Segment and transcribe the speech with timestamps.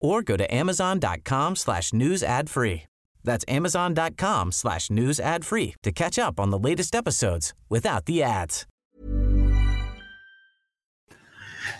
[0.00, 2.84] or go to amazon.com slash news ad free.
[3.24, 8.22] That's amazon.com slash news ad free to catch up on the latest episodes without the
[8.22, 8.66] ads.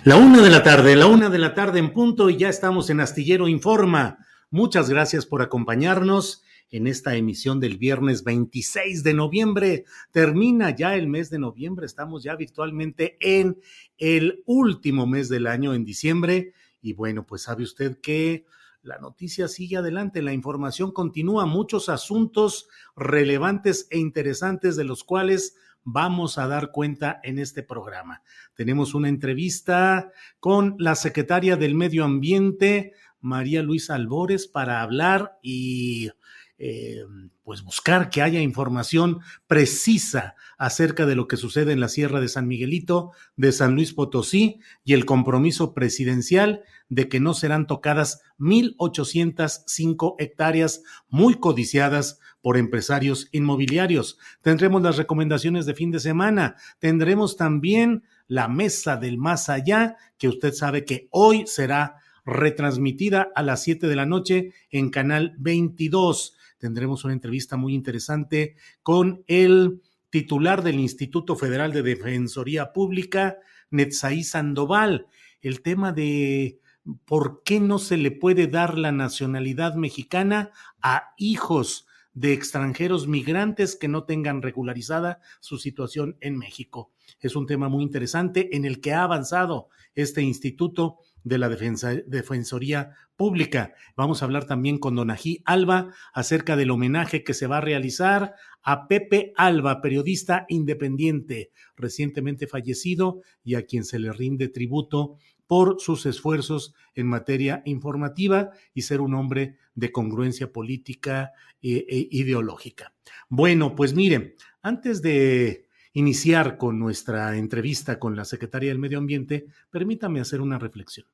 [0.04, 2.90] La una de la tarde, la una de la tarde en punto y ya estamos
[2.90, 4.18] en Astillero Informa.
[4.50, 9.84] Muchas gracias por acompañarnos en esta emisión del viernes 26 de noviembre.
[10.10, 13.58] Termina ya el mes de noviembre, estamos ya virtualmente en
[13.98, 16.52] el último mes del año, en diciembre
[16.86, 18.46] y bueno, pues sabe usted que
[18.80, 25.56] la noticia sigue adelante, la información continúa, muchos asuntos relevantes e interesantes de los cuales
[25.82, 28.22] vamos a dar cuenta en este programa.
[28.54, 36.12] Tenemos una entrevista con la secretaria del Medio Ambiente, María Luisa Albores, para hablar y
[36.58, 37.04] eh,
[37.42, 42.28] pues buscar que haya información precisa acerca de lo que sucede en la Sierra de
[42.28, 48.22] San Miguelito, de San Luis Potosí y el compromiso presidencial de que no serán tocadas
[48.38, 54.18] 1.805 hectáreas muy codiciadas por empresarios inmobiliarios.
[54.40, 56.56] Tendremos las recomendaciones de fin de semana.
[56.78, 63.42] Tendremos también la mesa del más allá, que usted sabe que hoy será retransmitida a
[63.42, 66.36] las 7 de la noche en Canal 22.
[66.58, 73.38] Tendremos una entrevista muy interesante con el titular del Instituto Federal de Defensoría Pública,
[73.70, 75.06] Netzaí Sandoval.
[75.40, 76.60] El tema de
[77.04, 83.76] por qué no se le puede dar la nacionalidad mexicana a hijos de extranjeros migrantes
[83.76, 86.90] que no tengan regularizada su situación en México.
[87.20, 92.90] Es un tema muy interesante en el que ha avanzado este instituto de la Defensoría
[93.16, 93.74] Pública.
[93.96, 98.36] Vamos a hablar también con Donají Alba acerca del homenaje que se va a realizar
[98.62, 105.16] a Pepe Alba, periodista independiente, recientemente fallecido y a quien se le rinde tributo
[105.48, 112.08] por sus esfuerzos en materia informativa y ser un hombre de congruencia política e, e
[112.12, 112.94] ideológica.
[113.28, 119.46] Bueno, pues miren, antes de iniciar con nuestra entrevista con la secretaria del Medio Ambiente,
[119.70, 121.08] permítame hacer una reflexión.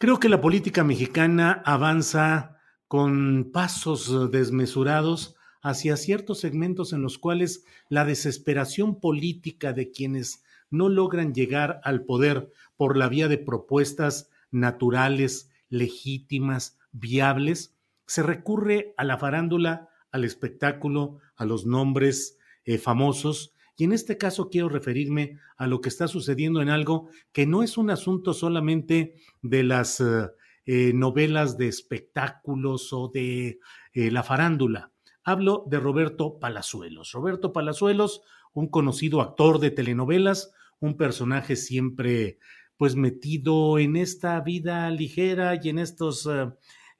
[0.00, 7.64] Creo que la política mexicana avanza con pasos desmesurados hacia ciertos segmentos en los cuales
[7.88, 14.30] la desesperación política de quienes no logran llegar al poder por la vía de propuestas
[14.52, 17.74] naturales, legítimas, viables,
[18.06, 24.18] se recurre a la farándula, al espectáculo, a los nombres eh, famosos, y en este
[24.18, 28.34] caso quiero referirme a lo que está sucediendo en algo que no es un asunto
[28.34, 30.28] solamente de las eh,
[30.66, 33.58] eh, novelas de espectáculos o de
[33.94, 34.92] la farándula.
[35.24, 37.12] Hablo de Roberto Palazuelos.
[37.12, 38.22] Roberto Palazuelos,
[38.52, 42.38] un conocido actor de telenovelas, un personaje siempre
[42.78, 46.48] pues metido en esta vida ligera y en estos eh,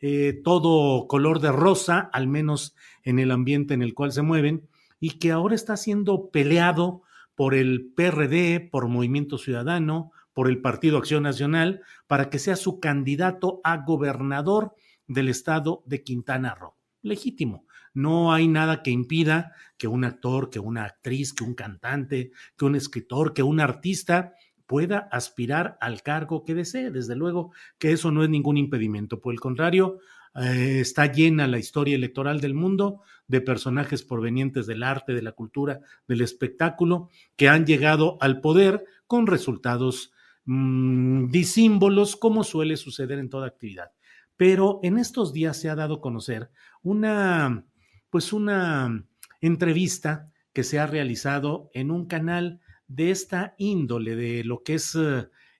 [0.01, 2.75] eh, todo color de rosa, al menos
[3.05, 4.69] en el ambiente en el cual se mueven,
[5.01, 7.03] y que ahora está siendo peleado
[7.35, 12.81] por el PRD, por Movimiento Ciudadano, por el Partido Acción Nacional, para que sea su
[12.81, 14.75] candidato a gobernador
[15.07, 16.75] del estado de Quintana Roo.
[17.03, 17.65] Legítimo.
[17.95, 22.65] No hay nada que impida que un actor, que una actriz, que un cantante, que
[22.65, 24.35] un escritor, que un artista
[24.67, 26.91] pueda aspirar al cargo que desee.
[26.91, 29.21] Desde luego que eso no es ningún impedimento.
[29.21, 29.99] Por el contrario,
[30.41, 35.33] eh, está llena la historia electoral del mundo de personajes provenientes del arte, de la
[35.33, 40.13] cultura, del espectáculo, que han llegado al poder con resultados
[40.45, 43.93] mmm, disímbolos, como suele suceder en toda actividad.
[44.37, 46.51] Pero en estos días se ha dado a conocer
[46.83, 47.65] una,
[48.11, 49.05] pues una
[49.41, 54.97] entrevista que se ha realizado en un canal de esta índole, de lo que es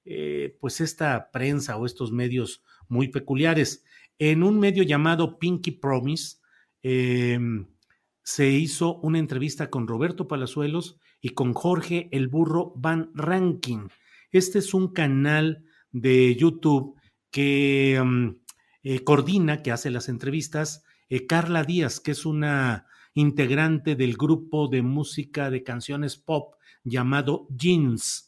[0.05, 3.85] eh, pues esta prensa o estos medios muy peculiares.
[4.19, 6.39] En un medio llamado Pinky Promise,
[6.83, 7.67] em,
[8.23, 13.89] se hizo una entrevista con Roberto Palazuelos y con Jorge el Burro Van Ranking.
[14.33, 16.97] Este es un canal de YouTube
[17.31, 18.39] que em,
[18.83, 24.69] eh, coordina, que hace las entrevistas, eh, Carla Díaz, que es una integrante del grupo
[24.69, 26.55] de música de canciones pop
[26.85, 28.28] llamado Jeans.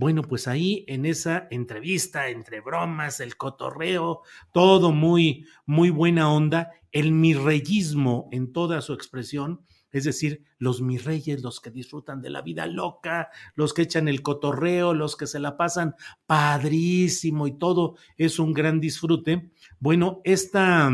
[0.00, 6.70] Bueno, pues ahí en esa entrevista, entre bromas, el cotorreo, todo muy, muy buena onda,
[6.90, 9.60] el mirreyismo en toda su expresión,
[9.92, 14.22] es decir, los mirreyes, los que disfrutan de la vida loca, los que echan el
[14.22, 15.94] cotorreo, los que se la pasan
[16.24, 19.50] padrísimo y todo es un gran disfrute.
[19.80, 20.90] Bueno, esta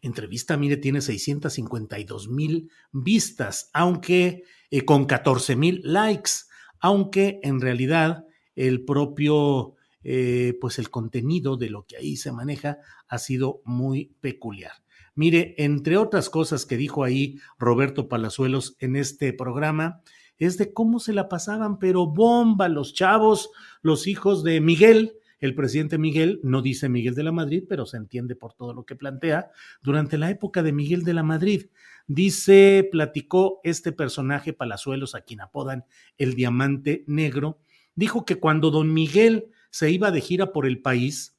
[0.00, 6.45] entrevista, mire, tiene 652 mil vistas, aunque eh, con 14 mil likes
[6.80, 8.24] aunque en realidad
[8.54, 12.78] el propio, eh, pues el contenido de lo que ahí se maneja
[13.08, 14.72] ha sido muy peculiar.
[15.14, 20.02] Mire, entre otras cosas que dijo ahí Roberto Palazuelos en este programa,
[20.38, 23.50] es de cómo se la pasaban, pero bomba los chavos,
[23.80, 27.96] los hijos de Miguel, el presidente Miguel, no dice Miguel de la Madrid, pero se
[27.96, 29.50] entiende por todo lo que plantea,
[29.82, 31.66] durante la época de Miguel de la Madrid.
[32.06, 35.84] Dice, platicó este personaje Palazuelos, a quien apodan
[36.18, 37.58] el Diamante Negro,
[37.94, 41.36] dijo que cuando don Miguel se iba de gira por el país,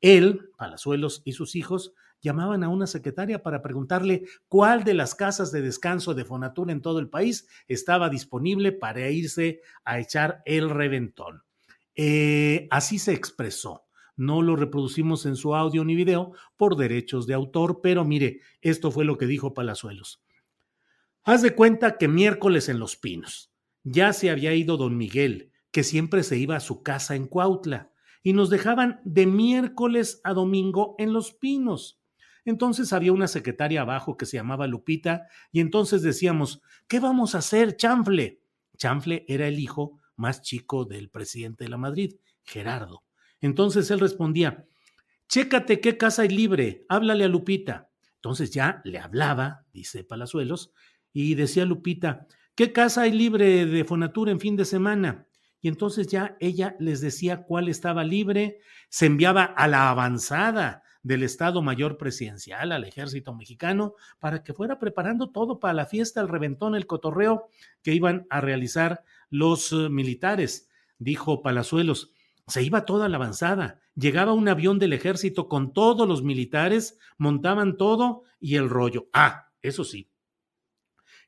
[0.00, 5.52] él, Palazuelos y sus hijos llamaban a una secretaria para preguntarle cuál de las casas
[5.52, 10.70] de descanso de Fonatura en todo el país estaba disponible para irse a echar el
[10.70, 11.42] reventón.
[12.00, 13.84] Eh, así se expresó.
[14.16, 18.92] No lo reproducimos en su audio ni video por derechos de autor, pero mire, esto
[18.92, 20.22] fue lo que dijo Palazuelos.
[21.24, 23.52] Haz de cuenta que miércoles en Los Pinos.
[23.82, 27.90] Ya se había ido don Miguel, que siempre se iba a su casa en Cuautla,
[28.22, 32.00] y nos dejaban de miércoles a domingo en Los Pinos.
[32.44, 37.38] Entonces había una secretaria abajo que se llamaba Lupita, y entonces decíamos, ¿qué vamos a
[37.38, 38.40] hacer, Chanfle?
[38.76, 43.04] Chanfle era el hijo más chico del presidente de la Madrid, Gerardo.
[43.40, 44.66] Entonces él respondía,
[45.28, 47.88] chécate qué casa hay libre, háblale a Lupita.
[48.16, 50.72] Entonces ya le hablaba, dice Palazuelos,
[51.12, 55.26] y decía Lupita, ¿qué casa hay libre de Fonatura en fin de semana?
[55.60, 61.22] Y entonces ya ella les decía cuál estaba libre, se enviaba a la avanzada del
[61.22, 66.28] Estado Mayor Presidencial, al ejército mexicano, para que fuera preparando todo para la fiesta, el
[66.28, 67.48] reventón, el cotorreo
[67.82, 72.12] que iban a realizar los eh, militares, dijo Palazuelos.
[72.46, 73.80] Se iba toda la avanzada.
[73.94, 79.08] Llegaba un avión del ejército con todos los militares, montaban todo y el rollo.
[79.12, 80.10] Ah, eso sí.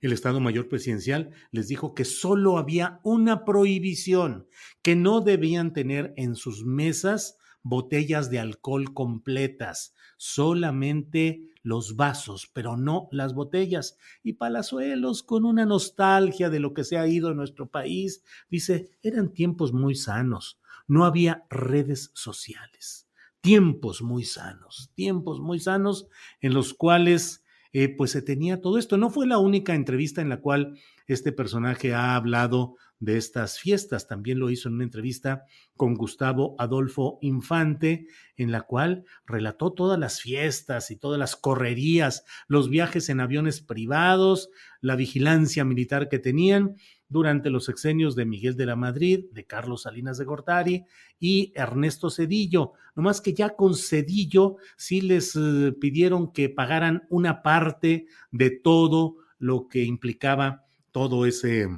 [0.01, 4.49] El Estado Mayor Presidencial les dijo que solo había una prohibición,
[4.83, 12.77] que no debían tener en sus mesas botellas de alcohol completas, solamente los vasos, pero
[12.77, 13.97] no las botellas.
[14.23, 18.91] Y Palazuelos, con una nostalgia de lo que se ha ido en nuestro país, dice,
[19.03, 20.61] eran tiempos muy sanos
[20.91, 23.09] no había redes sociales.
[23.41, 26.09] Tiempos muy sanos, tiempos muy sanos
[26.41, 28.99] en los cuales eh, pues se tenía todo esto.
[28.99, 30.77] No fue la única entrevista en la cual
[31.07, 34.07] este personaje ha hablado de estas fiestas.
[34.07, 35.45] También lo hizo en una entrevista
[35.77, 38.07] con Gustavo Adolfo Infante,
[38.37, 43.61] en la cual relató todas las fiestas y todas las correrías, los viajes en aviones
[43.61, 46.77] privados, la vigilancia militar que tenían
[47.09, 50.85] durante los sexenios de Miguel de la Madrid, de Carlos Salinas de Gortari
[51.19, 52.75] y Ernesto Cedillo.
[52.95, 58.51] No más que ya con Cedillo sí les eh, pidieron que pagaran una parte de
[58.51, 61.69] todo lo que implicaba todo ese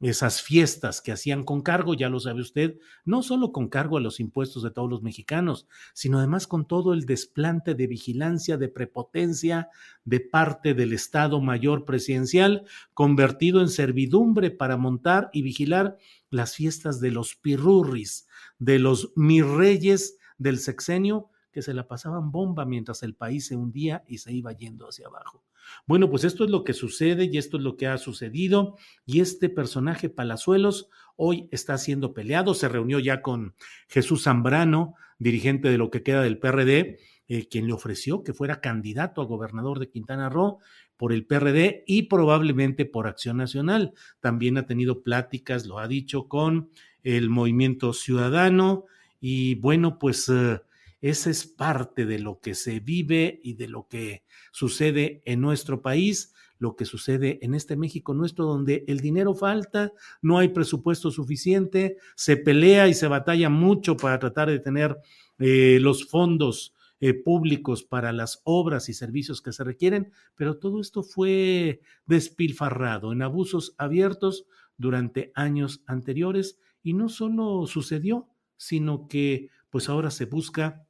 [0.00, 4.00] esas fiestas que hacían con cargo, ya lo sabe usted, no solo con cargo a
[4.00, 8.68] los impuestos de todos los mexicanos, sino además con todo el desplante de vigilancia, de
[8.68, 9.68] prepotencia
[10.04, 12.64] de parte del Estado Mayor Presidencial,
[12.94, 15.96] convertido en servidumbre para montar y vigilar
[16.30, 18.28] las fiestas de los pirurris,
[18.58, 24.04] de los mirreyes del sexenio, que se la pasaban bomba mientras el país se hundía
[24.06, 25.42] y se iba yendo hacia abajo.
[25.86, 28.76] Bueno, pues esto es lo que sucede y esto es lo que ha sucedido.
[29.06, 32.54] Y este personaje Palazuelos hoy está siendo peleado.
[32.54, 33.54] Se reunió ya con
[33.88, 36.98] Jesús Zambrano, dirigente de lo que queda del PRD,
[37.28, 40.60] eh, quien le ofreció que fuera candidato a gobernador de Quintana Roo
[40.96, 43.92] por el PRD y probablemente por Acción Nacional.
[44.20, 46.70] También ha tenido pláticas, lo ha dicho, con
[47.02, 48.86] el movimiento ciudadano.
[49.20, 50.60] Y bueno, pues eh,
[51.00, 55.80] esa es parte de lo que se vive y de lo que sucede en nuestro
[55.80, 61.10] país, lo que sucede en este México nuestro, donde el dinero falta, no hay presupuesto
[61.10, 64.96] suficiente, se pelea y se batalla mucho para tratar de tener
[65.38, 70.80] eh, los fondos eh, públicos para las obras y servicios que se requieren, pero todo
[70.80, 78.26] esto fue despilfarrado en abusos abiertos durante años anteriores y no solo sucedió,
[78.56, 80.87] sino que pues ahora se busca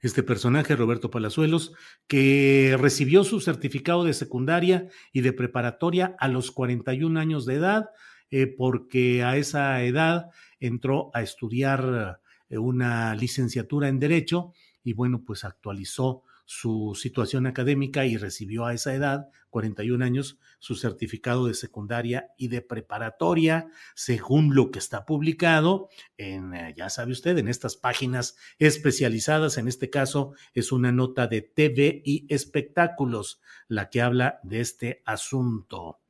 [0.00, 1.74] este personaje, Roberto Palazuelos,
[2.06, 7.90] que recibió su certificado de secundaria y de preparatoria a los 41 años de edad,
[8.30, 14.52] eh, porque a esa edad entró a estudiar eh, una licenciatura en Derecho
[14.82, 20.74] y bueno, pues actualizó su situación académica y recibió a esa edad, 41 años, su
[20.74, 27.12] certificado de secundaria y de preparatoria, según lo que está publicado en, eh, ya sabe
[27.12, 29.58] usted, en estas páginas especializadas.
[29.58, 35.02] En este caso es una nota de TV y espectáculos la que habla de este
[35.06, 36.00] asunto.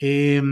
[0.00, 0.42] Eh,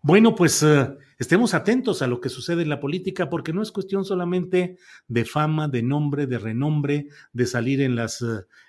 [0.00, 0.88] bueno, pues eh,
[1.18, 4.76] estemos atentos a lo que sucede en la política porque no es cuestión solamente
[5.08, 8.24] de fama, de nombre, de renombre, de salir en las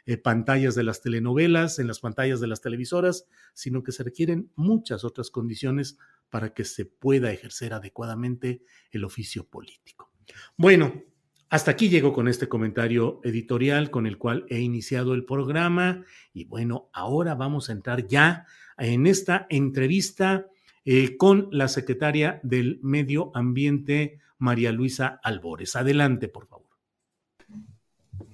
[0.05, 4.51] eh, pantallas de las telenovelas, en las pantallas de las televisoras, sino que se requieren
[4.55, 5.97] muchas otras condiciones
[6.29, 10.11] para que se pueda ejercer adecuadamente el oficio político.
[10.57, 11.03] Bueno,
[11.49, 16.45] hasta aquí llego con este comentario editorial con el cual he iniciado el programa y
[16.45, 18.45] bueno, ahora vamos a entrar ya
[18.77, 20.45] en esta entrevista
[20.91, 25.75] eh, con la secretaria del Medio Ambiente, María Luisa Albores.
[25.75, 26.65] Adelante, por favor.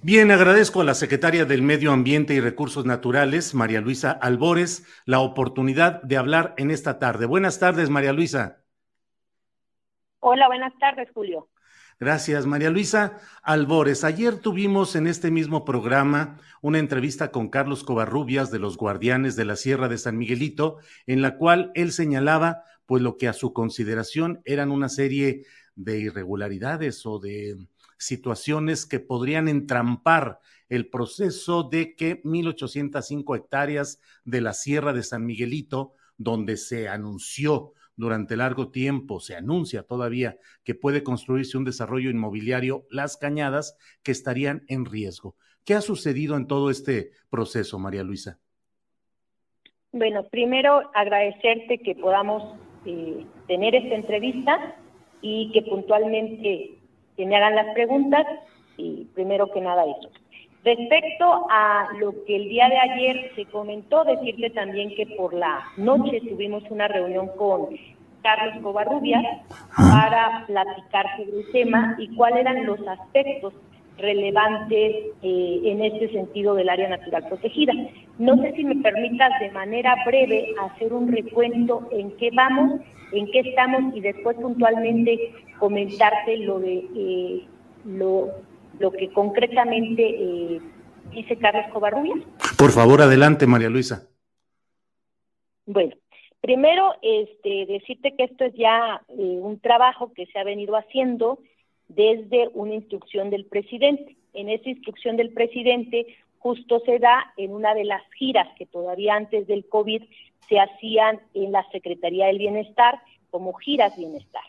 [0.00, 5.20] Bien, agradezco a la secretaria del Medio Ambiente y Recursos Naturales, María Luisa Albores, la
[5.20, 7.26] oportunidad de hablar en esta tarde.
[7.26, 8.62] Buenas tardes, María Luisa.
[10.20, 11.48] Hola, buenas tardes, Julio.
[11.98, 14.04] Gracias, María Luisa Albores.
[14.04, 19.46] Ayer tuvimos en este mismo programa una entrevista con Carlos Covarrubias de los Guardianes de
[19.46, 20.76] la Sierra de San Miguelito,
[21.06, 25.98] en la cual él señalaba pues lo que a su consideración eran una serie de
[25.98, 27.56] irregularidades o de
[27.96, 35.24] situaciones que podrían entrampar el proceso de que 1.805 hectáreas de la Sierra de San
[35.24, 42.10] Miguelito, donde se anunció durante largo tiempo, se anuncia todavía que puede construirse un desarrollo
[42.10, 45.34] inmobiliario Las Cañadas que estarían en riesgo.
[45.64, 48.38] ¿Qué ha sucedido en todo este proceso, María Luisa?
[49.92, 54.76] Bueno, primero agradecerte que podamos eh, tener esta entrevista
[55.22, 56.78] y que puntualmente
[57.16, 58.26] me hagan las preguntas
[58.76, 60.10] y primero que nada eso.
[60.66, 65.60] Respecto a lo que el día de ayer se comentó, decirte también que por la
[65.76, 67.68] noche tuvimos una reunión con
[68.20, 69.24] Carlos Covarrubias
[69.76, 73.54] para platicar sobre el tema y cuáles eran los aspectos
[73.96, 77.72] relevantes eh, en este sentido del área natural protegida.
[78.18, 82.80] No sé si me permitas de manera breve hacer un recuento en qué vamos,
[83.12, 87.44] en qué estamos y después puntualmente comentarte lo de eh,
[87.84, 88.32] lo
[88.78, 90.60] lo que concretamente eh,
[91.10, 92.18] dice Carlos Covarrubias.
[92.58, 94.08] Por favor, adelante, María Luisa.
[95.66, 95.94] Bueno,
[96.40, 101.38] primero, este, decirte que esto es ya eh, un trabajo que se ha venido haciendo
[101.88, 104.16] desde una instrucción del presidente.
[104.32, 106.06] En esa instrucción del presidente
[106.38, 110.02] justo se da en una de las giras que todavía antes del COVID
[110.48, 114.44] se hacían en la Secretaría del Bienestar como giras bienestar.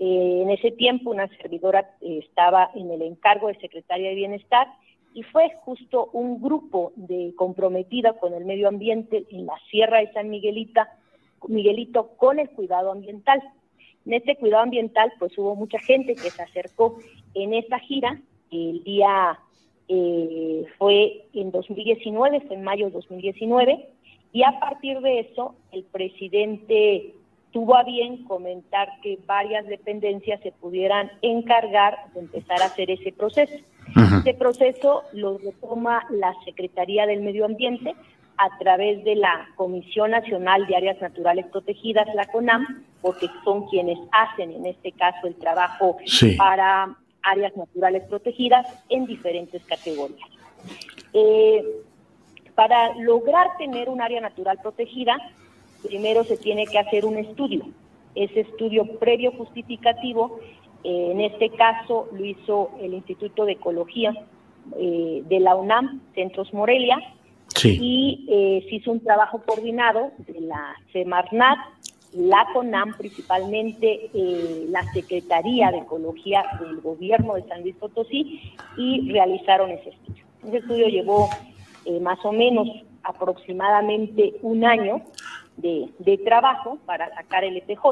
[0.00, 4.68] Eh, en ese tiempo una servidora eh, estaba en el encargo de secretaria de Bienestar
[5.12, 10.12] y fue justo un grupo de comprometida con el medio ambiente en la Sierra de
[10.12, 10.96] San Miguelita,
[11.48, 13.42] Miguelito con el cuidado ambiental.
[14.06, 16.98] En este cuidado ambiental pues hubo mucha gente que se acercó
[17.34, 18.20] en esa gira,
[18.52, 19.40] el día
[19.88, 23.88] eh, fue en 2019, fue en mayo de 2019,
[24.32, 27.14] y a partir de eso el presidente
[27.58, 33.10] tuvo a bien comentar que varias dependencias se pudieran encargar de empezar a hacer ese
[33.10, 33.56] proceso.
[34.20, 37.96] Ese proceso lo retoma la Secretaría del Medio Ambiente
[38.36, 43.98] a través de la Comisión Nacional de Áreas Naturales Protegidas, la CONAM, porque son quienes
[44.12, 45.96] hacen en este caso el trabajo
[46.36, 50.30] para áreas naturales protegidas en diferentes categorías.
[51.12, 51.64] Eh,
[52.54, 55.16] para lograr tener un área natural protegida,
[55.82, 57.64] primero se tiene que hacer un estudio.
[58.14, 60.40] Ese estudio previo justificativo,
[60.84, 64.12] eh, en este caso lo hizo el Instituto de Ecología
[64.76, 66.98] eh, de la UNAM, Centros Morelia,
[67.62, 71.58] y eh, se hizo un trabajo coordinado de la Semarnat,
[72.12, 74.10] la CONAM principalmente,
[74.70, 80.24] la Secretaría de Ecología del Gobierno de San Luis Potosí, y realizaron ese estudio.
[80.46, 81.28] Ese estudio llevó
[82.00, 82.68] más o menos
[83.02, 85.02] aproximadamente un año
[85.58, 87.84] de, trabajo para sacar el EPJ.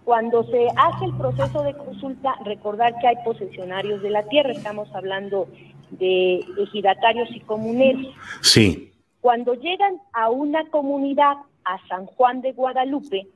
[0.03, 4.87] Cuando se hace el proceso de consulta, recordar que hay posesionarios de la tierra, estamos
[4.93, 5.47] hablando
[5.91, 8.07] de ejidatarios y comuneros.
[8.41, 8.93] Sí.
[9.19, 13.27] Cuando llegan a una comunidad, a San Juan de Guadalupe,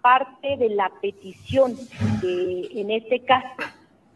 [0.00, 1.76] parte de la petición
[2.20, 3.46] de, en este caso,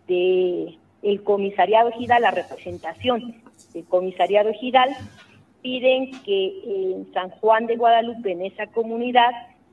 [0.08, 4.90] de el comisariado ejidal, la representación del comisariado ejidal,
[5.62, 9.30] piden que en San Juan de Guadalupe, en esa comunidad,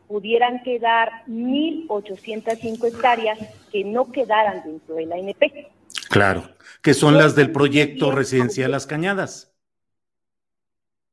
[0.07, 3.39] pudieran quedar 1.805 hectáreas
[3.71, 5.71] que no quedaran dentro de la NP.
[6.09, 6.43] Claro,
[6.81, 9.55] que son las del proyecto residencial Las Cañadas.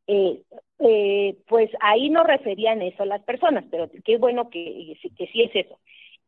[0.07, 0.43] Eh,
[0.81, 5.67] eh, pues ahí no referían eso las personas, pero qué bueno que, que sí es
[5.67, 5.79] eso.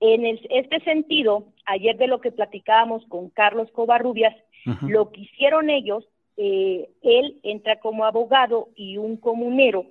[0.04, 4.35] En este sentido, ayer de lo que platicábamos con Carlos Covarrubias,
[4.80, 6.04] lo que hicieron ellos,
[6.37, 9.87] eh, él entra como abogado y un comunero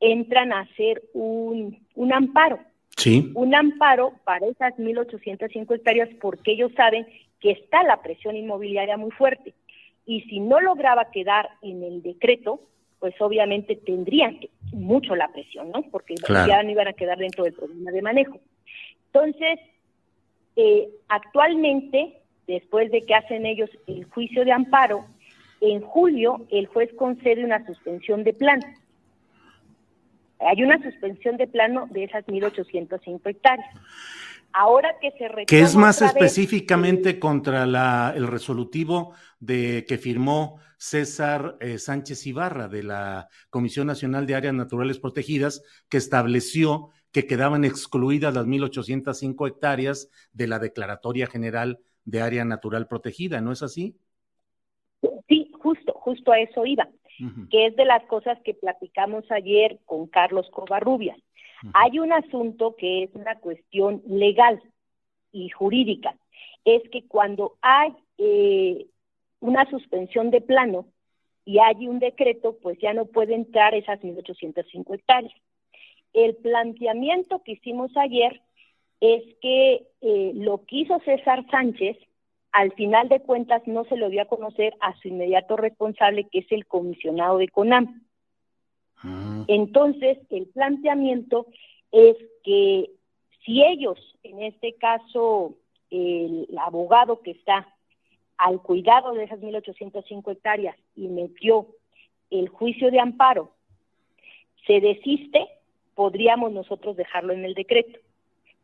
[0.00, 2.58] entran a hacer un, un amparo.
[2.98, 3.32] Sí.
[3.34, 7.06] Un amparo para esas 1.805 hectáreas porque ellos saben
[7.40, 9.54] que está la presión inmobiliaria muy fuerte.
[10.04, 12.60] Y si no lograba quedar en el decreto,
[12.98, 15.84] pues obviamente tendrían que, mucho la presión, ¿no?
[15.90, 18.40] Porque ya no iban a quedar dentro del problema de manejo.
[19.24, 19.58] Entonces,
[20.56, 25.04] eh, actualmente, después de que hacen ellos el juicio de amparo,
[25.60, 28.60] en julio el juez concede una suspensión de plan
[30.40, 33.68] hay una suspensión de plano de esas 1.805 hectáreas.
[34.52, 40.58] Ahora que se retoma Que es más específicamente contra la, el resolutivo de que firmó
[40.78, 47.26] César eh, Sánchez Ibarra de la Comisión Nacional de Áreas Naturales Protegidas, que estableció que
[47.26, 53.62] quedaban excluidas las 1.805 hectáreas de la Declaratoria General de Área Natural Protegida, ¿no es
[53.62, 53.96] así?
[55.28, 56.88] Sí, justo, justo a eso iba
[57.50, 61.18] que es de las cosas que platicamos ayer con Carlos Covarrubias.
[61.74, 64.62] Hay un asunto que es una cuestión legal
[65.32, 66.14] y jurídica,
[66.64, 68.86] es que cuando hay eh,
[69.40, 70.86] una suspensión de plano
[71.44, 75.34] y hay un decreto, pues ya no puede entrar esas 1.805 hectáreas.
[76.12, 78.40] El planteamiento que hicimos ayer
[79.00, 81.96] es que eh, lo que hizo César Sánchez
[82.52, 86.40] al final de cuentas no se lo dio a conocer a su inmediato responsable, que
[86.40, 88.02] es el comisionado de CONAM.
[88.96, 89.44] Ah.
[89.46, 91.46] Entonces, el planteamiento
[91.92, 92.90] es que
[93.44, 95.56] si ellos, en este caso,
[95.90, 97.74] el abogado que está
[98.36, 101.66] al cuidado de esas 1.805 hectáreas y metió
[102.30, 103.52] el juicio de amparo,
[104.66, 105.48] se desiste,
[105.98, 107.98] podríamos nosotros dejarlo en el decreto.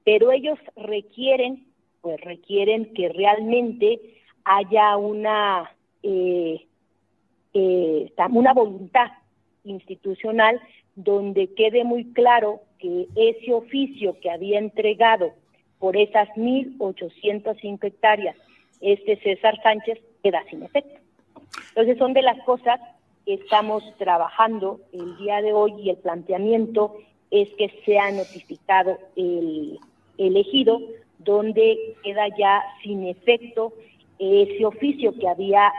[0.05, 1.67] Pero ellos requieren
[2.01, 3.99] pues requieren que realmente
[4.45, 6.65] haya una, eh,
[7.55, 9.11] eh, una voluntad
[9.65, 10.61] institucional
[10.95, 15.33] donde quede muy claro que ese oficio que había entregado
[15.81, 18.37] por esas 1.805 hectáreas
[18.81, 21.01] este César Sánchez queda sin efecto.
[21.71, 22.79] Entonces son de las cosas
[23.25, 26.99] que estamos trabajando el día de hoy y el planteamiento
[27.35, 29.79] es que sea notificado el
[30.19, 30.81] elegido
[31.19, 33.75] donde queda ya sin efecto
[34.21, 35.73] ese oficio que había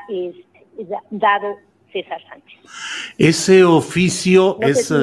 [1.10, 1.56] dado
[1.94, 2.60] César Sánchez.
[3.18, 4.94] Ese oficio es...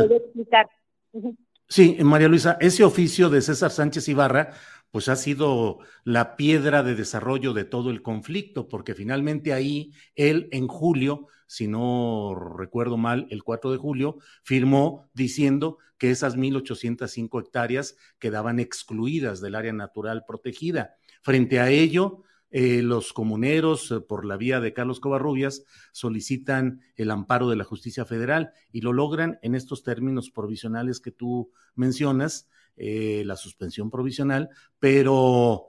[1.68, 4.52] Sí, María Luisa, ese oficio de César Sánchez Ibarra,
[4.92, 10.48] pues ha sido la piedra de desarrollo de todo el conflicto, porque finalmente ahí él
[10.52, 17.40] en julio si no recuerdo mal, el 4 de julio, firmó diciendo que esas 1.805
[17.42, 20.94] hectáreas quedaban excluidas del área natural protegida.
[21.20, 27.10] Frente a ello, eh, los comuneros, eh, por la vía de Carlos Covarrubias, solicitan el
[27.10, 32.48] amparo de la justicia federal y lo logran en estos términos provisionales que tú mencionas,
[32.76, 35.68] eh, la suspensión provisional, pero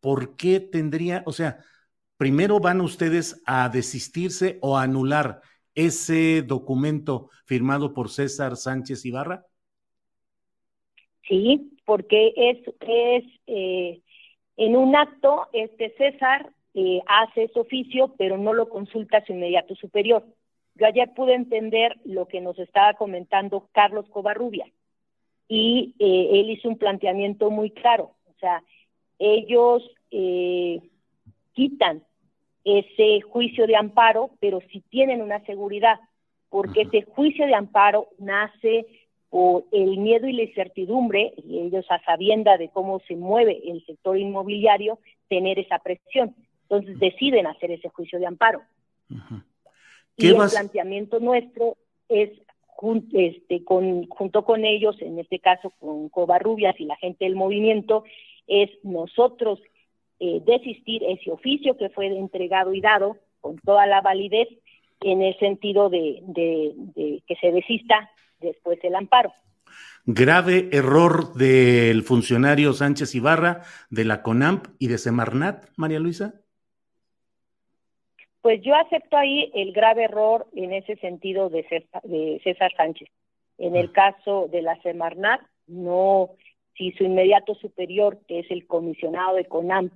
[0.00, 1.58] ¿por qué tendría, o sea,
[2.16, 5.40] primero van ustedes a desistirse o a anular
[5.74, 9.46] ese documento firmado por César Sánchez Ibarra?
[11.28, 13.24] Sí, porque es, es
[14.60, 19.32] en un acto, este César eh, hace ese oficio, pero no lo consulta a su
[19.32, 20.22] inmediato superior.
[20.74, 24.66] Yo ayer pude entender lo que nos estaba comentando Carlos Covarrubia
[25.50, 28.12] y eh, él hizo un planteamiento muy claro.
[28.26, 28.62] O sea,
[29.18, 29.82] ellos
[30.12, 30.80] eh,
[31.54, 32.04] quitan
[32.64, 35.98] ese juicio de amparo, pero si tienen una seguridad,
[36.50, 38.86] porque ese juicio de amparo nace
[39.30, 43.84] o el miedo y la incertidumbre, y ellos a sabienda de cómo se mueve el
[43.86, 46.36] sector inmobiliario, tener esa presión.
[46.62, 48.62] Entonces deciden hacer ese juicio de amparo.
[50.16, 51.76] y el planteamiento nuestro
[52.08, 52.30] es
[53.12, 58.04] este, con, junto con ellos, en este caso con Covarrubias y la gente del movimiento,
[58.46, 59.60] es nosotros
[60.18, 64.48] eh, desistir ese oficio que fue entregado y dado con toda la validez
[65.00, 66.22] en el sentido de
[67.26, 69.32] que se desista después el amparo.
[70.06, 76.40] Grave error del funcionario Sánchez Ibarra, de la CONAMP y de Semarnat, María Luisa.
[78.42, 81.64] Pues yo acepto ahí el grave error en ese sentido de
[82.42, 83.08] César, Sánchez.
[83.58, 83.92] En el ah.
[83.92, 86.30] caso de la Semarnat, no,
[86.76, 89.92] si su inmediato superior, que es el comisionado de CONAMP,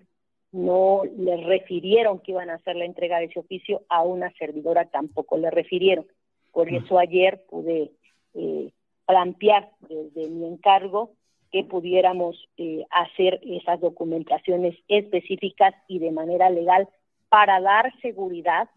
[0.53, 4.85] no le refirieron que iban a hacer la entrega de ese oficio, a una servidora
[4.85, 6.07] tampoco le refirieron.
[6.53, 6.77] Por mm.
[6.77, 7.91] eso ayer pude
[8.35, 8.71] eh,
[9.07, 11.11] plantear desde mi encargo
[11.51, 16.89] que pudiéramos eh, hacer esas documentaciones específicas y de manera legal
[17.35, 18.69] para dar seguridad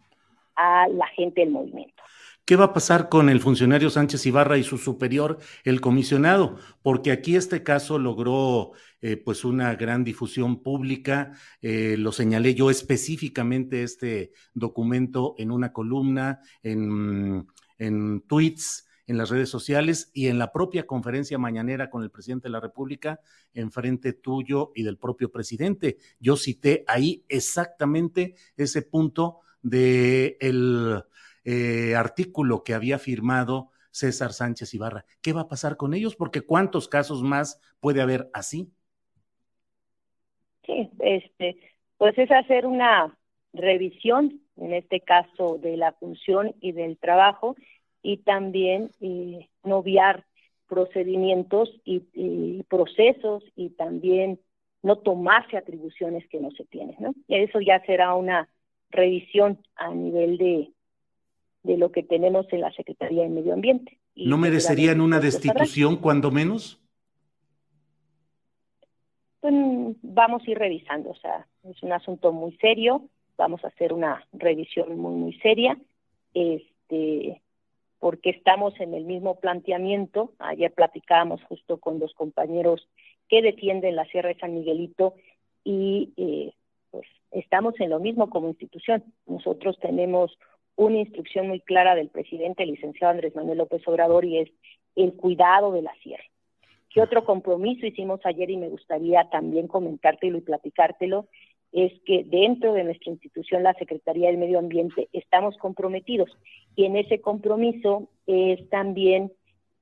[0.55, 2.01] a la gente del movimiento.
[2.43, 6.57] ¿Qué va a pasar con el funcionario Sánchez Ibarra y su superior, el comisionado?
[6.81, 11.33] Porque aquí este caso logró eh, pues una gran difusión pública.
[11.61, 17.45] Eh, lo señalé yo específicamente este documento en una columna, en,
[17.77, 22.49] en tweets en las redes sociales y en la propia conferencia mañanera con el presidente
[22.49, 23.21] de la República
[23.53, 25.97] en frente tuyo y del propio presidente.
[26.19, 31.03] Yo cité ahí exactamente ese punto de el
[31.45, 35.05] eh, artículo que había firmado César Sánchez Ibarra.
[35.21, 36.15] ¿Qué va a pasar con ellos?
[36.15, 38.69] Porque cuántos casos más puede haber así.
[40.65, 41.57] Sí, este,
[41.97, 43.17] pues es hacer una
[43.53, 47.55] revisión, en este caso de la función y del trabajo,
[48.07, 50.25] y también eh, noviar
[50.69, 54.39] procedimientos y, procesos y también
[54.81, 56.95] no tomarse atribuciones que no se tienen.
[56.99, 57.13] ¿no?
[57.27, 58.47] Y eso ya será una
[58.91, 60.71] revisión a nivel de,
[61.63, 63.99] de lo que tenemos en la Secretaría de Medio Ambiente.
[64.15, 66.81] ¿No merecerían una destitución cuando menos?
[69.41, 69.53] Pues,
[70.01, 73.01] vamos a ir revisando, o sea, es un asunto muy serio,
[73.37, 75.77] vamos a hacer una revisión muy, muy seria.
[76.33, 77.41] Este,
[77.99, 80.33] porque estamos en el mismo planteamiento.
[80.39, 82.87] Ayer platicábamos justo con los compañeros
[83.29, 85.15] que defienden la Sierra de San Miguelito
[85.63, 86.53] y eh,
[86.91, 89.03] pues estamos en lo mismo como institución.
[89.25, 90.37] Nosotros tenemos
[90.75, 94.49] una instrucción muy clara del presidente, el licenciado Andrés Manuel López Obrador, y es
[94.95, 96.23] el cuidado de la sierra.
[96.89, 101.27] ¿Qué otro compromiso hicimos ayer y me gustaría también comentártelo y platicártelo?
[101.77, 106.35] Es que dentro de nuestra institución, la Secretaría del Medio Ambiente, estamos comprometidos
[106.75, 109.31] y en ese compromiso es también,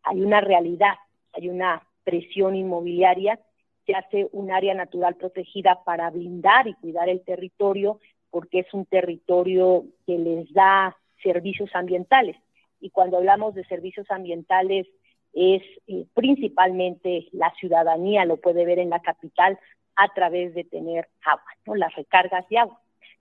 [0.03, 0.95] hay una realidad,
[1.31, 3.39] hay una presión inmobiliaria,
[3.85, 8.85] se hace un área natural protegida para blindar y cuidar el territorio porque es un
[8.85, 12.35] territorio que les da servicios ambientales.
[12.81, 14.85] Y cuando hablamos de servicios ambientales,
[15.31, 19.57] es eh, principalmente la ciudadanía, lo puede ver en la capital,
[19.95, 21.75] a través de tener agua, ¿no?
[21.75, 22.79] las recargas de agua.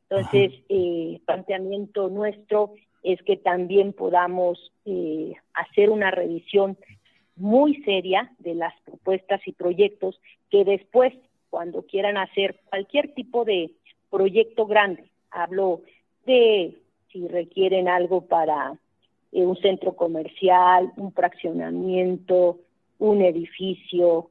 [0.08, 6.76] Entonces, el eh, planteamiento nuestro es que también podamos eh, hacer una revisión
[7.36, 11.12] muy seria de las propuestas y proyectos que después,
[11.50, 13.70] cuando quieran hacer cualquier tipo de
[14.10, 15.82] proyecto grande, hablo
[16.26, 16.76] de
[17.10, 18.78] si requieren algo para
[19.32, 22.60] eh, un centro comercial, un fraccionamiento,
[22.98, 24.30] un edificio,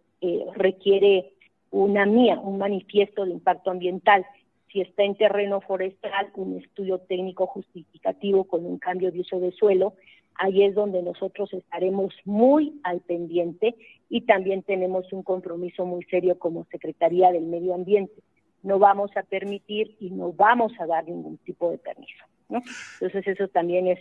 [0.56, 1.33] requiere
[1.74, 4.26] una mía, un manifiesto de impacto ambiental.
[4.72, 9.52] Si está en terreno forestal, un estudio técnico justificativo con un cambio de uso de
[9.52, 9.94] suelo,
[10.36, 13.76] ahí es donde nosotros estaremos muy al pendiente
[14.10, 18.24] y también tenemos un compromiso muy serio como Secretaría del Medio Ambiente
[18.64, 22.26] no vamos a permitir y no vamos a dar ningún tipo de permiso.
[22.50, 24.00] Entonces eso también es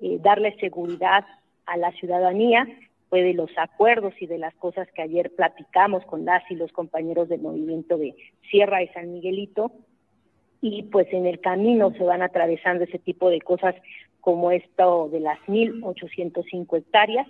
[0.00, 1.24] eh, darle seguridad
[1.66, 2.66] a la ciudadanía,
[3.10, 6.72] fue de los acuerdos y de las cosas que ayer platicamos con las y los
[6.72, 8.14] compañeros del movimiento de
[8.48, 9.72] Sierra y San Miguelito,
[10.62, 13.74] y pues en el camino se van atravesando ese tipo de cosas
[14.20, 17.26] como esto de las 1.805 hectáreas.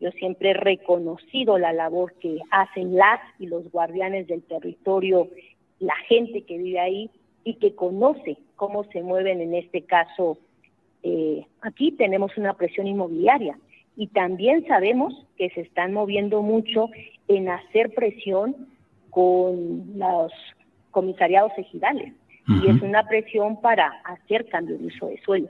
[0.00, 5.28] Yo siempre he reconocido la labor que hacen las y los guardianes del territorio,
[5.78, 7.10] la gente que vive ahí
[7.44, 10.38] y que conoce cómo se mueven en este caso.
[11.04, 13.56] Eh, aquí tenemos una presión inmobiliaria
[13.96, 16.88] y también sabemos que se están moviendo mucho
[17.28, 18.68] en hacer presión
[19.10, 20.32] con los
[20.90, 22.12] comisariados ejidales
[22.48, 25.48] y es una presión para hacer cambio de uso de suelo.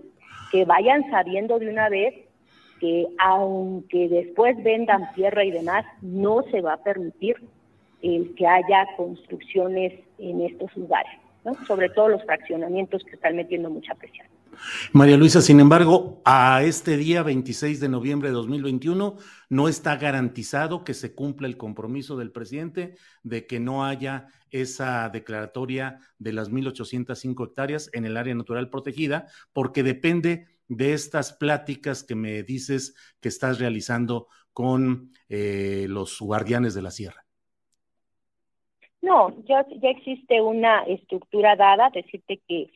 [0.51, 2.15] Que vayan sabiendo de una vez
[2.81, 7.37] que aunque después vendan tierra y demás, no se va a permitir
[8.03, 11.13] el que haya construcciones en estos lugares,
[11.45, 11.55] ¿no?
[11.67, 14.27] sobre todo los fraccionamientos que están metiendo mucha presión.
[14.93, 19.17] María Luisa, sin embargo, a este día 26 de noviembre de 2021
[19.49, 25.09] no está garantizado que se cumpla el compromiso del presidente de que no haya esa
[25.09, 32.05] declaratoria de las 1.805 hectáreas en el área natural protegida, porque depende de estas pláticas
[32.05, 37.25] que me dices que estás realizando con eh, los guardianes de la sierra.
[39.01, 42.71] No, ya, existe una estructura dada, decirte que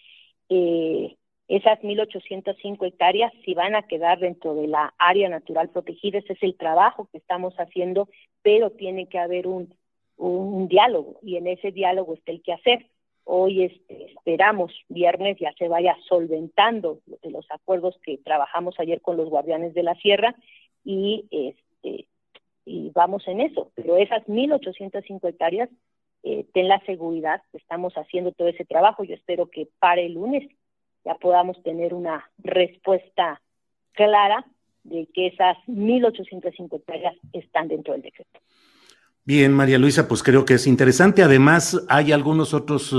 [0.49, 1.17] eh,
[1.49, 6.19] esas 1.805 hectáreas si van a quedar dentro de la área natural protegida.
[6.19, 8.09] Ese es el trabajo que estamos haciendo,
[8.43, 9.75] pero tiene que haber un,
[10.69, 12.87] diálogo y en ese diálogo está el que hacer.
[13.25, 19.29] Hoy este, esperamos, viernes ya se vaya solventando los acuerdos que trabajamos ayer con los
[19.29, 20.35] guardianes de la sierra
[20.85, 22.07] y, este,
[22.95, 23.71] vamos en eso.
[23.75, 25.69] Pero esas 1.805 hectáreas,
[26.23, 29.05] eh, ten la seguridad estamos haciendo todo ese trabajo.
[29.05, 30.49] Yo espero que para el lunes
[31.07, 33.41] ya podamos tener una respuesta
[33.93, 34.45] clara
[34.83, 38.41] de que esas 1.850 hectáreas están dentro del decreto.
[39.25, 41.23] Bien, María Luisa, pues creo que es interesante.
[41.23, 42.93] Además, hay algunos otros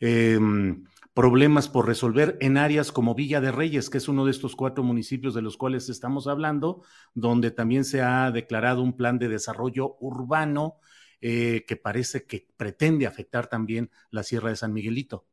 [0.00, 4.30] eh, em, problemas por resolver en áreas como Villa de Reyes, que es uno de
[4.30, 6.82] estos cuatro municipios de los cuales estamos hablando,
[7.14, 10.76] donde también se ha declarado un plan de desarrollo urbano
[11.20, 15.26] eh, que parece que pretende afectar también la Sierra de San Miguelito.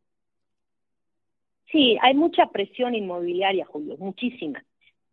[1.71, 4.63] Sí, hay mucha presión inmobiliaria, Julio, muchísima.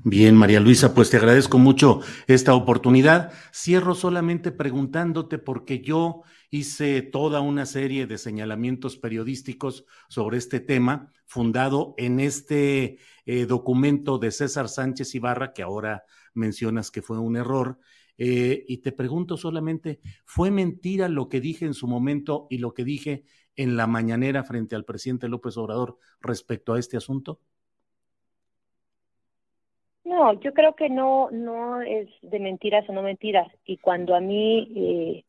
[0.04, 3.32] Bien, María Luisa, pues te agradezco mucho esta oportunidad.
[3.52, 11.10] Cierro solamente preguntándote porque yo hice toda una serie de señalamientos periodísticos sobre este tema,
[11.26, 17.36] fundado en este eh, documento de César Sánchez Ibarra, que ahora mencionas que fue un
[17.36, 17.78] error,
[18.22, 22.74] eh, y te pregunto solamente, ¿fue mentira lo que dije en su momento y lo
[22.74, 23.24] que dije
[23.56, 27.40] en la mañanera frente al presidente López Obrador respecto a este asunto?
[30.04, 33.50] No, yo creo que no, no es de mentiras o no mentiras.
[33.64, 35.24] Y cuando a mí, eh,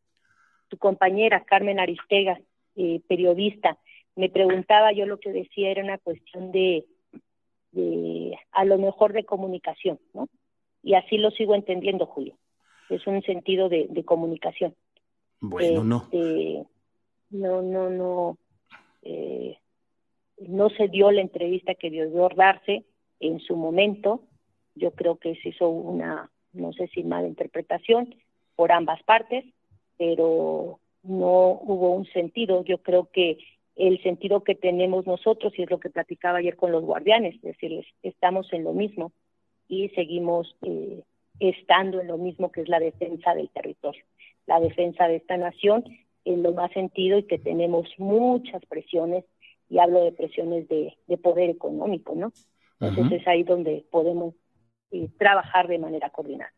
[0.68, 2.42] tu compañera Carmen Aristega,
[2.76, 3.78] eh, periodista,
[4.18, 6.86] me preguntaba, yo lo que decía era una cuestión de,
[7.72, 10.28] de, a lo mejor de comunicación, ¿no?
[10.84, 12.36] Y así lo sigo entendiendo, Julio
[12.96, 14.76] es un sentido de, comunicación.
[15.40, 16.04] Bueno, no.
[16.12, 16.64] Este,
[17.32, 18.38] no, no, no.
[19.04, 19.58] Eh,
[20.48, 22.86] no se dio la entrevista que debió darse
[23.20, 24.24] en su momento.
[24.76, 28.16] Yo creo que se hizo una, no sé si mala interpretación
[28.56, 29.46] por ambas partes,
[29.98, 32.64] pero no hubo un sentido.
[32.64, 33.38] Yo creo que
[33.76, 37.42] el sentido que tenemos nosotros, y es lo que platicaba ayer con los guardianes, es
[37.42, 39.12] decir, estamos en lo mismo
[39.68, 41.02] y seguimos eh,
[41.50, 44.04] estando en lo mismo que es la defensa del territorio,
[44.46, 45.84] la defensa de esta nación
[46.24, 49.26] en lo más sentido y que tenemos muchas presiones,
[49.70, 52.32] y hablo de presiones de, poder económico, ¿no?
[52.80, 54.34] Entonces es ahí donde podemos
[54.92, 56.52] eh, trabajar de manera coordinada.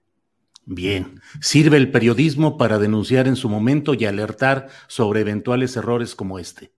[0.65, 6.39] Bien, ¿sirve el periodismo para denunciar en su momento y alertar sobre eventuales errores como
[6.39, 6.71] este?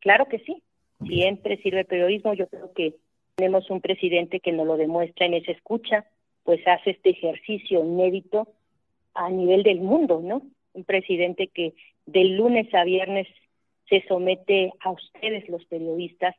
[0.00, 0.62] Claro que sí,
[1.06, 2.34] siempre sirve el periodismo.
[2.34, 2.96] Yo creo que
[3.36, 6.04] tenemos un presidente que nos lo demuestra en esa escucha,
[6.44, 8.48] pues hace este ejercicio inédito
[9.14, 10.42] a nivel del mundo, ¿no?
[10.72, 11.74] Un presidente que
[12.06, 13.26] del lunes a viernes
[13.88, 16.34] se somete a ustedes, los periodistas,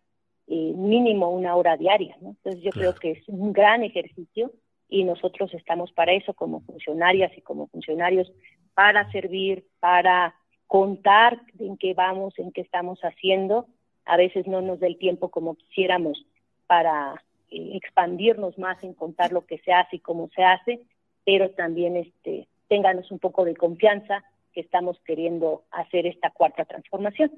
[0.48, 2.30] eh, mínimo una hora diaria, ¿no?
[2.30, 4.52] Entonces yo creo que es un gran ejercicio
[4.90, 8.32] y nosotros estamos para eso como funcionarias y como funcionarios,
[8.74, 10.36] para servir, para
[10.68, 13.68] contar en qué vamos, en qué estamos haciendo.
[14.06, 16.26] A veces no nos da el tiempo como quisiéramos
[16.68, 20.82] para eh, expandirnos más en contar lo que se hace y cómo se hace,
[21.26, 27.32] pero también este, ténganos un poco de confianza que estamos queriendo hacer esta cuarta transformación.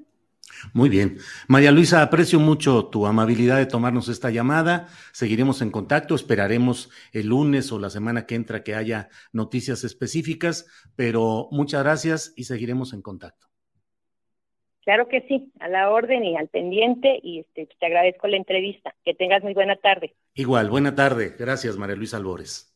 [0.72, 1.18] Muy bien.
[1.48, 4.88] María Luisa, aprecio mucho tu amabilidad de tomarnos esta llamada.
[5.12, 6.14] Seguiremos en contacto.
[6.14, 12.32] Esperaremos el lunes o la semana que entra que haya noticias específicas, pero muchas gracias
[12.36, 13.53] y seguiremos en contacto.
[14.84, 18.94] Claro que sí, a la orden y al pendiente y este, te agradezco la entrevista.
[19.04, 20.14] Que tengas muy buena tarde.
[20.34, 21.34] Igual, buena tarde.
[21.38, 22.70] Gracias, María Luisa Albores.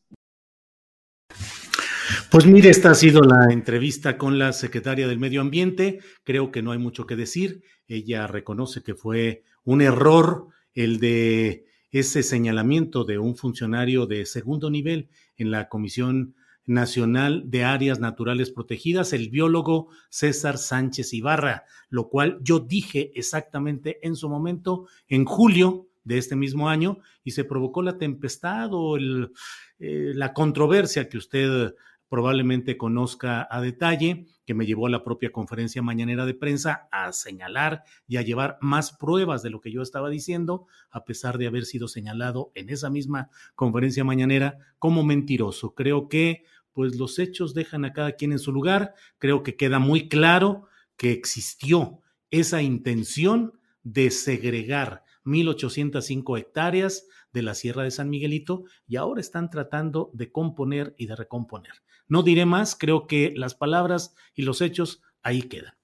[2.31, 6.01] Pues mire, esta ha sido la entrevista con la secretaria del Medio Ambiente.
[6.25, 7.63] Creo que no hay mucho que decir.
[7.87, 14.71] Ella reconoce que fue un error el de ese señalamiento de un funcionario de segundo
[14.71, 16.35] nivel en la Comisión
[16.69, 23.99] Nacional de Áreas Naturales Protegidas, el biólogo César Sánchez Ibarra, lo cual yo dije exactamente
[24.07, 28.99] en su momento, en julio de este mismo año, y se provocó la tempestad o
[28.99, 29.31] eh,
[29.79, 31.75] la controversia que usted
[32.09, 37.13] probablemente conozca a detalle, que me llevó a la propia conferencia mañanera de prensa a
[37.13, 41.47] señalar y a llevar más pruebas de lo que yo estaba diciendo, a pesar de
[41.47, 45.75] haber sido señalado en esa misma conferencia mañanera como mentiroso.
[45.75, 46.45] Creo que
[46.79, 50.69] pues los hechos dejan a cada quien en su lugar, creo que queda muy claro
[50.97, 58.95] que existió esa intención de segregar 1.805 hectáreas de la Sierra de San Miguelito y
[58.95, 61.73] ahora están tratando de componer y de recomponer.
[62.07, 65.75] No diré más, creo que las palabras y los hechos ahí quedan.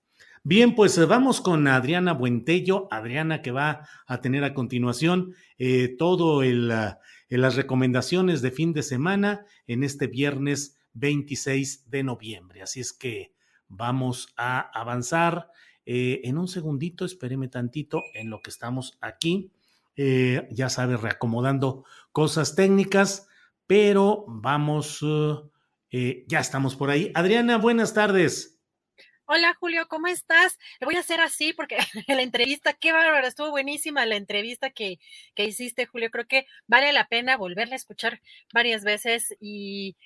[0.44, 5.96] Bien, pues eh, vamos con Adriana Buentello, Adriana que va a tener a continuación eh,
[5.98, 12.62] todo el, ah, las recomendaciones de fin de semana en este viernes 26 de noviembre.
[12.62, 13.34] Así es que
[13.68, 15.50] vamos a avanzar.
[15.86, 19.52] Eh, en un segundito, espéreme tantito en lo que estamos aquí.
[19.96, 23.28] ya sabe, reacomodando cosas técnicas,
[23.68, 25.04] pero vamos
[25.96, 27.12] eh, ya estamos por ahí.
[27.14, 28.58] Adriana, buenas tardes.
[29.26, 30.58] Hola Julio, ¿cómo estás?
[30.80, 31.78] Le voy a hacer así porque
[32.08, 34.98] la entrevista, qué bárbara, estuvo buenísima la entrevista que,
[35.36, 36.10] que hiciste, Julio.
[36.10, 38.20] Creo que vale la pena volverla a escuchar
[38.52, 39.96] varias veces y,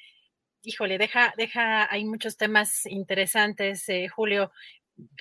[0.62, 4.52] híjole, deja, deja, hay muchos temas interesantes, eh, Julio.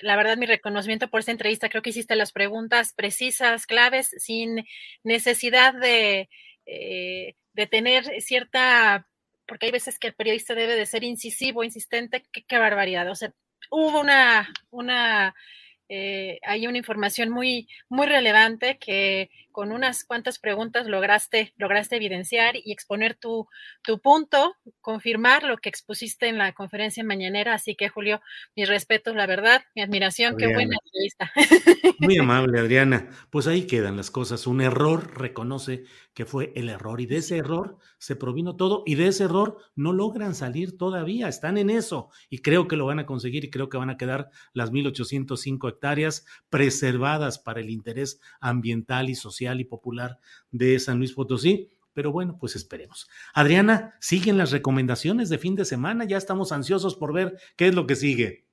[0.00, 4.64] La verdad, mi reconocimiento por esta entrevista, creo que hiciste las preguntas precisas, claves, sin
[5.04, 6.28] necesidad de,
[6.66, 9.06] eh, de tener cierta
[9.48, 13.10] porque hay veces que el periodista debe de ser incisivo, insistente, qué, barbaridad.
[13.10, 13.32] O sea,
[13.70, 15.34] hubo una, una
[15.88, 22.54] eh, hay una información muy, muy relevante que con unas cuantas preguntas lograste, lograste evidenciar
[22.54, 23.48] y exponer tu,
[23.82, 27.54] tu punto, confirmar lo que expusiste en la conferencia mañanera.
[27.54, 28.20] Así que, Julio,
[28.54, 31.32] mis respetos, la verdad, mi admiración, qué buena entrevista.
[31.98, 33.08] Muy amable, Adriana.
[33.30, 34.46] Pues ahí quedan las cosas.
[34.46, 35.82] Un error reconoce
[36.14, 39.58] que fue el error y de ese error se provino todo y de ese error
[39.74, 41.26] no logran salir todavía.
[41.26, 43.96] Están en eso y creo que lo van a conseguir y creo que van a
[43.96, 50.18] quedar las 1.805 hectáreas preservadas para el interés ambiental y social y popular
[50.50, 51.70] de San Luis Potosí.
[51.94, 53.08] Pero bueno, pues esperemos.
[53.34, 56.04] Adriana, siguen las recomendaciones de fin de semana.
[56.04, 58.48] Ya estamos ansiosos por ver qué es lo que sigue.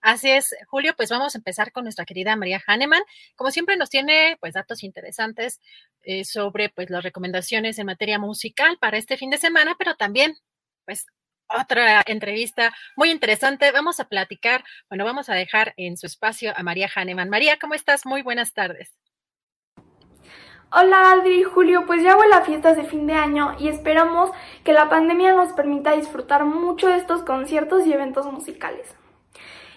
[0.00, 3.02] Así es, Julio, pues vamos a empezar con nuestra querida María Hahnemann.
[3.36, 5.60] Como siempre nos tiene pues datos interesantes
[6.02, 10.36] eh, sobre pues las recomendaciones en materia musical para este fin de semana, pero también
[10.84, 11.06] pues
[11.48, 13.70] otra entrevista muy interesante.
[13.72, 17.30] Vamos a platicar, bueno, vamos a dejar en su espacio a María Hahnemann.
[17.30, 18.06] María, ¿cómo estás?
[18.06, 18.92] Muy buenas tardes.
[20.72, 24.30] Hola Adri, Julio, pues ya las fiestas de fin de año y esperamos
[24.64, 28.92] que la pandemia nos permita disfrutar mucho de estos conciertos y eventos musicales.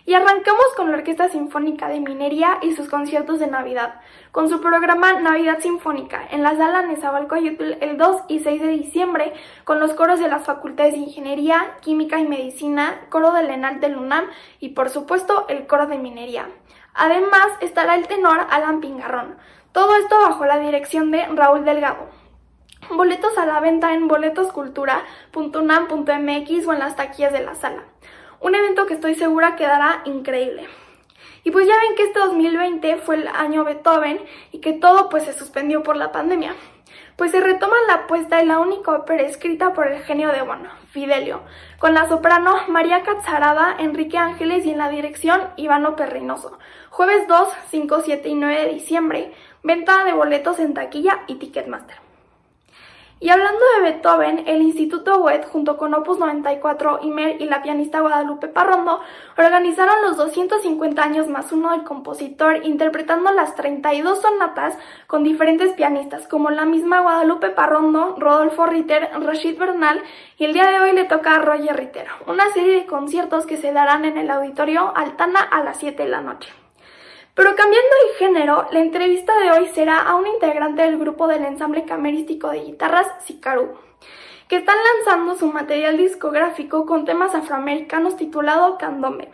[0.06, 4.60] Y arrancamos con la Orquesta Sinfónica de Minería y sus conciertos de Navidad, con su
[4.60, 9.34] programa Navidad Sinfónica en la sala Nezahualcóyotl el 2 y 6 de diciembre,
[9.66, 13.98] con los coros de las facultades de Ingeniería, Química y Medicina, coro del ENAL del
[13.98, 14.26] UNAM
[14.60, 16.48] y por supuesto el coro de Minería.
[16.94, 19.38] Además estará el tenor Alan Pingarrón.
[19.72, 22.10] Todo esto bajo la dirección de Raúl Delgado.
[22.90, 27.84] Boletos a la venta en boletoscultura.unam.mx o en las taquillas de la sala.
[28.40, 30.68] Un evento que estoy segura quedará increíble.
[31.44, 34.20] Y pues ya ven que este 2020 fue el año Beethoven
[34.52, 36.56] y que todo pues se suspendió por la pandemia.
[37.16, 40.70] Pues se retoma la apuesta de la única ópera escrita por el genio de Bono,
[40.92, 41.42] Fidelio,
[41.80, 46.60] con la soprano María Catzarada, Enrique Ángeles y en la dirección Ivano Perrinoso.
[46.92, 49.34] Jueves 2, 5, 7 y 9 de diciembre,
[49.64, 52.08] venta de boletos en taquilla y Ticketmaster.
[53.20, 58.02] Y hablando de Beethoven, el Instituto Goethe junto con Opus 94, Imer y la pianista
[58.02, 59.02] Guadalupe Parrondo
[59.36, 64.78] organizaron los 250 años más uno del compositor interpretando las 32 sonatas
[65.08, 70.04] con diferentes pianistas como la misma Guadalupe Parrondo, Rodolfo Ritter, Rashid Bernal
[70.38, 73.58] y el día de hoy le toca a Roger Ritter, una serie de conciertos que
[73.58, 76.67] se darán en el auditorio Altana a las 7 de la noche.
[77.38, 81.46] Pero cambiando el género, la entrevista de hoy será a un integrante del grupo del
[81.46, 83.78] ensamble camerístico de guitarras Sicaru,
[84.48, 89.30] que están lanzando su material discográfico con temas afroamericanos titulado Candombe.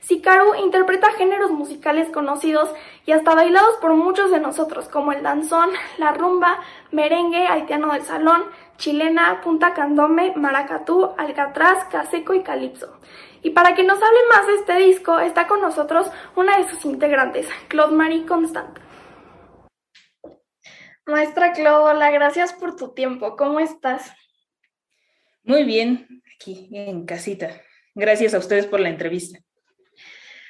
[0.00, 2.74] Sicaru interpreta géneros musicales conocidos
[3.06, 6.58] y hasta bailados por muchos de nosotros, como el danzón, la rumba,
[6.90, 8.42] merengue, haitiano del salón,
[8.78, 12.98] chilena, punta candombe, maracatú, alcatraz, caseco y calipso.
[13.42, 16.84] Y para que nos hable más de este disco, está con nosotros una de sus
[16.84, 18.78] integrantes, Claude Marie Constant.
[21.06, 23.36] Maestra Claude, hola, gracias por tu tiempo.
[23.36, 24.12] ¿Cómo estás?
[25.44, 27.62] Muy bien, aquí en casita.
[27.94, 29.38] Gracias a ustedes por la entrevista.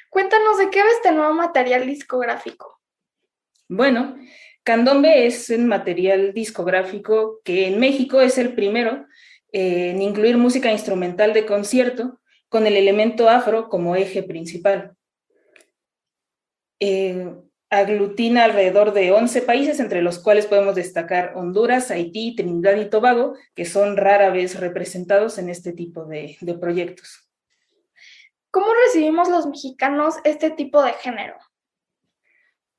[0.09, 2.81] Cuéntanos de qué va este nuevo material discográfico.
[3.69, 4.17] Bueno,
[4.63, 9.05] Candombe es un material discográfico que en México es el primero
[9.51, 12.19] en incluir música instrumental de concierto
[12.49, 14.95] con el elemento afro como eje principal.
[16.79, 17.33] Eh,
[17.69, 23.35] aglutina alrededor de 11 países, entre los cuales podemos destacar Honduras, Haití, Trinidad y Tobago,
[23.55, 27.29] que son rara vez representados en este tipo de, de proyectos.
[28.51, 31.35] ¿Cómo recibimos los mexicanos este tipo de género?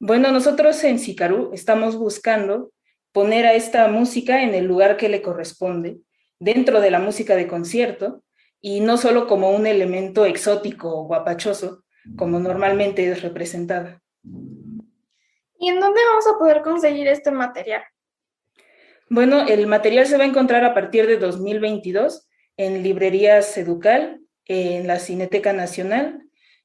[0.00, 2.72] Bueno, nosotros en Sicarú estamos buscando
[3.12, 5.98] poner a esta música en el lugar que le corresponde,
[6.38, 8.22] dentro de la música de concierto,
[8.60, 11.84] y no solo como un elemento exótico o guapachoso,
[12.16, 14.02] como normalmente es representada.
[15.58, 17.82] ¿Y en dónde vamos a poder conseguir este material?
[19.10, 24.86] Bueno, el material se va a encontrar a partir de 2022 en librerías Educal, en
[24.86, 26.22] la Cineteca Nacional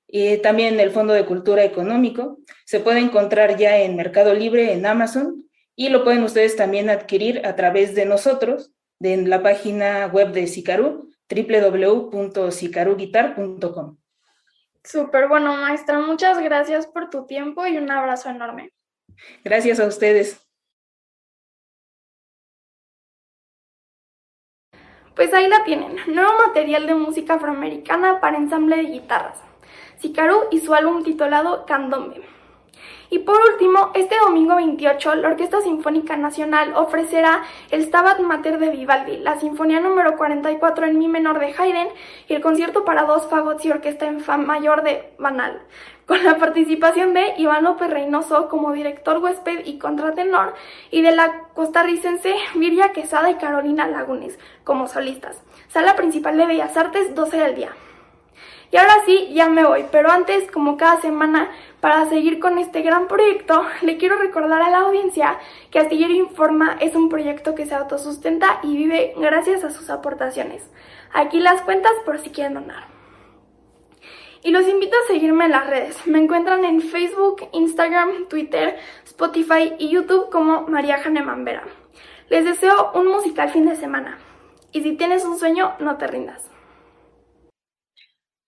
[0.08, 2.40] y también en el Fondo de Cultura Económico.
[2.66, 7.46] Se puede encontrar ya en Mercado Libre, en Amazon, y lo pueden ustedes también adquirir
[7.46, 13.98] a través de nosotros, de la página web de Sicaru, www.sicaruguitar.com.
[14.84, 15.98] Súper bueno, maestra.
[16.00, 18.72] Muchas gracias por tu tiempo y un abrazo enorme.
[19.44, 20.40] Gracias a ustedes.
[25.16, 29.38] Pues ahí la tienen, nuevo material de música afroamericana para ensamble de guitarras.
[30.00, 32.33] Sicaru y su álbum titulado Candombe.
[33.10, 38.70] Y por último, este domingo 28, la Orquesta Sinfónica Nacional ofrecerá el Stabat Mater de
[38.70, 41.90] Vivaldi, la Sinfonía número 44 en Mi menor de Haydn
[42.28, 45.62] y el concierto para dos fagots y orquesta en Fa mayor de Banal,
[46.08, 50.54] con la participación de Iván López Reynoso como director huésped y contratenor
[50.90, 55.44] y de la costarricense Viria Quesada y Carolina Lagunes como solistas.
[55.68, 57.70] Sala principal de Bellas Artes, 12 del día.
[58.72, 61.52] Y ahora sí, ya me voy, pero antes, como cada semana,
[61.84, 65.38] para seguir con este gran proyecto, le quiero recordar a la audiencia
[65.70, 70.64] que Astillero Informa es un proyecto que se autosustenta y vive gracias a sus aportaciones.
[71.12, 72.86] Aquí las cuentas por si quieren donar.
[74.44, 76.08] Y los invito a seguirme en las redes.
[76.08, 81.66] Me encuentran en Facebook, Instagram, Twitter, Spotify y YouTube como María Janeman Vera.
[82.30, 84.20] Les deseo un musical fin de semana.
[84.72, 86.53] Y si tienes un sueño, no te rindas.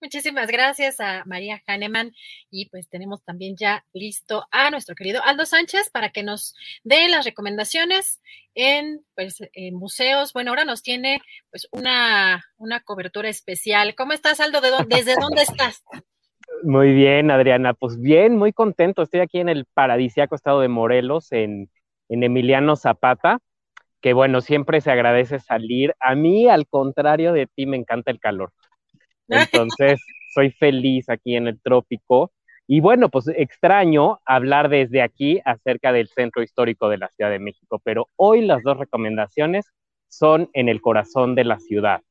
[0.02, 2.12] Muchísimas gracias a María Hahnemann
[2.52, 7.08] y pues tenemos también ya listo a nuestro querido Aldo Sánchez para que nos dé
[7.08, 8.22] las recomendaciones
[8.54, 9.40] en pues,
[9.72, 10.34] museos.
[10.34, 13.96] Bueno, ahora nos tiene pues una, una cobertura especial.
[13.96, 14.62] ¿Cómo estás, Aldo?
[14.88, 15.84] ¿Desde dónde estás?
[16.64, 17.74] Muy bien, Adriana.
[17.74, 19.02] Pues bien, muy contento.
[19.02, 21.70] Estoy aquí en el paradisiaco estado de Morelos, en,
[22.10, 23.40] en Emiliano Zapata,
[24.02, 25.96] que bueno, siempre se agradece salir.
[26.00, 28.52] A mí, al contrario de ti, me encanta el calor.
[29.28, 30.02] Entonces,
[30.34, 32.32] soy feliz aquí en el trópico.
[32.68, 37.40] Y bueno, pues extraño hablar desde aquí acerca del centro histórico de la Ciudad de
[37.40, 39.72] México, pero hoy las dos recomendaciones
[40.08, 42.02] son en el corazón de la ciudad.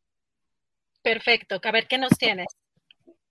[1.03, 1.61] Perfecto.
[1.62, 2.47] A ver, ¿qué nos tienes?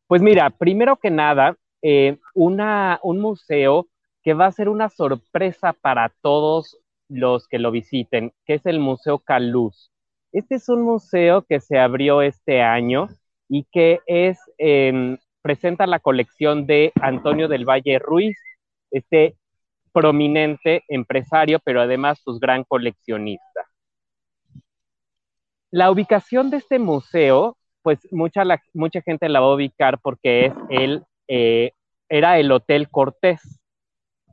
[0.07, 3.87] Pues mira, primero que nada, eh, una, un museo
[4.21, 6.77] que va a ser una sorpresa para todos
[7.09, 9.91] los que lo visiten, que es el Museo Caluz.
[10.31, 13.09] Este es un museo que se abrió este año
[13.53, 18.35] y que es, em, presenta la colección de Antonio del Valle Ruiz,
[18.89, 19.37] este
[19.91, 23.61] prominente empresario, pero además pues gran coleccionista.
[25.69, 28.43] La ubicación de este museo, pues mucha,
[28.73, 31.73] mucha gente la va a ubicar porque es el, eh,
[32.09, 33.61] era el Hotel Cortés.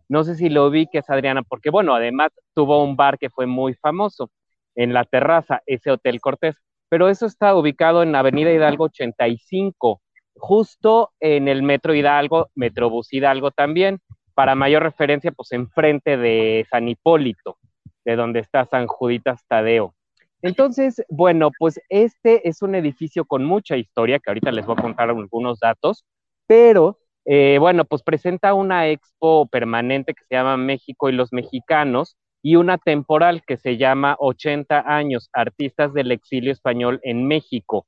[0.08, 3.74] No sé si lo ubiques, Adriana, porque bueno, además tuvo un bar que fue muy
[3.74, 4.30] famoso
[4.74, 6.56] en la terraza, ese Hotel Cortés,
[6.91, 10.03] pero eso está ubicado en Avenida Hidalgo 85,
[10.34, 14.01] justo en el Metro Hidalgo, Metrobús Hidalgo también,
[14.34, 17.59] para mayor referencia, pues enfrente de San Hipólito,
[18.05, 19.95] de donde está San Juditas Tadeo.
[20.43, 24.82] Entonces, bueno, pues este es un edificio con mucha historia, que ahorita les voy a
[24.82, 26.05] contar algunos datos,
[26.47, 32.16] pero eh, bueno, pues presenta una expo permanente que se llama México y los Mexicanos
[32.43, 37.86] y una temporal que se llama 80 años, artistas del exilio español en México.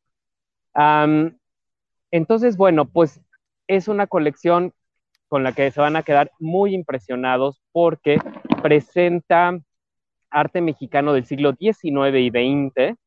[2.11, 3.21] entonces, bueno, pues
[3.67, 4.73] es una colección
[5.29, 8.19] con la que se van a quedar muy impresionados porque
[8.63, 9.59] presenta
[10.31, 12.99] arte mexicano del siglo XIX y XX,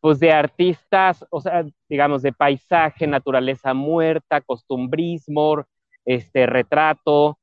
[0.00, 5.64] pues de artistas, o sea, digamos, de paisaje, naturaleza muerta, costumbrismo,
[6.04, 7.39] este retrato,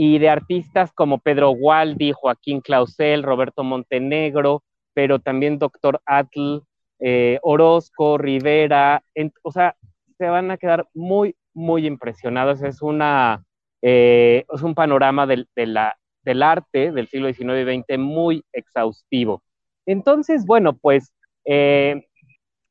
[0.00, 4.62] y de artistas como Pedro Waldi, Joaquín Clausel, Roberto Montenegro,
[4.94, 6.60] pero también Doctor Atl,
[7.00, 9.02] eh, Orozco, Rivera,
[9.42, 9.74] o sea,
[10.16, 12.62] se van a quedar muy, muy impresionados.
[12.62, 13.42] Es, una,
[13.82, 19.42] eh, es un panorama del, del arte del siglo XIX y XX muy exhaustivo.
[19.84, 21.12] Entonces, bueno, pues
[21.44, 22.06] eh,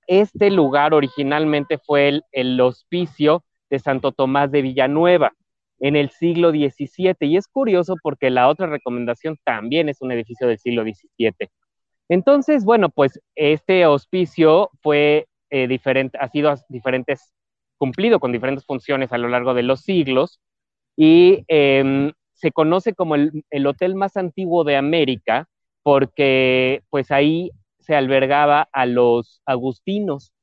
[0.08, 5.34] este lugar originalmente fue el, hospicio de Santo Tomás de Villanueva
[5.80, 7.16] en el siglo XVII.
[7.22, 11.50] Y es curioso porque la otra recomendación también es un edificio del siglo XVII.
[12.10, 17.34] Entonces, bueno, pues este hospicio fue eh, diferente, ha sido diferentes,
[17.78, 20.40] cumplido con diferentes funciones a lo largo de los siglos
[20.96, 25.48] y em, se conoce como el, el hotel más antiguo de América
[25.84, 30.34] porque pues ahí se albergaba a los agustinos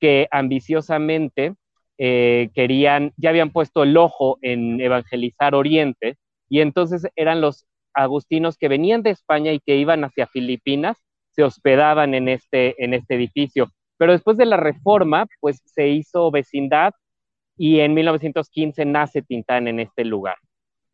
[0.00, 1.54] que ambiciosamente
[2.02, 6.16] eh, querían, ya habían puesto el ojo en evangelizar Oriente,
[6.48, 10.96] y entonces eran los agustinos que venían de España y que iban hacia Filipinas,
[11.30, 13.68] se hospedaban en este, en este edificio.
[13.98, 16.94] Pero después de la reforma, pues se hizo vecindad
[17.58, 20.36] y en 1915 nace Tintán en este lugar.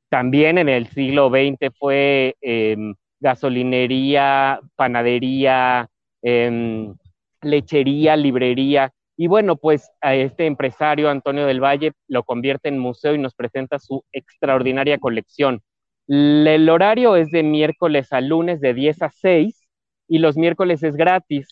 [0.09, 5.89] También en el siglo XX fue em, gasolinería, panadería,
[6.23, 6.97] em,
[7.43, 13.15] lechería, librería, y bueno, pues a este empresario Antonio del Valle lo convierte en museo
[13.15, 15.63] y nos presenta su extraordinaria colección.
[16.07, 19.67] El horario es de miércoles a lunes de 10 a 6
[20.07, 21.49] y los miércoles es gratis,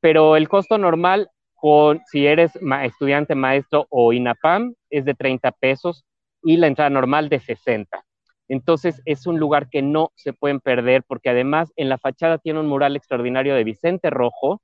[0.00, 2.52] pero el costo normal con, si eres
[2.84, 6.04] estudiante, maestro o INAPAM es de 30 pesos
[6.42, 8.04] y la entrada normal de 60.
[8.48, 12.60] Entonces es un lugar que no se pueden perder porque además en la fachada tiene
[12.60, 14.60] un mural extraordinario de Vicente Rojo,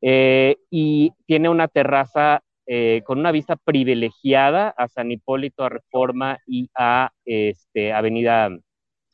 [0.00, 6.38] eh, y tiene una terraza eh, con una vista privilegiada a San Hipólito, a Reforma
[6.46, 8.50] y a este, Avenida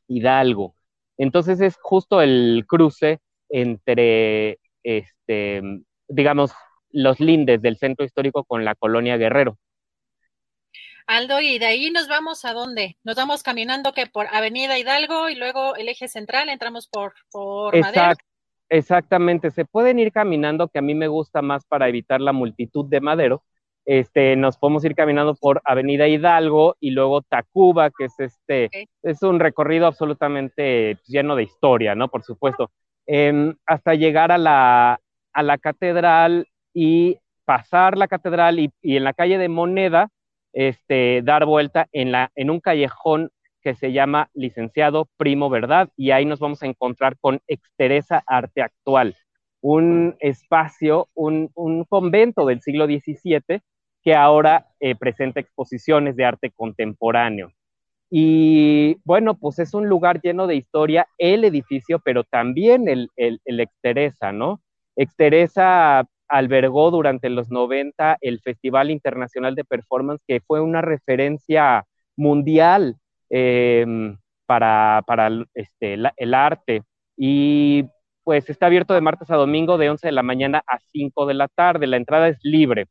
[0.08, 0.74] Hidalgo.
[1.16, 5.62] Entonces es justo el cruce entre, este,
[6.08, 6.52] digamos,
[6.90, 9.58] los lindes del centro histórico con la colonia Guerrero.
[11.06, 12.96] Aldo, y de ahí nos vamos a dónde?
[13.04, 17.76] Nos vamos caminando que por Avenida Hidalgo y luego el eje central, entramos por, por
[17.76, 18.24] Exacto.
[18.74, 22.84] Exactamente, se pueden ir caminando, que a mí me gusta más para evitar la multitud
[22.86, 23.44] de Madero.
[23.84, 29.22] Este, nos podemos ir caminando por Avenida Hidalgo y luego Tacuba, que es este, es
[29.22, 32.08] un recorrido absolutamente lleno de historia, ¿no?
[32.08, 32.72] Por supuesto.
[33.06, 34.98] Em, hasta llegar a la,
[35.32, 40.08] a la catedral y pasar la catedral y, y, en la calle de Moneda,
[40.52, 43.30] este, dar vuelta en, la, en un callejón
[43.64, 48.60] que se llama Licenciado Primo Verdad y ahí nos vamos a encontrar con Exteresa Arte
[48.60, 49.16] Actual,
[49.62, 51.50] un espacio, un,
[51.88, 53.62] convento del siglo XVII
[54.02, 57.52] que ahora eh, presenta exposiciones de arte contemporáneo.
[58.10, 63.60] Y bueno, pues es un lugar lleno de historia, el edificio, pero también el, el,
[63.60, 64.60] Exteresa, ¿no?
[64.94, 72.98] Exteresa albergó durante los 90 el Festival Internacional de Performance, que fue una referencia mundial
[73.34, 74.16] em,
[74.46, 75.02] para,
[75.54, 76.82] este, el arte.
[77.16, 77.84] Y
[78.22, 81.34] pues está abierto de martes a domingo de 11 de la mañana a 5 de
[81.34, 81.86] la tarde.
[81.88, 82.86] La entrada es libre.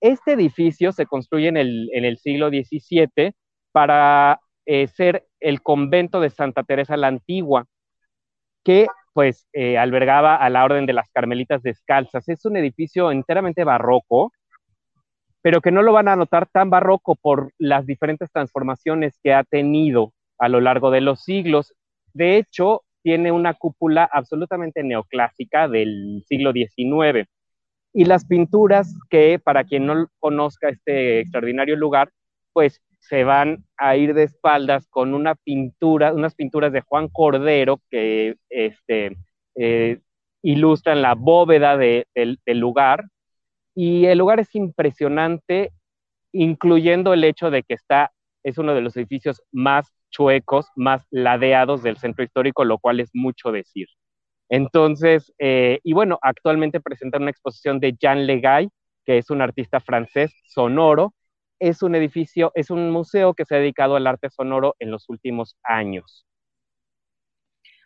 [0.00, 3.32] Este edificio se construye en el, siglo XVII
[3.72, 7.66] para eh, ser el convento de Santa Teresa la Antigua,
[8.64, 12.28] que pues eh, albergaba a la Orden de las Carmelitas Descalzas.
[12.28, 14.32] Es un edificio enteramente barroco,
[15.42, 19.44] pero que no lo van a notar tan barroco por las diferentes transformaciones que ha
[19.44, 21.74] tenido a lo largo de los siglos.
[22.12, 27.28] De hecho, tiene una cúpula absolutamente neoclásica del siglo XIX.
[27.92, 32.10] Y las pinturas que, para quien no conozca este extraordinario lugar,
[32.52, 37.80] pues se van a ir de espaldas con una pintura, unas pinturas de Juan Cordero
[37.90, 39.16] que este,
[39.56, 40.00] eh,
[40.42, 42.06] ilustran la bóveda del
[42.46, 43.04] lugar.
[43.74, 45.72] Y el lugar es impresionante,
[46.32, 48.12] incluyendo el hecho de que está,
[48.42, 53.10] es uno de los edificios más chuecos, más ladeados del centro histórico, lo cual es
[53.14, 53.88] mucho decir.
[54.48, 58.68] Entonces, eh, y bueno, actualmente presentan una exposición de Jean Legay,
[59.06, 61.14] que es un artista francés sonoro,
[61.60, 65.08] es un edificio, es un museo que se ha dedicado al arte sonoro en los
[65.08, 66.26] últimos años.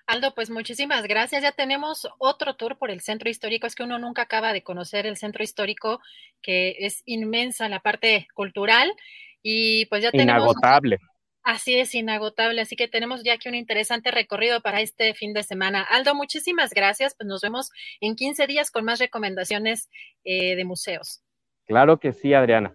[0.07, 1.43] Aldo, pues muchísimas gracias.
[1.43, 3.67] Ya tenemos otro tour por el centro histórico.
[3.67, 6.01] Es que uno nunca acaba de conocer el centro histórico,
[6.43, 8.93] que es inmensa la parte cultural.
[9.43, 10.43] Y pues ya tenemos.
[10.43, 10.99] Inagotable.
[11.43, 12.61] Así es, inagotable.
[12.61, 15.83] Así que tenemos ya aquí un interesante recorrido para este fin de semana.
[15.83, 17.15] Aldo, muchísimas gracias.
[17.15, 19.91] Pues nos vemos en 15 días con más recomendaciones
[20.25, 21.23] eh, de museos.
[21.67, 22.75] Claro que sí, Adriana.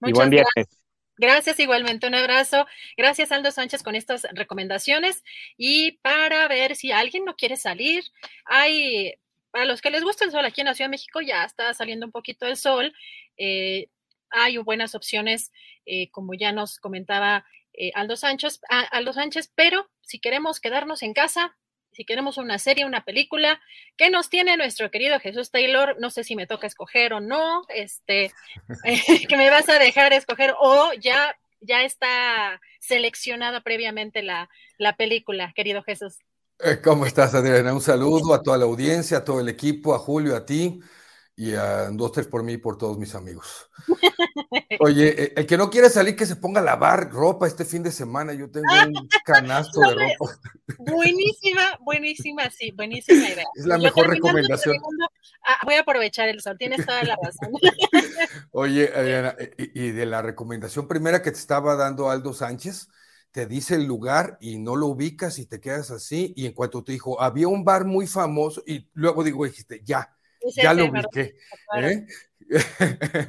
[0.00, 0.81] Muchas Gracias.
[1.18, 2.66] Gracias igualmente, un abrazo.
[2.96, 5.22] Gracias Aldo Sánchez con estas recomendaciones.
[5.56, 8.04] Y para ver si alguien no quiere salir,
[8.44, 9.14] hay,
[9.50, 11.72] para los que les gusta el sol aquí en la Ciudad de México, ya está
[11.74, 12.94] saliendo un poquito el sol.
[13.36, 13.88] Eh,
[14.30, 15.52] hay buenas opciones,
[15.86, 17.44] eh, como ya nos comentaba
[17.74, 21.56] eh, Aldo, Sánchez, ah, Aldo Sánchez, pero si queremos quedarnos en casa,
[21.92, 23.60] si queremos una serie, una película,
[23.96, 25.96] ¿qué nos tiene nuestro querido Jesús Taylor?
[26.00, 28.32] No sé si me toca escoger o no, este,
[29.28, 35.52] que me vas a dejar escoger o ya, ya está seleccionada previamente la, la película,
[35.54, 36.18] querido Jesús.
[36.58, 37.74] Eh, ¿Cómo estás, Adriana?
[37.74, 40.80] Un saludo a toda la audiencia, a todo el equipo, a Julio, a ti
[41.34, 43.70] y a dos, tres por mí y por todos mis amigos.
[44.80, 47.82] Oye, eh, el que no quiere salir, que se ponga a lavar ropa este fin
[47.82, 48.34] de semana.
[48.34, 50.38] Yo tengo un canasto de ropa.
[50.78, 53.44] Buenísima, buenísima, sí, buenísima idea.
[53.54, 54.76] Es la mejor recomendación.
[55.44, 57.50] Ah, voy a aprovechar el sol, tienes toda la razón.
[58.52, 62.88] Oye, Adriana, y, de la recomendación primera que te estaba dando Aldo Sánchez,
[63.30, 66.34] te dice el lugar y no lo ubicas y te quedas así.
[66.36, 70.14] Y en cuanto te dijo, había un bar muy famoso, y luego digo, dijiste, ya
[70.54, 71.34] ya lo ubiqué.
[71.76, 72.06] ¿eh?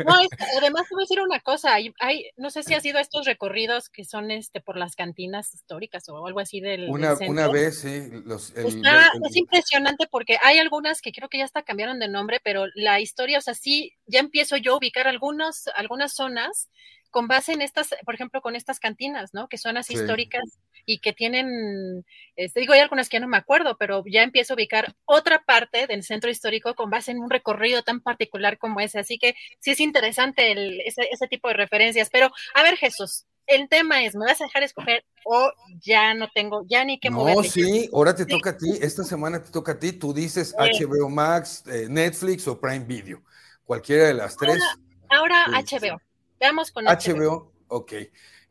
[0.05, 0.13] No,
[0.57, 1.93] además te voy a decir una cosa, hay,
[2.35, 6.25] no sé si ha sido estos recorridos que son este por las cantinas históricas o
[6.25, 8.11] algo así del, una, una vez, sí.
[8.57, 12.99] es impresionante porque hay algunas que creo que ya hasta cambiaron de nombre, pero la
[12.99, 16.69] historia, o sea, sí, ya empiezo yo a ubicar algunos, algunas zonas
[17.13, 19.47] con base en estas, por ejemplo, con estas cantinas, ¿no?
[19.47, 20.41] Que son las históricas
[20.83, 22.03] y que tienen,
[22.35, 25.43] este, digo, hay algunas que ya no me acuerdo, pero ya empiezo a ubicar otra
[25.45, 28.97] parte del centro histórico con base en un recorrido tan particular como ese.
[28.97, 32.09] Así que sí es interesante ese, tipo de referencias.
[32.11, 35.51] Pero, a ver, Jesús, el tema es, ¿me vas a dejar escoger o
[35.81, 37.35] ya no tengo, ya ni qué mover?
[37.35, 40.55] No, sí, ahora te toca a ti, esta semana te toca a ti, tú dices
[40.57, 43.21] HBO Max, eh, Netflix o Prime Video,
[43.65, 44.63] cualquiera de las tres.
[45.09, 46.01] Ahora, HBO.
[46.43, 47.53] Veamos con HBO.
[47.69, 47.93] ok.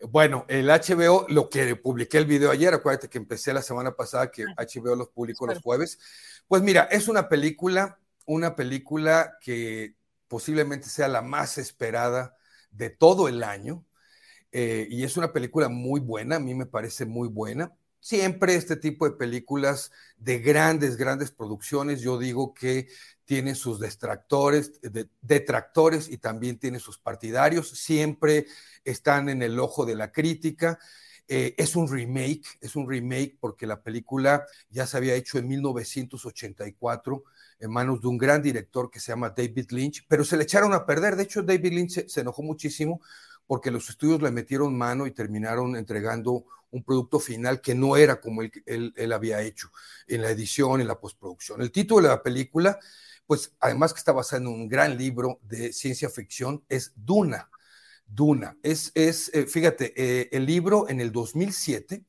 [0.09, 4.31] Bueno, el HBO, lo que publiqué el video ayer, acuérdate que empecé la semana pasada
[4.31, 5.99] que HBO los publicó los jueves.
[6.49, 9.95] Pues mira, es una película, una película que
[10.27, 12.35] posiblemente sea la más esperada
[12.71, 13.85] de todo el año.
[14.53, 17.75] Eh, y es una película muy buena, a mí me parece muy buena.
[18.05, 22.89] Siempre este tipo de películas de grandes, grandes producciones, yo digo que
[23.25, 24.81] tiene sus detractores,
[26.11, 28.49] y también tiene sus partidarios, siempre
[28.85, 30.81] están en el ojo de la crítica.
[31.29, 35.47] Eh, es un remake, es un remake porque la película ya se había hecho en
[35.47, 37.23] 1984
[37.61, 40.73] en manos de un gran director que se llama David Lynch, pero se le echaron
[40.73, 41.15] a perder.
[41.15, 43.01] De hecho, David Lynch se, enojó muchísimo
[43.47, 48.21] porque los estudios le metieron mano y terminaron entregando un producto final que no era
[48.21, 49.71] como él, él había hecho
[50.07, 51.61] en la edición, en la postproducción.
[51.61, 52.79] El título de la película
[53.27, 57.49] pues además que está basado en un gran libro de ciencia ficción, es Duna.
[58.07, 58.59] Duna.
[58.63, 62.05] Es, es eh, fíjate, eh, el libro en el 2007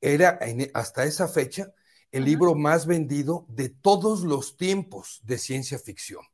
[0.00, 0.38] era
[0.74, 1.72] hasta esa fecha
[2.10, 6.24] el libro más vendido de todos los tiempos de ciencia ficción.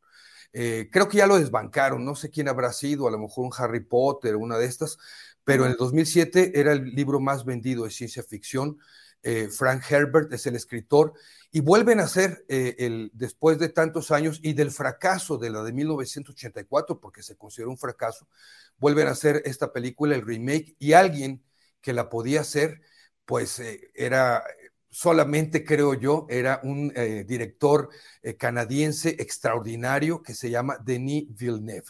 [0.52, 3.52] Eh, creo que ya lo desbancaron, no sé quién habrá sido, a lo mejor un
[3.56, 4.98] Harry Potter, una de estas,
[5.44, 8.78] pero en el 2007 era el libro más vendido de ciencia ficción.
[9.22, 11.14] Eh, Frank Herbert es el escritor,
[11.50, 15.62] y vuelven a hacer eh, el, después de tantos años y del fracaso de la
[15.62, 18.28] de 1984, porque se consideró un fracaso,
[18.78, 21.42] vuelven a hacer esta película, el remake, y alguien
[21.80, 22.80] que la podía hacer,
[23.24, 24.44] pues eh, era
[24.90, 26.92] solamente, creo yo, era un
[27.26, 27.90] director
[28.38, 31.86] canadiense extraordinario que se llama Denis Villeneuve.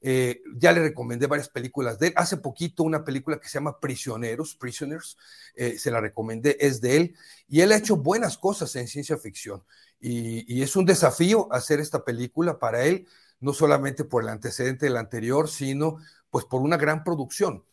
[0.00, 2.12] Eh, ya le recomendé varias películas de él.
[2.16, 5.16] Hace poquito una película que se llama Prisioneros, Prisoners,
[5.54, 7.16] eh, se la recomendé, es de él.
[7.48, 9.64] Y él ha hecho buenas cosas en ciencia ficción.
[10.00, 13.06] Y, es un desafío hacer esta película para él,
[13.40, 15.98] no solamente por el antecedente del anterior, sino
[16.30, 17.64] pues por una gran producción.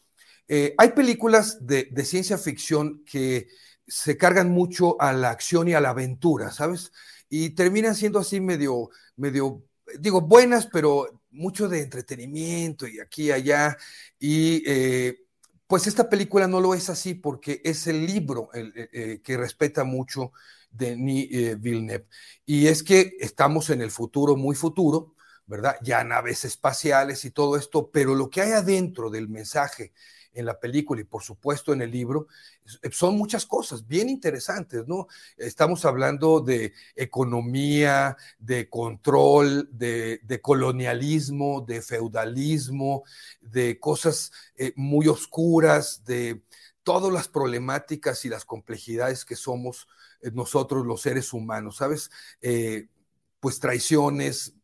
[0.47, 3.47] Eh, hay películas de ciencia ficción que
[3.87, 6.91] se cargan mucho a la acción y a la aventura, ¿sabes?
[7.29, 9.63] Y terminan siendo así medio, medio,
[9.99, 13.77] digo, buenas, pero mucho de entretenimiento y aquí y allá.
[14.19, 15.19] Y eh,
[15.67, 19.37] pues esta película no lo es así porque es el libro el, eh, eh, que
[19.37, 20.31] respeta mucho
[20.69, 22.07] Denis Villeneuve.
[22.45, 25.15] Y es que estamos en el futuro, muy futuro,
[25.45, 25.77] ¿verdad?
[25.83, 29.93] Ya naves espaciales y todo esto, pero lo que hay adentro del mensaje
[30.35, 32.27] en la película y por supuesto en el libro,
[32.83, 35.07] eh, son muchas cosas bien interesantes, ¿no?
[35.37, 43.03] Estamos hablando de economía, de control, de, colonialismo, de feudalismo,
[43.41, 46.43] de cosas eh, muy oscuras, de
[46.83, 49.87] todas las problemáticas y las complejidades que somos
[50.21, 52.11] eh, nosotros los seres humanos, ¿sabes?
[53.39, 54.54] pues traiciones,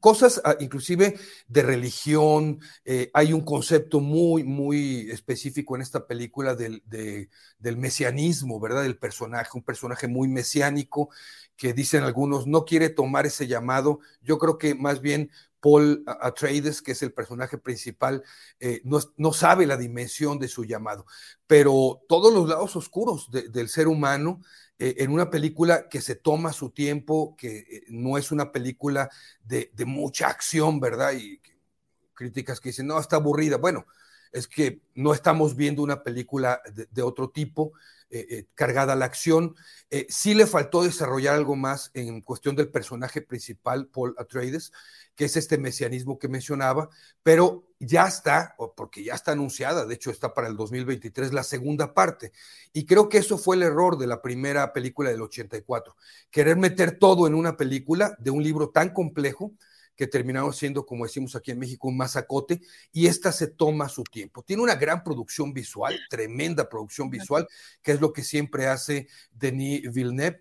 [0.00, 1.18] cosas ah, inclusive
[1.48, 2.60] de religión.
[2.84, 8.82] Eh, hay un concepto muy, muy específico en esta película del, del, mesianismo, ¿verdad?
[8.82, 11.10] Del personaje, un personaje muy mesiánico
[11.56, 14.00] que dicen algunos no quiere tomar ese llamado.
[14.22, 18.22] Yo creo que más bien Paul Atreides, que es el personaje principal,
[18.60, 21.04] eh, no, sabe la dimensión de su llamado,
[21.46, 24.40] pero todos los lados oscuros del ser humano
[24.78, 29.10] en una película que se toma su tiempo, que eh, no es una película
[29.44, 31.12] de, mucha acción, ¿verdad?
[31.14, 31.40] Y
[32.14, 33.56] críticas que dicen, no, está aburrida.
[33.56, 33.86] Bueno,
[34.32, 36.60] es que no estamos viendo una película
[36.90, 37.72] de, otro tipo,
[38.10, 39.54] eh, cargada a la acción.
[40.08, 44.72] sí le faltó desarrollar algo más en cuestión del personaje principal, Paul Atreides,
[45.18, 46.90] que es este mesianismo que mencionaba,
[47.22, 51.92] pero ya está, porque ya está anunciada, de hecho está para el 2023 la segunda
[51.92, 52.32] parte.
[52.72, 55.96] Y creo que eso fue el error de la primera película del 84,
[56.30, 59.52] querer meter todo en una película de un libro tan complejo
[59.98, 62.60] que terminamos siendo, como decimos aquí en México, un masacote,
[62.92, 64.44] y esta se toma su tiempo.
[64.44, 67.48] Tiene una gran producción visual, tremenda producción visual,
[67.82, 70.40] que es lo que siempre hace Denis Villeneuve,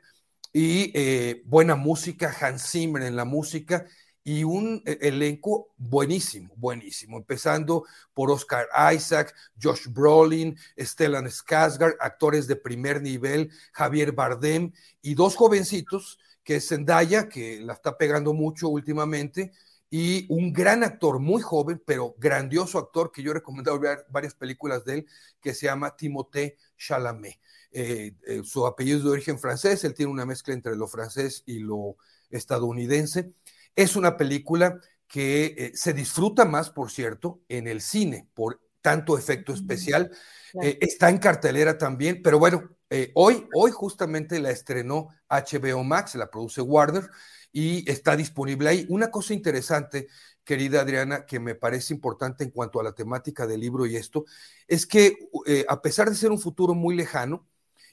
[0.53, 3.87] y eh, buena música, Hans Zimmer en la música,
[4.23, 7.83] y un eh, elenco buenísimo, buenísimo, empezando
[8.13, 15.35] por Oscar Isaac, Josh Brolin, Stellan Skarsgård, actores de primer nivel, Javier Bardem y dos
[15.35, 19.51] jovencitos, que es Zendaya, que la está pegando mucho últimamente,
[19.89, 24.33] y un gran actor, muy joven, pero grandioso actor, que yo he recomendado ver varias
[24.33, 25.07] películas de él,
[25.41, 27.37] que se llama Timothée Chalamet.
[27.73, 31.43] Eh, eh, su apellido es de origen francés, él tiene una mezcla entre lo francés
[31.45, 31.97] y lo
[32.29, 33.33] estadounidense.
[33.75, 39.17] Es una película que eh, se disfruta más, por cierto, en el cine, por tanto
[39.17, 40.11] efecto especial.
[40.61, 46.29] Está en cartelera también, pero bueno, eh, hoy, hoy justamente la estrenó HBO Max, la
[46.29, 47.09] produce Warner
[47.51, 48.85] y está disponible ahí.
[48.89, 50.07] Una cosa interesante,
[50.43, 54.25] querida Adriana, que me parece importante en cuanto a la temática del libro y esto,
[54.67, 55.29] es que
[55.67, 57.45] a pesar de ser un futuro muy lejano,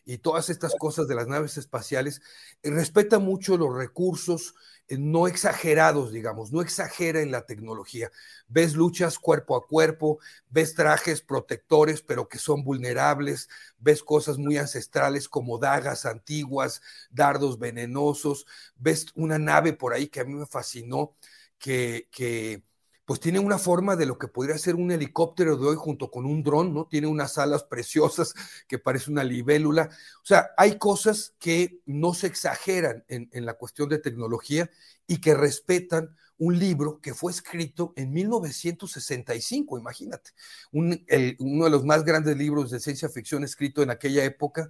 [0.04, 2.20] y todas estas cosas de las naves espaciales,
[2.62, 4.54] respeta mucho los recursos, eh,
[4.90, 8.10] no exagerados, digamos, no exagera en la tecnología.
[8.48, 10.18] Ves luchas cuerpo a cuerpo,
[10.50, 17.58] ves trajes protectores, pero que son vulnerables, ves cosas muy ancestrales como dagas antiguas, dardos
[17.58, 21.16] venenosos, ves una nave por ahí que a mí me fascinó,
[21.58, 22.62] que, que
[23.04, 26.24] pues tiene una forma de lo que podría ser un helicóptero de hoy junto con
[26.24, 26.86] un dron, ¿no?
[26.86, 28.34] Tiene unas alas preciosas
[28.68, 29.90] que parece una libélula.
[30.22, 34.70] O sea, hay cosas que no se exageran en, la cuestión de tecnología
[35.06, 40.30] y que respetan un libro que fue escrito en 1965, imagínate,
[40.72, 44.68] uno de los más grandes libros de ciencia ficción escrito en aquella época.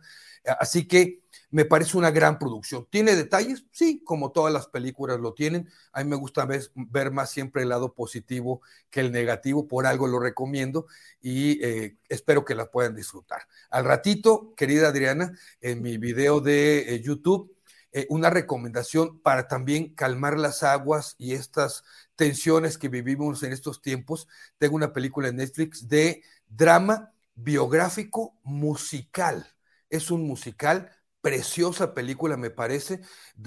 [0.61, 1.24] Así que
[1.55, 2.85] me parece una gran producción.
[2.91, 3.65] ¿Tiene detalles?
[3.71, 5.69] Sí, como todas las películas lo tienen.
[5.93, 10.09] A mí me gusta ver, más siempre el lado positivo que el negativo, por algo
[10.09, 10.87] lo recomiendo
[11.21, 13.43] y eh, espero que la puedan disfrutar.
[13.71, 17.55] Al ratito, querida Adriana, en mi video de eh, YouTube
[17.93, 21.85] eh, una recomendación para también calmar las aguas y estas
[22.17, 24.27] tensiones que vivimos en estos tiempos.
[24.59, 29.47] Tengo una película en Netflix de drama biográfico musical.
[29.89, 30.91] Es un musical,
[31.25, 33.01] preciosa película me parece,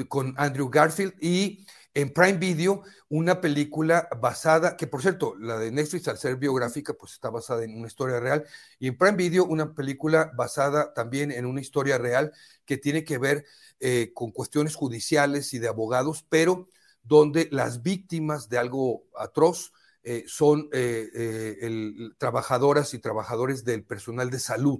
[0.09, 5.71] con Andrew Garfield y en Prime Video una película basada, que por cierto, la de
[5.71, 8.45] Netflix al ser biográfica, pues está basada en una historia real,
[8.79, 12.33] y en Prime Video una película basada también en una historia real
[12.65, 13.45] que tiene que ver
[13.79, 16.67] eh, con cuestiones judiciales y de abogados, pero
[17.03, 19.71] donde las víctimas de algo atroz
[20.09, 21.69] eh, son eh,
[22.17, 24.79] trabajadoras y trabajadores del personal de salud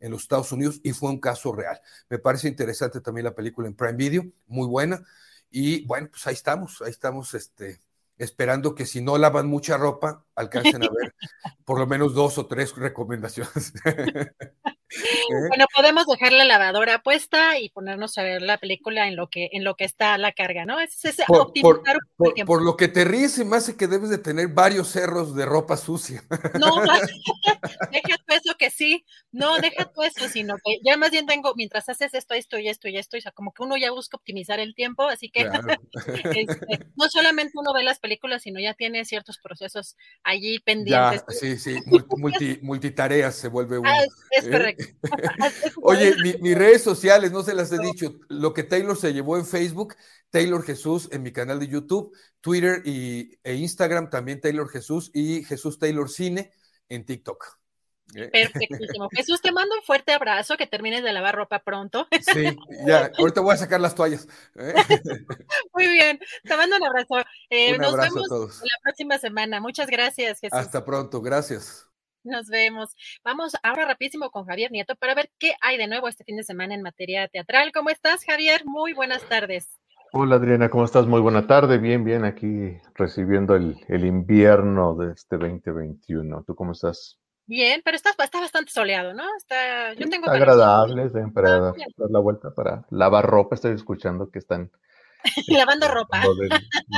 [0.00, 1.80] en los Estados Unidos y fue un caso real.
[2.08, 5.00] Me parece interesante también la película en Prime Video, muy buena.
[5.48, 7.78] Y bueno, pues ahí estamos, ahí estamos este,
[8.18, 11.14] esperando que si no lavan mucha ropa, alcancen a ver
[11.64, 13.72] por lo menos dos o tres recomendaciones.
[15.48, 19.48] Bueno, podemos dejar la lavadora puesta y ponernos a ver la película en lo que,
[19.52, 20.80] en lo que está la carga, ¿no?
[20.80, 21.98] Es, por, optimizar
[22.46, 25.46] por, lo que te ríes, se me hace que debes de tener varios cerros de
[25.46, 26.22] ropa sucia.
[26.58, 26.74] No,
[27.92, 31.54] deja tú eso que sí, no, deja tú eso, sino que ya más bien tengo,
[31.56, 34.16] mientras haces esto, esto y esto y esto, o sea, como que uno ya busca
[34.16, 35.40] optimizar el tiempo, así que
[36.36, 41.22] este, no solamente uno ve las películas, sino ya tiene ciertos procesos allí pendientes.
[41.28, 41.76] sí, sí,
[42.62, 43.90] multitareas se vuelve uno.
[43.90, 44.50] Ah, es, ¿eh?
[44.50, 44.83] correcto.
[45.82, 48.14] Oye, mis redes sociales, no se las he dicho.
[48.28, 49.96] Lo que Taylor se llevó en Facebook,
[50.30, 55.44] Taylor Jesús en mi canal de YouTube, Twitter y, e Instagram también Taylor Jesús y
[55.44, 56.52] Jesús Taylor Cine
[56.88, 57.58] en TikTok.
[58.14, 58.28] ¿Eh?
[58.28, 59.08] Perfectísimo.
[59.10, 62.06] Jesús, te mando un fuerte abrazo, que termines de lavar ropa pronto.
[62.32, 62.56] Sí,
[62.86, 64.28] ya, ahorita voy a sacar las toallas.
[64.56, 64.74] ¿eh?
[65.72, 67.24] Muy bien, te mando un abrazo.
[67.50, 68.28] Eh, nos vemos
[68.62, 69.60] la próxima semana.
[69.60, 70.58] Muchas gracias, Jesús.
[70.58, 71.88] Hasta pronto, gracias.
[72.24, 72.96] Nos vemos.
[73.22, 76.42] Vamos ahora rapidísimo con Javier Nieto para ver qué hay de nuevo este fin de
[76.42, 77.70] semana en materia teatral.
[77.70, 78.64] ¿Cómo estás, Javier?
[78.64, 79.78] Muy buenas tardes.
[80.10, 81.06] Hola Adriana, ¿cómo estás?
[81.06, 81.76] Muy buena tarde.
[81.76, 86.44] Bien, bien, aquí recibiendo el, invierno de este 2021.
[86.46, 87.18] ¿Tú cómo estás?
[87.46, 89.24] Bien, pero está, está bastante soleado, ¿no?
[89.36, 91.60] Está, yo tengo agradable, para ah,
[91.98, 93.54] dar la vuelta, para lavar ropa.
[93.54, 94.70] Estoy escuchando que están
[95.48, 96.22] lavando ropa.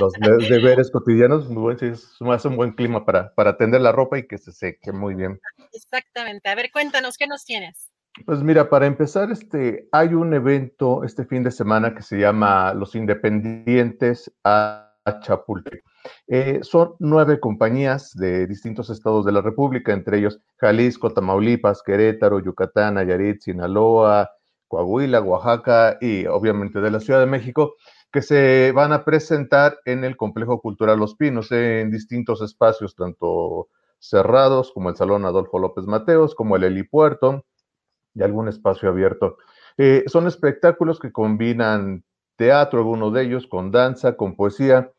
[0.01, 0.13] los
[0.49, 4.53] deberes cotidianos, muy es un buen clima para, para tender la ropa y que se
[4.53, 5.41] seque muy bien.
[5.73, 6.49] Exactamente.
[6.49, 7.91] A ver, cuéntanos, ¿qué nos tienes?
[8.25, 12.73] Pues mira, para empezar, este, hay un evento este fin de semana que se llama
[12.73, 15.85] Los Independientes a Chapultepec.
[16.29, 22.41] Eh, son nueve compañías de distintos estados de la República, entre ellos Jalisco, Tamaulipas, Querétaro,
[22.41, 24.31] Yucatán, Nayarit, Sinaloa,
[24.69, 27.75] Coahuila, Oaxaca y obviamente de la Ciudad de México,
[28.13, 33.69] que se van a presentar en el Complejo Cultural Los Pinos en distintos espacios, tanto
[33.99, 37.45] cerrados como el Salón Adolfo López Mateos, como el Helipuerto
[38.15, 39.37] y algún espacio abierto.
[39.77, 42.05] Eh, son espectáculos que combinan
[42.37, 44.93] teatro, algunos de ellos, con danza, con poesía.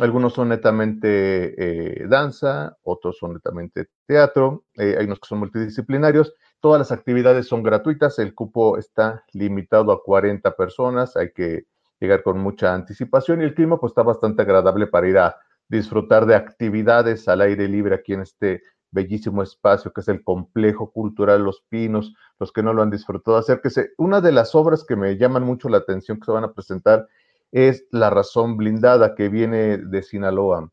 [0.00, 1.54] Algunos son netamente
[2.02, 6.34] eh, danza, otros son netamente teatro, eh, hay unos que son multidisciplinarios.
[6.60, 11.64] Todas las actividades son gratuitas, el cupo está limitado a 40 personas, hay que
[12.00, 15.36] llegar con mucha anticipación y el clima pues está bastante agradable para ir a
[15.68, 20.90] disfrutar de actividades al aire libre aquí en este bellísimo espacio que es el complejo
[20.90, 23.90] cultural Los Pinos, los que no lo han disfrutado, acérquese.
[23.98, 27.06] Una de las obras que me llaman mucho la atención que se van a presentar
[27.52, 30.70] es La Razón Blindada que viene de Sinaloa,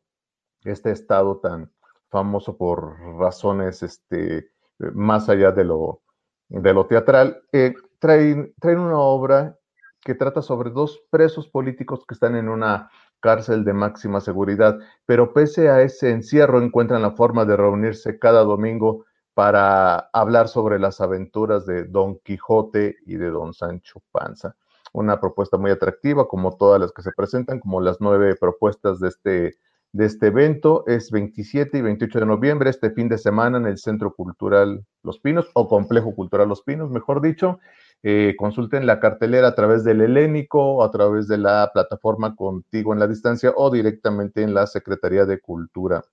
[0.64, 1.70] este estado tan
[2.08, 6.02] famoso por razones este, más allá de lo,
[6.48, 7.42] de lo teatral.
[7.52, 9.58] Eh, traen, traen una obra
[10.02, 12.90] que trata sobre dos presos políticos que están en una
[13.20, 18.44] cárcel de máxima seguridad, pero pese a ese encierro encuentran la forma de reunirse cada
[18.44, 19.04] domingo
[19.36, 24.56] para hablar sobre las aventuras de Don Quijote y de Don Sancho Panza.
[24.94, 29.08] Una propuesta muy atractiva, como todas las que se presentan, como las nueve propuestas de
[29.08, 29.58] este,
[29.92, 30.84] de este evento.
[30.86, 35.18] Es 27 y 28 de noviembre, este fin de semana, en el Centro Cultural Los
[35.18, 37.58] Pinos, o Complejo Cultural Los Pinos, mejor dicho.
[38.02, 43.00] Eh, consulten la cartelera a través del Helénico, a través de la plataforma Contigo en
[43.00, 46.04] la Distancia o directamente en la Secretaría de Cultura.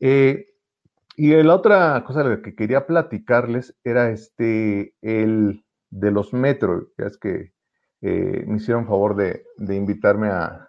[0.00, 0.46] Eh,
[1.16, 7.18] y la otra cosa que quería platicarles era este, el de los metros, ya es
[7.18, 7.52] que
[8.00, 10.68] eh, me hicieron favor de, invitarme a,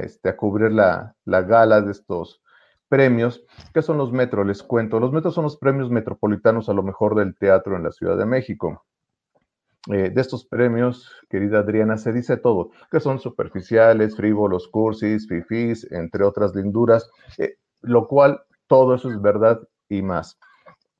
[0.00, 2.42] este, a cubrir la, la gala de estos
[2.88, 3.44] premios.
[3.72, 4.46] ¿Qué son los metros?
[4.46, 4.98] Les cuento.
[4.98, 8.26] Los metros son los premios metropolitanos a lo mejor del teatro en la Ciudad de
[8.26, 8.84] México.
[9.92, 15.90] Eh, de estos premios, querida Adriana, se dice todo, que son superficiales, frívolos, cursis, fifís,
[15.92, 20.38] entre otras linduras, eh, lo cual todo eso es verdad y más.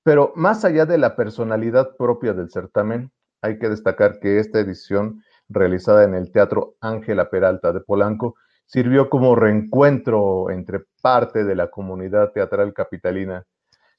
[0.02, 3.10] Pero más allá de la personalidad propia del certamen,
[3.40, 9.10] hay que destacar que esta edición realizada en el Teatro Ángela Peralta de Polanco, sirvió
[9.10, 13.44] como reencuentro entre parte de la comunidad teatral capitalina.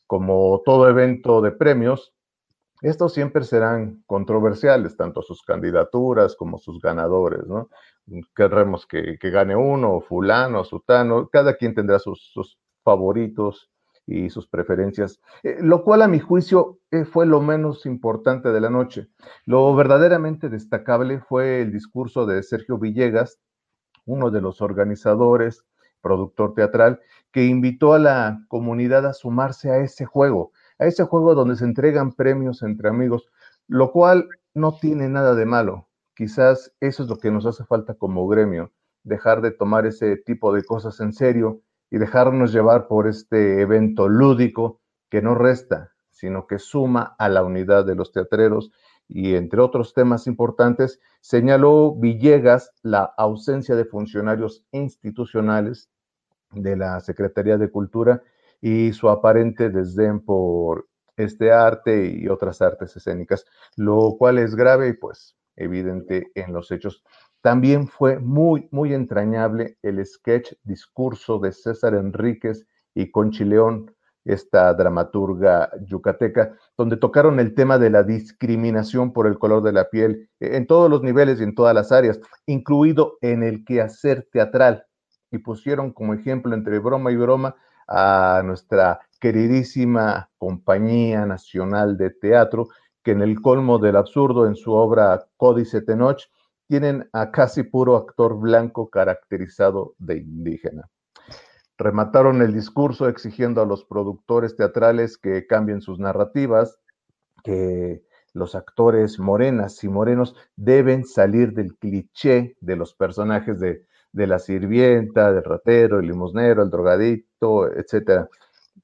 [0.08, 2.14] Como todo evento de premios,
[2.82, 7.70] estos siempre serán controversiales, tanto sus candidaturas como sus ganadores, ¿no?
[8.36, 13.72] Querremos que, gane uno, fulano, sutano, cada quien tendrá sus, favoritos
[14.06, 18.62] y sus preferencias, eh, lo cual a mi juicio eh, fue lo menos importante de
[18.62, 19.08] la noche.
[19.46, 23.40] Lo verdaderamente destacable fue el discurso de Sergio Villegas,
[24.06, 25.66] uno de los organizadores,
[26.02, 27.00] productor teatral,
[27.32, 31.66] que invitó a la comunidad a sumarse a ese juego, a ese juego donde se
[31.66, 33.30] entregan premios entre amigos,
[33.68, 35.88] lo cual no tiene nada de malo.
[36.16, 38.72] Quizás eso es lo que nos hace falta como gremio,
[39.04, 41.62] dejar de tomar ese tipo de cosas en serio
[41.92, 47.44] y dejarnos llevar por este evento lúdico que no resta, sino que suma a la
[47.44, 48.72] unidad de los teatreros
[49.08, 55.90] y entre otros temas importantes, señaló Villegas la ausencia de funcionarios institucionales
[56.52, 58.24] de la Secretaría de Cultura
[58.66, 63.46] y su aparente desdén por este arte y otras artes escénicas,
[63.76, 67.04] lo cual es grave y pues evidente en los hechos.
[67.42, 73.94] También fue muy, muy entrañable el sketch discurso de César Enríquez y Conchi León,
[74.24, 79.92] esta dramaturga yucateca, donde tocaron el tema de la discriminación por el color de la
[79.92, 84.88] piel en todos los niveles y en todas las áreas, incluido en el quehacer teatral,
[85.30, 87.56] y pusieron como ejemplo entre broma y broma
[87.88, 92.68] a nuestra queridísima Compañía Nacional de Teatro,
[93.04, 96.24] que en el colmo del absurdo, en su obra Códice Tenoch,
[96.68, 100.90] tienen a casi puro actor blanco caracterizado de indígena.
[101.78, 106.80] Remataron el discurso exigiendo a los productores teatrales que cambien sus narrativas,
[107.44, 114.28] que los actores morenas y morenos deben salir del cliché de los personajes de de
[114.28, 118.30] la sirvienta, del ratero, el limosnero, el drogadicto, etcétera.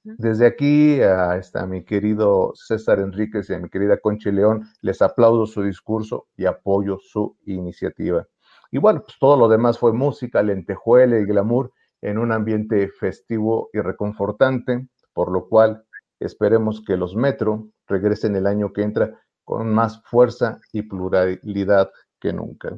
[0.03, 5.01] Desde aquí a, a, mi querido César Enríquez y a mi querida Concha León, les
[5.01, 8.27] aplaudo su discurso y apoyo su iniciativa.
[8.71, 11.71] Y bueno, pues todo lo demás fue música, lentejuela y glamour
[12.01, 15.85] en un ambiente festivo y reconfortante, por lo cual
[16.19, 21.89] esperemos que los Metro regresen el año que entra con más fuerza y pluralidad
[22.21, 22.77] que nunca.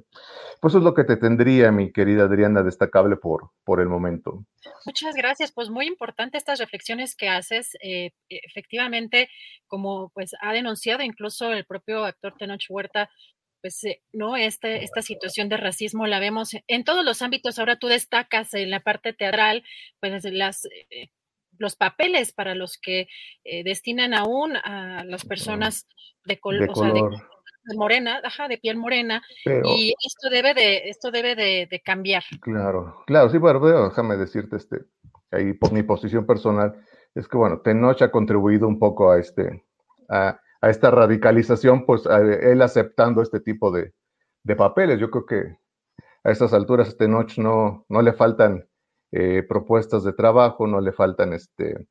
[0.60, 4.46] Pues eso es lo que te tendría, mi querida Adriana, destacable por, por el momento.
[4.86, 7.78] Muchas gracias, pues muy importante estas reflexiones que haces.
[7.84, 9.30] Eh, efectivamente,
[9.68, 13.10] como pues ha denunciado incluso el propio actor Tenoch Huerta,
[13.62, 17.60] pues eh, no este, esta situación de racismo la vemos en todos los ámbitos.
[17.60, 19.64] Ahora tú destacas en la parte teatral,
[20.00, 21.10] pues las eh,
[21.60, 23.08] los papeles para los que
[23.64, 25.88] destinan aún a las personas
[26.26, 26.74] de, color
[27.76, 32.24] morena, ajá, de piel morena, y esto debe de, esto debe de, cambiar.
[32.42, 33.60] Claro, claro, sí, bueno,
[33.90, 34.86] déjame decirte, este,
[35.32, 36.76] ahí por mi posición personal,
[37.16, 39.64] es que bueno, Tenoch ha contribuido un poco a este,
[40.10, 43.94] a, esta radicalización, pues él aceptando este tipo de,
[44.56, 45.00] papeles.
[45.00, 45.58] Yo creo que
[46.24, 48.68] a estas alturas a Tenoch no, no le faltan
[49.12, 51.88] eh, propuestas de trabajo, no le faltan este,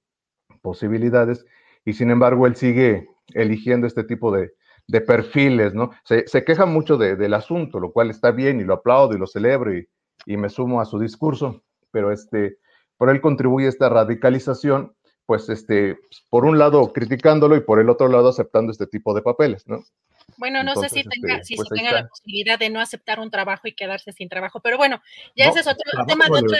[0.62, 1.44] posibilidades,
[1.84, 4.52] y sin embargo él sigue eligiendo este tipo de,
[4.86, 5.90] de perfiles, ¿no?
[6.04, 9.26] Se, se queja mucho del asunto, lo cual está bien y lo aplaudo y lo
[9.26, 9.88] celebro y,
[10.26, 12.58] y me sumo a su discurso, pero este,
[12.96, 14.94] por él contribuye esta radicalización,
[15.26, 15.98] pues este,
[16.30, 19.82] por un lado criticándolo y por el otro lado aceptando este tipo de papeles, ¿no?
[20.36, 23.30] Bueno, no sé si tenga, este, si pues tenga la posibilidad de no aceptar un
[23.30, 25.02] trabajo y quedarse sin trabajo, pero bueno,
[25.36, 26.58] ya ese es otro tema de otra,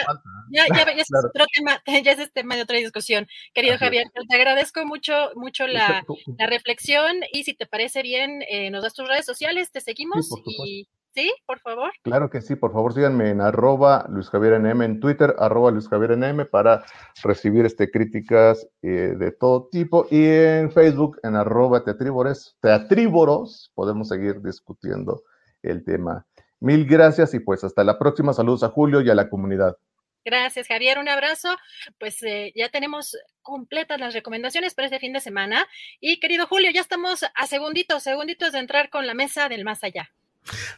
[0.51, 3.27] ya, ya, ya es otro tema, ya es tema de otra discusión.
[3.55, 6.05] Querido Javier, te agradezco mucho, mucho la,
[6.39, 10.29] la, reflexión y si te parece bien, eh, nos das tus redes sociales, te seguimos
[10.47, 11.31] y ¿Sí?
[11.47, 11.93] Por favor.
[12.03, 15.89] Claro que sí, por favor síganme en arroba Luis Javier NM en Twitter, arroba Luis
[15.89, 16.85] Javier NM para
[17.23, 24.09] recibir este, críticas eh, de todo tipo y en Facebook en arroba teatríboros, teatríboros podemos
[24.09, 25.23] seguir discutiendo
[25.63, 26.27] el tema.
[26.61, 28.33] Mil gracias y pues hasta la próxima.
[28.33, 29.77] Saludos a Julio y a la comunidad.
[30.25, 30.99] Gracias, Javier.
[30.99, 31.57] Un abrazo.
[31.99, 35.67] Pues eh, ya tenemos completas las recomendaciones para este fin de semana.
[36.01, 39.83] Y querido Julio, ya estamos a segunditos, segunditos de entrar con la mesa del más
[39.83, 40.11] allá.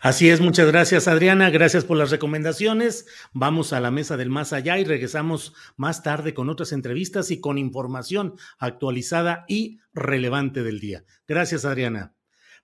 [0.01, 3.07] Así es, muchas gracias Adriana, gracias por las recomendaciones.
[3.33, 7.41] Vamos a la mesa del más allá y regresamos más tarde con otras entrevistas y
[7.41, 11.05] con información actualizada y relevante del día.
[11.27, 12.15] Gracias Adriana.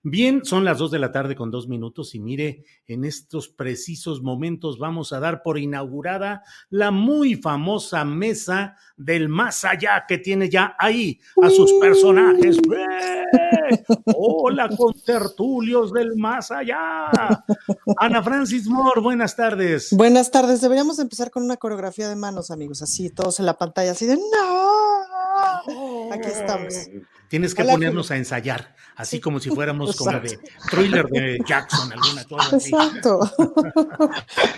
[0.03, 4.23] Bien, son las dos de la tarde con dos minutos y mire, en estos precisos
[4.23, 6.41] momentos vamos a dar por inaugurada
[6.71, 12.57] la muy famosa mesa del más allá que tiene ya ahí a sus personajes.
[12.57, 13.83] ¡Eh!
[14.15, 17.11] Hola con tertulios del más allá.
[17.97, 19.89] Ana Francis Moore, buenas tardes.
[19.91, 23.91] Buenas tardes, deberíamos empezar con una coreografía de manos, amigos, así, todos en la pantalla,
[23.91, 26.11] así de no.
[26.11, 26.73] Aquí estamos.
[27.31, 30.37] Tienes que ponernos a ensayar, así como si fuéramos como de
[30.69, 32.71] thriller de Jackson, alguna cosa así.
[32.75, 33.19] Exacto.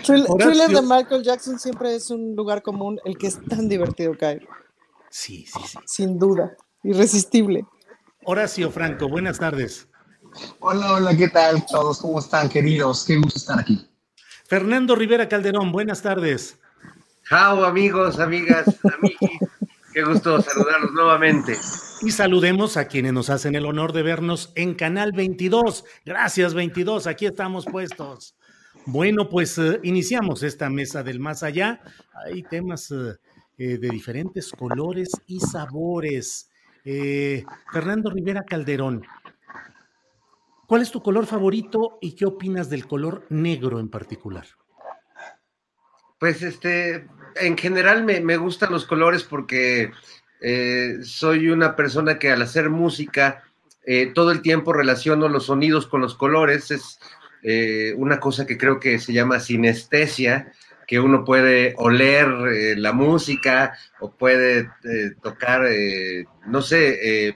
[0.04, 4.44] thriller de Michael Jackson siempre es un lugar común, el que es tan divertido, caer.
[5.08, 5.78] Sí, sí, sí.
[5.86, 7.64] Sin duda, irresistible.
[8.24, 9.86] Horacio Franco, buenas tardes.
[10.58, 12.00] Hola, hola, ¿qué tal todos?
[12.00, 13.04] ¿Cómo están, queridos?
[13.04, 13.88] Qué gusto estar aquí.
[14.48, 16.58] Fernando Rivera Calderón, buenas tardes.
[17.28, 19.48] Chao, amigos, amigas, amigos.
[19.94, 21.56] Qué gusto saludarlos nuevamente.
[22.02, 25.84] Y saludemos a quienes nos hacen el honor de vernos en Canal 22.
[26.04, 27.06] Gracias, 22.
[27.06, 28.34] Aquí estamos puestos.
[28.86, 31.80] Bueno, pues eh, iniciamos esta mesa del más allá.
[32.26, 33.14] Hay temas eh,
[33.56, 36.50] eh, de diferentes colores y sabores.
[37.72, 39.06] Fernando Rivera Calderón,
[40.66, 44.44] ¿cuál es tu color favorito y qué opinas del color negro en particular?
[46.18, 47.06] Pues este,
[47.36, 49.92] en general me, me gustan los colores porque
[50.46, 53.42] eh, soy una persona que al hacer música
[53.86, 56.70] eh, todo el tiempo relaciono los sonidos con los colores.
[56.70, 56.98] Es
[57.42, 60.52] eh, una cosa que creo que se llama sinestesia,
[60.86, 62.28] que uno puede oler
[62.76, 64.68] la música o puede
[65.22, 65.62] tocar,
[66.46, 67.34] no sé,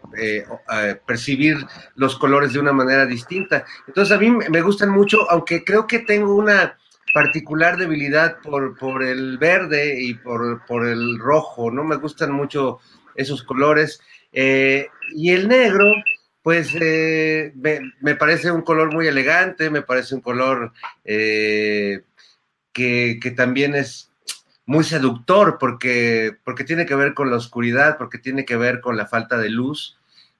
[1.06, 1.56] percibir
[1.94, 3.64] los colores de una manera distinta.
[3.86, 6.76] Entonces a mí me gustan mucho, aunque creo que tengo una
[7.18, 12.78] particular debilidad por, por el verde y por, por, el rojo, no me gustan mucho
[13.16, 14.00] esos colores.
[14.32, 15.92] Eh, y el negro,
[16.44, 20.72] pues eh, me, parece un color muy elegante, me parece un color
[21.04, 22.02] eh,
[22.72, 24.12] que, que, también es
[24.64, 28.96] muy seductor porque, porque tiene que ver con la oscuridad, porque tiene que ver con
[28.96, 29.98] la falta de luz,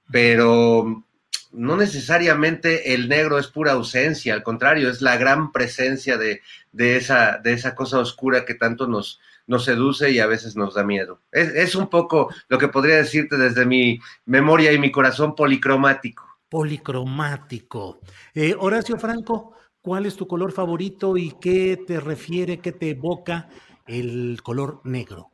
[0.09, 1.03] pero
[1.51, 6.41] no necesariamente el negro es pura ausencia, al contrario, es la gran presencia de,
[6.77, 9.19] esa, de esa cosa oscura que tanto nos,
[9.59, 11.21] seduce y a veces nos da miedo.
[11.31, 16.23] Es, un poco lo que podría decirte desde mi memoria y mi corazón policromático.
[16.49, 17.99] Policromático.
[18.35, 23.49] Eh, Horacio Franco, ¿cuál es tu color favorito y qué te refiere, qué te evoca
[23.87, 25.31] el color negro?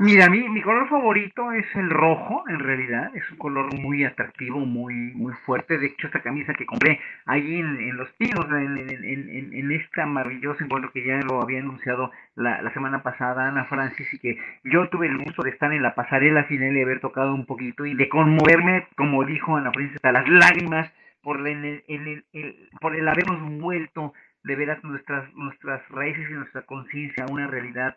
[0.00, 4.60] Mira, mi, mi color favorito es el rojo, en realidad, es un color muy atractivo,
[4.60, 5.76] muy muy fuerte.
[5.76, 10.62] De hecho, esta camisa que compré allí en, Los Pinos, en, en, en, esta maravillosa
[10.64, 14.88] encuentro que ya lo había anunciado la, la, semana pasada Ana Francis y que yo
[14.88, 17.94] tuve el gusto de estar en la pasarela final y haber tocado un poquito y
[17.94, 20.92] de conmoverme, como dijo Ana Francis, hasta las lágrimas
[21.22, 24.12] por el, el, el, por el habernos vuelto
[24.44, 27.96] de veras nuestras, nuestras raíces y nuestra conciencia a una realidad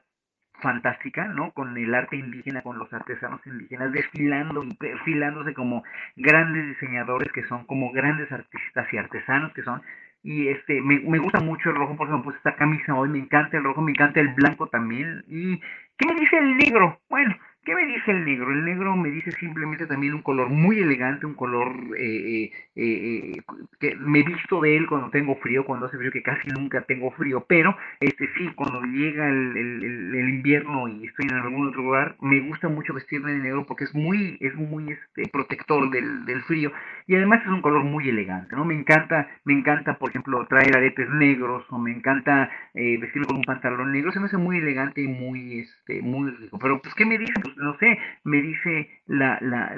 [0.62, 1.52] fantástica, ¿no?
[1.52, 5.84] Con el arte indígena, con los artesanos indígenas, desfilando y perfilándose como
[6.16, 9.82] grandes diseñadores que son, como grandes artistas y artesanos que son.
[10.24, 13.20] Y este, me, me gusta mucho el rojo, porque me puse esta camisa hoy, me
[13.20, 15.24] encanta el rojo, me encanta el blanco también.
[15.28, 15.60] ¿Y
[15.98, 17.02] qué me dice el negro?
[17.10, 18.52] Bueno, ¿Qué me dice el negro?
[18.52, 23.42] El negro me dice simplemente también un color muy elegante, un color eh, eh, eh,
[23.80, 27.12] que me visto de él cuando tengo frío, cuando hace frío, que casi nunca tengo
[27.12, 32.40] frío, pero este sí, cuando llega el, invierno y estoy en algún otro lugar, me
[32.40, 36.72] gusta mucho vestirme de negro porque es muy, es muy este, protector del, del frío
[37.06, 38.66] y además es un color muy elegante, ¿no?
[38.66, 43.44] Me encanta, me encanta, por ejemplo, traer aretes negros o me encanta vestirme con un
[43.44, 46.58] pantalón negro, se me hace muy elegante y muy, este, muy rico.
[46.58, 47.34] Pero, pues, ¿qué me dice?
[47.54, 49.76] Pues, no sé, me dice la, la,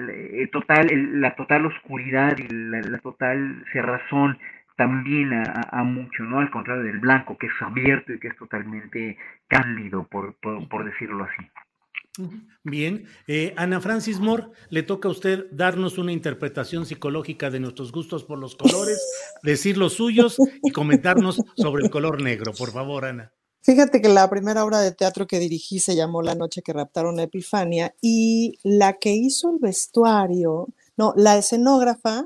[0.52, 0.88] total,
[1.20, 4.38] la total oscuridad y la, total cerrazón
[4.76, 6.40] también a, mucho, ¿no?
[6.40, 9.18] Al contrario del blanco, que es abierto y que es totalmente
[9.48, 12.30] cándido, por, por, decirlo así.
[12.64, 17.92] Bien, eh, Ana Francis Moore, le toca a usted darnos una interpretación psicológica de nuestros
[17.92, 19.00] gustos por los colores,
[19.44, 22.52] decir los suyos y comentarnos sobre el color negro.
[22.58, 23.32] Por favor, Ana.
[23.64, 27.18] Fíjate que la primera obra de teatro que dirigí se llamó La noche que raptaron
[27.18, 30.68] a Epifania y la que hizo el vestuario,
[30.98, 32.26] no, la escenógrafa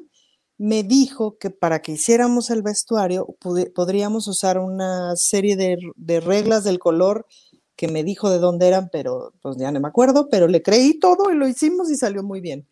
[0.57, 3.27] me dijo que para que hiciéramos el vestuario
[3.76, 7.27] podríamos usar una serie de, de, reglas del color
[7.76, 10.99] que me dijo de dónde eran, pero pues ya no me acuerdo, pero le creí
[10.99, 12.65] todo y lo hicimos y salió muy bien.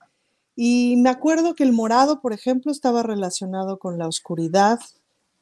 [0.56, 4.80] Y me acuerdo que el morado, por ejemplo, estaba relacionado con la oscuridad,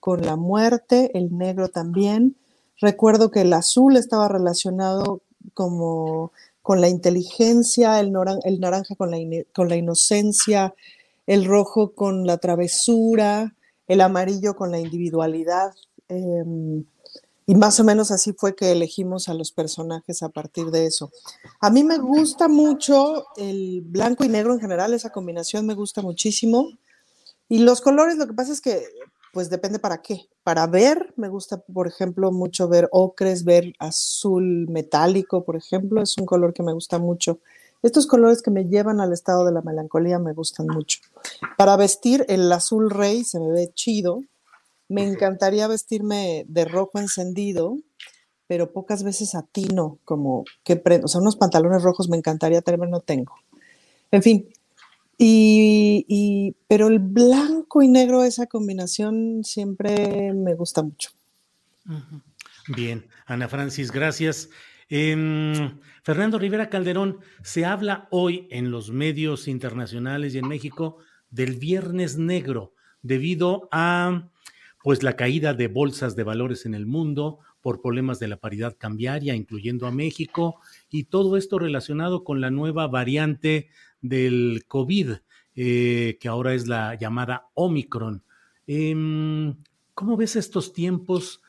[0.02, 2.36] con la muerte, el negro también
[2.80, 5.22] Recuerdo que el azul estaba relacionado
[5.54, 6.32] como
[6.62, 9.18] con la inteligencia, el, naranja con la,
[9.54, 10.74] con la inocencia,
[11.28, 13.56] el rojo con la travesura,
[13.88, 15.74] el amarillo con la individualidad.
[16.08, 16.86] Em,
[17.46, 21.12] y más o menos así fue que elegimos a los personajes a partir de eso.
[21.60, 26.02] A mí me gusta mucho el blanco y negro en general, esa combinación me gusta
[26.02, 26.70] muchísimo.
[27.50, 28.86] Y los colores, lo que pasa es que,
[29.34, 30.30] pues depende para qué.
[30.44, 36.18] Para ver, me gusta, por ejemplo, mucho ver ocres, ver azul metálico, por ejemplo, es
[36.18, 37.40] un color que me gusta mucho.
[37.82, 41.00] Estos colores que me llevan al estado de la melancolía me gustan mucho.
[41.58, 44.22] Para vestir, el azul rey se me ve chido,
[44.90, 47.78] me encantaría vestirme de rojo encendido,
[48.48, 51.06] pero pocas veces atino, como que prendo.
[51.06, 53.34] O sea, unos pantalones rojos me encantaría tener, no tengo.
[54.12, 54.48] En fin,
[55.26, 61.12] y, pero el blanco y negro, esa combinación siempre me gusta mucho.
[62.68, 64.50] Bien, Ana Francis, gracias.
[64.90, 70.98] Em, Fernando Rivera Calderón, se habla hoy en los medios internacionales y en México
[71.30, 74.30] del Viernes Negro debido a
[74.84, 78.76] pues la caída de bolsas de valores en el mundo por problemas de la paridad
[78.78, 80.60] cambiaria, incluyendo a México,
[80.90, 83.70] y todo esto relacionado con la nueva variante
[84.04, 85.14] del COVID,
[85.56, 88.24] eh, que ahora es la llamada Omicron.
[88.68, 89.56] Em,
[89.96, 91.42] ¿Cómo ves estos tiempos?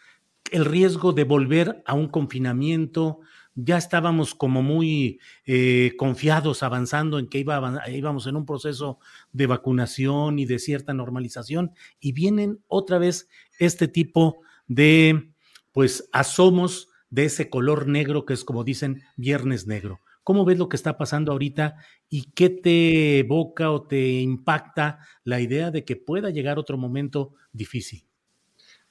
[0.50, 3.20] El riesgo de volver a un confinamiento,
[3.54, 8.98] ya estábamos como muy eh, confiados avanzando en que íbamos en un proceso
[9.32, 13.28] de vacunación y de cierta normalización y vienen otra vez
[13.58, 15.30] este tipo de
[15.72, 20.00] pues asomos de ese color negro que es como dicen viernes negro.
[20.24, 21.76] ¿Cómo ves lo que está pasando ahorita
[22.08, 27.34] y qué te evoca o te impacta la idea de que pueda llegar otro momento
[27.52, 28.06] difícil?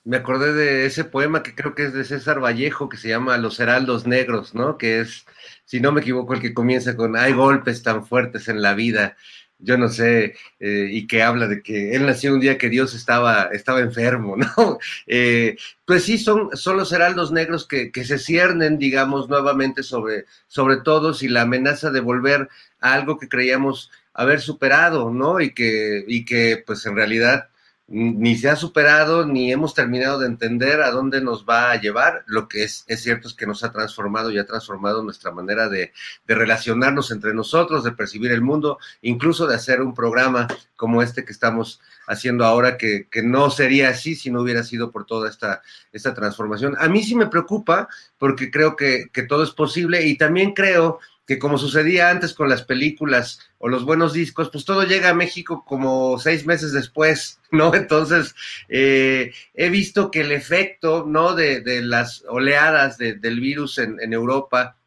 [0.05, 3.38] me acordé de ese poema que creo que es de César Vallejo, que se llama
[3.38, 4.77] Los Heraldos Negros, ¿no?
[4.77, 5.26] Que es,
[5.65, 9.15] si no me equivoco, el que comienza con Hay golpes tan fuertes en la vida,
[9.64, 12.94] yo no sé, eh, y que habla de que él nació un día que Dios
[12.94, 14.77] estaba, estaba enfermo, ¿no?
[15.07, 20.26] Eh, pues sí, son, son los heraldos negros que, que se ciernen, digamos, nuevamente sobre,
[20.48, 22.49] sobre todos y la amenaza de volver
[22.81, 25.40] a algo que creíamos haber superado, ¿no?
[25.40, 27.49] Y que, y que pues en realidad
[27.88, 32.23] ni se ha superado ni hemos terminado de entender a dónde nos va a llevar.
[32.27, 35.68] Lo que es, es cierto es que nos ha transformado y ha transformado nuestra manera
[35.68, 35.91] de,
[36.26, 41.26] de, relacionarnos entre nosotros, de percibir el mundo, incluso de hacer un programa como este
[41.26, 45.30] que estamos haciendo ahora, que, que no sería así si no hubiera sido por toda
[45.30, 45.61] esta,
[45.91, 46.76] esta transformación.
[46.80, 50.99] A mí sí me preocupa porque creo que, que todo es posible y también creo
[50.99, 55.13] que como sucedía antes con las películas o los buenos discos, pues todo llega a
[55.13, 57.73] México como seis meses después, ¿no?
[57.73, 58.35] Entonces,
[58.67, 61.33] eh, he visto que el efecto, ¿no?
[61.33, 64.77] De, de las oleadas de, del virus en, en, Europa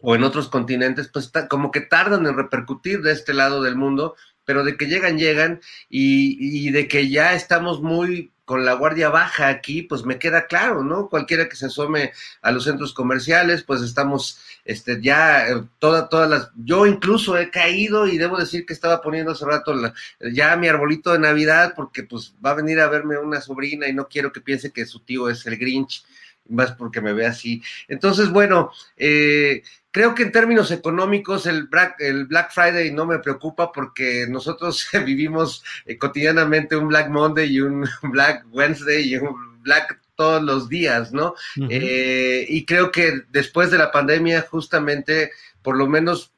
[0.00, 4.16] o en otros continentes, pues como que tardan en repercutir de este lado del mundo,
[4.44, 9.08] pero de que llegan, llegan, y, y de que ya estamos muy con la guardia
[9.08, 11.08] baja aquí, pues me queda claro, ¿no?
[11.08, 12.12] Cualquiera que se asome
[12.42, 17.50] a los centros comerciales, pues estamos, este, ya, eh, todas, todas las, yo incluso he
[17.50, 19.94] caído y debo decir que estaba poniendo hace rato la,
[20.32, 23.94] ya mi arbolito de Navidad, porque pues va a venir a verme una sobrina y
[23.94, 26.04] no quiero que piense que su tío es el Grinch,
[26.48, 27.62] más porque me ve así.
[27.88, 29.62] Entonces, bueno, eh,
[29.94, 34.88] creo que en términos económicos el Black, el Black, Friday no me preocupa porque nosotros
[35.06, 40.68] vivimos eh, cotidianamente un Black Monday y un Black Wednesday y un Black todos los
[40.68, 41.34] días, ¿no?
[41.56, 41.68] Uh -huh.
[41.70, 45.30] eh, y creo que después de la pandemia, justamente,
[45.62, 46.32] por lo menos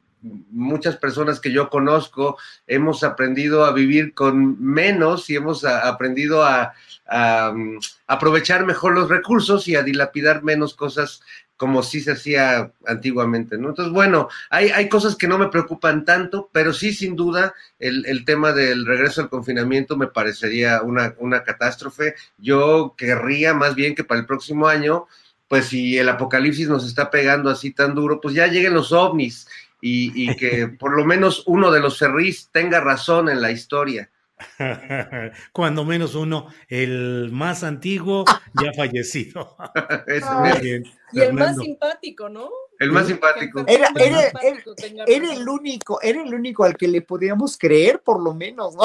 [0.50, 6.44] muchas personas que yo conozco hemos aprendido a vivir con menos y hemos a, aprendido
[6.44, 6.72] a,
[7.06, 11.20] a, um, aprovechar mejor los recursos y a dilapidar menos cosas
[11.56, 13.70] como sí se hacía antiguamente, ¿no?
[13.70, 18.04] Entonces, bueno, hay, hay cosas que no me preocupan tanto, pero sí, sin duda, el,
[18.06, 22.14] el tema del regreso al confinamiento me parecería una, una catástrofe.
[22.38, 25.06] Yo querría más bien que para el próximo año,
[25.48, 29.48] pues si el apocalipsis nos está pegando así tan duro, pues ya lleguen los ovnis
[29.80, 34.10] y, y que por lo menos uno de los ferris tenga razón en la historia.
[35.52, 38.24] Cuando menos uno, el más antiguo
[38.62, 39.56] ya fallecido.
[40.06, 42.50] Ay, bien, y el más simpático, ¿no?
[42.78, 43.64] El más simpático.
[43.66, 44.62] Era, era, era,
[45.06, 48.82] era, el único, era el único al que le podíamos creer, por lo menos, ¿no?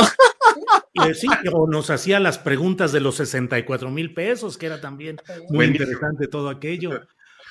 [1.14, 5.18] Sí, o nos hacía las preguntas de los 64 mil pesos, que era también
[5.50, 5.84] muy Buenísimo.
[5.84, 7.02] interesante todo aquello.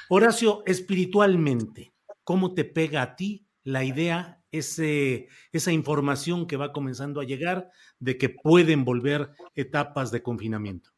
[0.08, 1.92] Horacio, espiritualmente,
[2.24, 7.70] ¿cómo te pega a ti la idea ese, esa información que va comenzando a llegar
[8.00, 10.90] de que pueden volver etapas de confinamiento?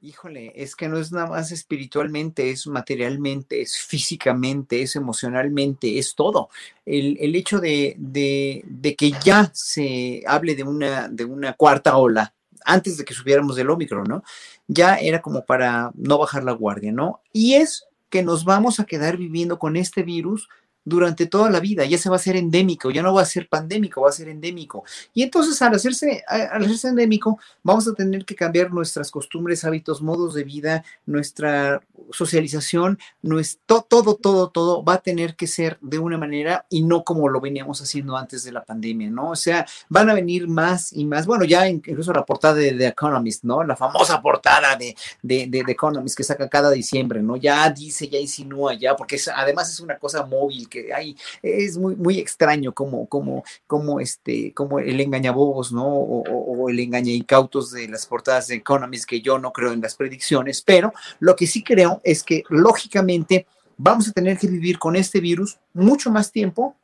[0.00, 6.14] Híjole, es que no es nada más espiritualmente, es materialmente, es físicamente, es emocionalmente, es
[6.14, 6.50] todo.
[6.84, 11.96] El, el hecho de, de, de, que ya se hable de una, de una cuarta
[11.96, 12.34] ola,
[12.66, 14.22] antes de que subiéramos del Omicron, ¿no?
[14.66, 17.22] Ya era como para no bajar la guardia, ¿no?
[17.32, 20.48] Y es que nos vamos a quedar viviendo con este virus
[20.84, 23.48] durante toda la vida, ya se va a ser endémico, ya no va a ser
[23.48, 24.84] pandémico, va a ser endémico.
[25.14, 30.02] Y entonces al hacerse, al hacerse endémico, vamos a tener que cambiar nuestras costumbres, hábitos,
[30.02, 31.80] modos de vida, nuestra
[32.10, 37.04] socialización, nuestro, todo, todo, todo va a tener que ser de una manera y no
[37.04, 39.30] como lo veníamos haciendo antes de la pandemia, ¿no?
[39.30, 42.88] O sea, van a venir más y más, bueno, ya incluso la portada de The
[42.88, 43.64] Economist, ¿no?
[43.64, 47.36] La famosa portada de, de, The Economist que saca cada diciembre, ¿no?
[47.36, 51.94] Ya dice, ya insinúa, ya, porque además es una cosa móvil que hay, es muy,
[51.96, 55.86] muy extraño como, como, como, este, como el engañabobos, ¿no?
[55.86, 59.80] O, o, o el engañaincautos de las portadas de Economist, que yo no creo en
[59.80, 63.46] las predicciones, pero lo que sí creo es que lógicamente
[63.76, 66.76] vamos a tener que vivir con este virus mucho más tiempo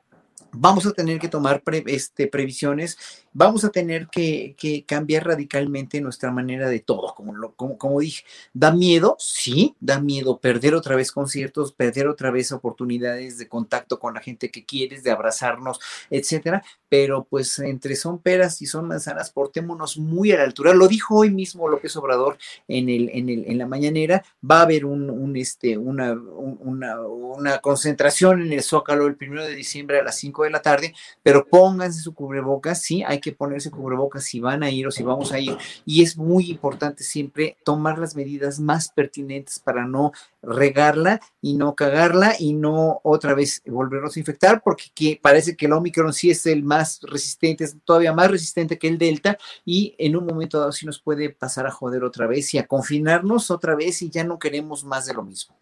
[0.52, 2.98] vamos a tener que tomar este, previsiones,
[3.32, 8.24] vamos a tener que, que, cambiar radicalmente nuestra manera de todo, como, como, como, dije.
[8.52, 9.16] ¿Da miedo?
[9.18, 14.20] Sí, da miedo perder otra vez conciertos, perder otra vez oportunidades de contacto con la
[14.20, 19.98] gente que quieres, de abrazarnos, etcétera, pero pues entre son peras y son manzanas, portémonos
[19.98, 20.74] muy a la altura.
[20.74, 24.62] Lo dijo hoy mismo López Obrador en, el, en, el, en la mañanera, va a
[24.62, 30.02] haber un este, una, una, una concentración en el Zócalo el primero de diciembre a
[30.02, 34.40] las 5 de la tarde, pero pónganse su cubrebocas, sí, hay que ponerse cubrebocas si
[34.40, 38.16] van a ir o si vamos a ir, y es muy importante siempre tomar las
[38.16, 40.12] medidas más pertinentes para no
[40.42, 45.66] regarla y no cagarla y no otra vez volvernos a infectar, porque que parece que
[45.66, 49.94] el Omicron sí es el más resistente, es todavía más resistente que el Delta, y
[49.98, 53.50] en un momento dado sí nos puede pasar a joder otra vez y a confinarnos
[53.50, 55.56] otra vez y ya no queremos más de lo mismo.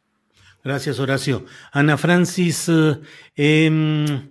[0.64, 1.44] Gracias, Horacio.
[1.72, 3.00] Ana Francis, eh,
[3.36, 4.28] eh,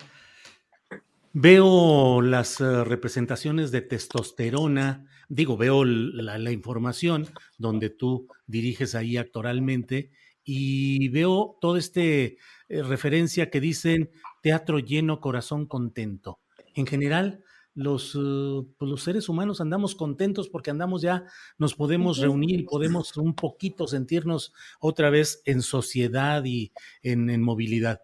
[1.40, 7.28] Veo las uh, representaciones de testosterona, digo, veo la, la, información
[7.60, 10.10] donde tú diriges ahí actoralmente
[10.44, 12.40] y veo toda este
[12.70, 14.10] eh, referencia que dicen
[14.42, 16.40] teatro lleno, corazón contento.
[16.74, 17.44] En general,
[17.76, 21.24] los, uh, pues los seres humanos andamos contentos porque andamos ya,
[21.60, 26.72] nos podemos reunir, podemos un poquito sentirnos otra vez en sociedad y
[27.04, 28.02] en, en movilidad.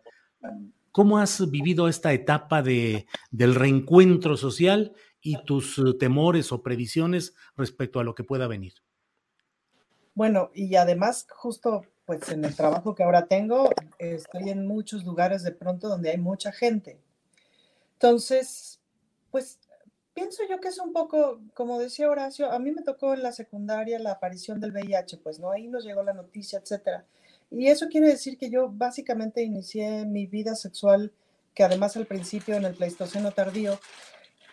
[0.94, 7.34] ¿Cómo has vivido esta etapa de, del reencuentro social y tus uh, temores o previsiones
[7.58, 8.76] respecto a lo que pueda venir?
[10.14, 15.42] Bueno, y además, justo pues en el trabajo que ahora tengo, estoy en muchos lugares
[15.42, 17.00] de pronto donde hay mucha gente.
[17.94, 18.80] Entonces,
[19.32, 19.58] pues
[20.14, 23.32] pienso yo que es un poco, como decía Horacio, a mí me tocó en la
[23.32, 27.08] secundaria la aparición del VIH, pues no, ahí nos llegó la noticia, etcétera.
[27.56, 31.14] Y eso quiere decir que yo básicamente inicié mi vida sexual,
[31.54, 33.80] que además al principio en el Pleistoceno tardío,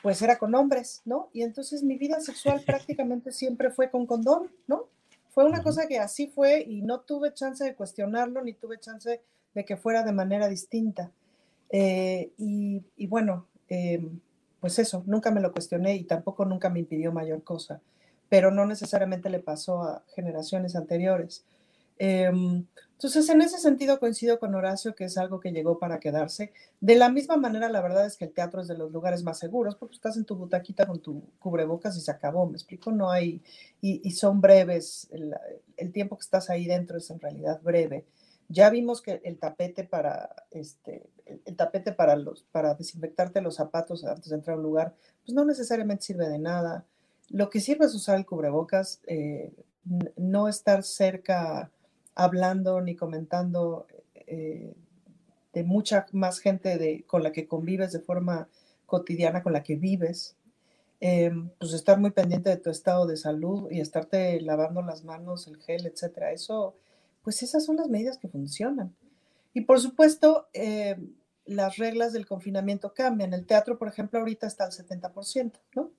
[0.03, 1.31] pues era con hombres, ¿no?
[1.33, 4.89] Y entonces mi vida sexual prácticamente siempre fue con condón, ¿no?
[5.31, 9.23] Fue una cosa que así fue y no tuve chance de cuestionarlo ni tuve chance
[9.55, 11.11] de que fuera de manera distinta.
[11.71, 14.07] Eh, y, y, bueno, eh,
[14.61, 17.81] pues eso, nunca me lo cuestioné y tampoco nunca me impidió mayor cosa,
[18.29, 21.45] pero no necesariamente le pasó a generaciones anteriores.
[21.99, 22.31] Eh,
[23.01, 26.53] entonces, en ese sentido coincido con Horacio que es algo que llegó para quedarse.
[26.83, 29.39] De la misma manera, la verdad es que el teatro es de los lugares más
[29.39, 33.11] seguros porque estás en tu butaquita con tu cubrebocas y se acabó, me explico, no
[33.11, 33.41] hay,
[33.81, 38.05] y, son breves, el, tiempo que estás ahí dentro es en realidad breve.
[38.51, 44.05] Ya vimos que el tapete para, este, el tapete para, los, para desinfectarte los zapatos
[44.05, 44.95] antes de entrar a un lugar,
[45.25, 46.85] pues no necesariamente sirve de nada.
[47.31, 49.55] Lo que sirve es usar el cubrebocas, eh,
[50.19, 51.71] no estar cerca
[52.15, 54.75] hablando ni comentando eh,
[55.53, 58.49] de mucha más gente de, con la que convives de forma
[58.87, 60.37] cotidiana, con la que vives,
[61.01, 65.47] eh, pues estar muy pendiente de tu estado de salud y estarte lavando las manos,
[65.47, 66.33] el gel, etcétera.
[66.33, 66.77] Eso,
[67.23, 68.95] pues esas son las medidas que funcionan.
[69.55, 70.97] Y por supuesto, eh,
[71.47, 73.33] las reglas del confinamiento cambian.
[73.33, 75.91] El teatro, por ejemplo, ahorita está al 70%, ¿no?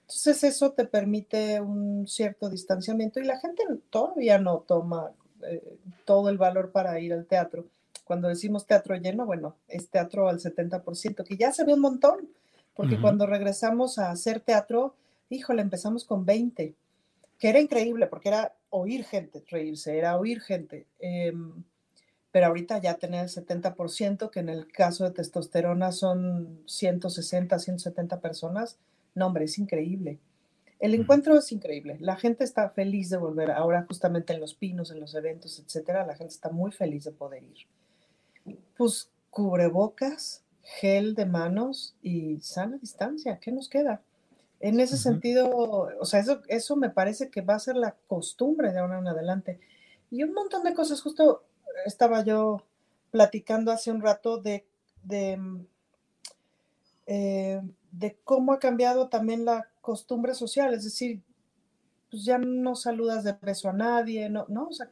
[0.00, 5.12] Entonces eso te permite un cierto distanciamiento y la gente todavía no toma
[5.42, 7.66] eh, todo el valor para ir al teatro.
[8.04, 12.28] Cuando decimos teatro lleno, bueno, es teatro al 70%, que ya se ve un montón,
[12.74, 13.02] porque uh -huh.
[13.02, 14.94] cuando regresamos a hacer teatro,
[15.28, 16.74] híjole, empezamos con 20,
[17.38, 20.86] que era increíble porque era oír gente reírse, era oír gente.
[20.98, 21.32] Eh,
[22.30, 28.20] pero ahorita ya tener el 70%, que en el caso de testosterona son 160, 170
[28.20, 28.78] personas,
[29.14, 30.18] no, hombre, es increíble.
[30.78, 31.96] El encuentro es increíble.
[32.00, 33.50] La gente está feliz de volver.
[33.50, 37.10] Ahora, justamente en los pinos, en los eventos, etcétera, la gente está muy feliz de
[37.10, 38.56] poder ir.
[38.76, 43.38] Pues cubrebocas, gel de manos y sana distancia.
[43.40, 44.02] ¿Qué nos queda?
[44.60, 45.50] En ese sentido,
[46.00, 49.08] o sea, eso, eso me parece que va a ser la costumbre de ahora en
[49.08, 49.60] adelante.
[50.10, 51.00] Y un montón de cosas.
[51.00, 51.44] Justo
[51.86, 52.62] estaba yo
[53.10, 54.64] platicando hace un rato de,
[55.02, 55.66] de, mm,
[57.06, 61.22] eh, de cómo ha cambiado también la costumbre social, es decir,
[62.10, 64.68] pues ya no saludas de beso a nadie, no, ¿no?
[64.68, 64.90] O sea,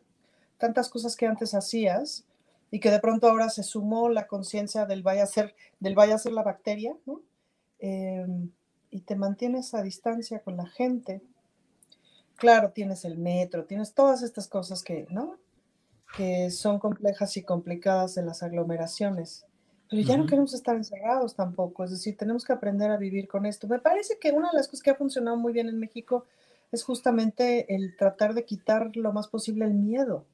[0.57, 2.25] tantas cosas que antes hacías
[2.71, 6.15] y que de pronto ahora se sumó la conciencia del vaya a ser, del vaya
[6.15, 7.21] a ser la bacteria, ¿no?
[7.79, 8.51] Em,
[8.91, 11.21] y te mantienes a distancia con la gente.
[12.37, 15.37] Claro, tienes el metro, tienes todas estas cosas que, ¿no?
[16.17, 19.46] Que son complejas y complicadas de las aglomeraciones.
[19.89, 23.47] Pero ya no queremos estar encerrados tampoco, es decir, tenemos que aprender a vivir con
[23.47, 23.69] esto.
[23.69, 26.25] Me parece que una de las cosas que ha funcionado muy bien en México
[26.73, 30.25] es justamente el tratar de quitar lo más posible el miedo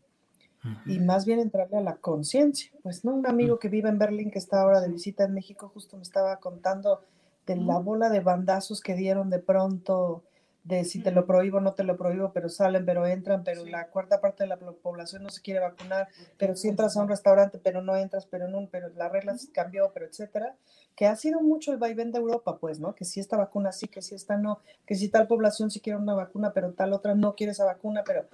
[0.87, 2.71] y más bien entrarle a la conciencia.
[2.83, 3.13] Pues, ¿no?
[3.15, 6.03] Un amigo que vive en Berlín, que está ahora de visita en México, justo me
[6.03, 7.03] estaba contando
[7.47, 10.23] de la bola de bandazos que dieron de pronto
[10.65, 13.89] de si te lo prohíbo, no te lo prohíbo, pero salen, pero entran, pero la
[13.89, 16.09] cuarta parte de la población no se quiere vacunar,
[16.39, 19.91] pero si entras a un restaurante, pero no entras, pero no, pero la regla cambió,
[19.93, 20.55] pero etcétera,
[20.95, 22.95] que ha sido mucho el vaivén de Europa, pues, ¿no?
[22.95, 25.99] Que si esta vacuna sí, que si esta no, que si tal población sí quiere
[25.99, 28.25] una vacuna, pero tal otra no quiere esa vacuna, pero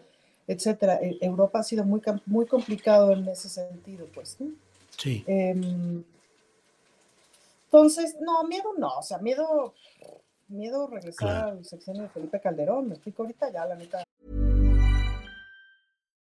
[0.47, 0.99] etcétera.
[1.01, 4.51] E, Europa ha sido muy, muy complicado en ese sentido, pues, ¿no?
[4.99, 5.25] Sí.
[5.27, 6.03] Em,
[7.67, 9.75] entonces, no, miedo no, o sea, miedo
[10.49, 11.49] miedo regresar claro.
[11.59, 12.89] al sexenio de Felipe Calderón.
[12.89, 14.05] Me explico ahorita ya, la neta.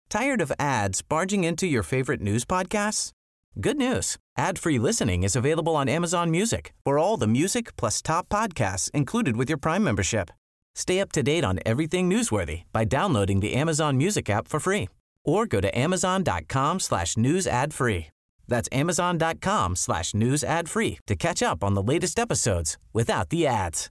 [0.09, 3.13] Tired of ads barging into your favorite news podcasts?
[3.61, 4.17] Good news.
[4.37, 9.37] Ad-free listening is available on Amazon Music for all the music plus top podcasts included
[9.37, 10.31] with your Prime membership.
[10.75, 14.89] Stay up to date on everything newsworthy by downloading the Amazon Music app for free
[15.25, 18.09] or go to amazon.com slash news ad free.
[18.49, 23.47] That's amazon.com slash news ad free to catch up on the latest episodes without the
[23.47, 23.91] ads.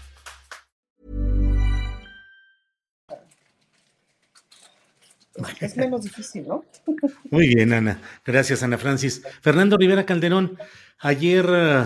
[5.59, 6.63] Es menos difícil, ¿no?
[7.29, 8.01] Muy bien, Ana.
[8.25, 9.23] Gracias, Ana Francis.
[9.41, 10.57] Fernando Rivera Calderón,
[10.99, 11.85] ayer, uh,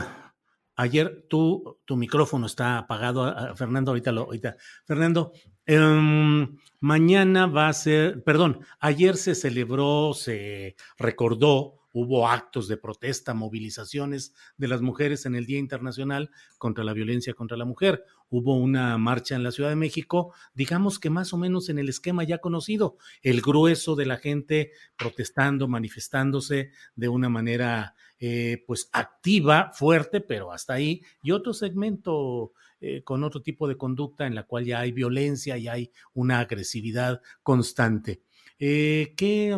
[0.76, 3.56] ayer tú, tu micrófono está apagado.
[3.56, 4.58] Fernando, ahorita lo, ahorita.
[4.86, 5.32] Fernando,
[5.68, 13.34] um, mañana va a ser, perdón, ayer se celebró, se recordó hubo actos de protesta,
[13.34, 18.04] movilizaciones de las mujeres en el Día Internacional contra la Violencia contra la Mujer.
[18.30, 21.88] Hubo una marcha en la Ciudad de México, digamos que más o menos en el
[21.88, 28.90] esquema ya conocido, el grueso de la gente protestando, manifestándose de una manera eh, pues
[28.92, 32.52] activa, fuerte, pero hasta ahí, y otro segmento
[32.82, 36.40] eh, con otro tipo de conducta en la cual ya hay violencia y hay una
[36.40, 38.22] agresividad constante.
[38.60, 39.58] Eh, ¿qué,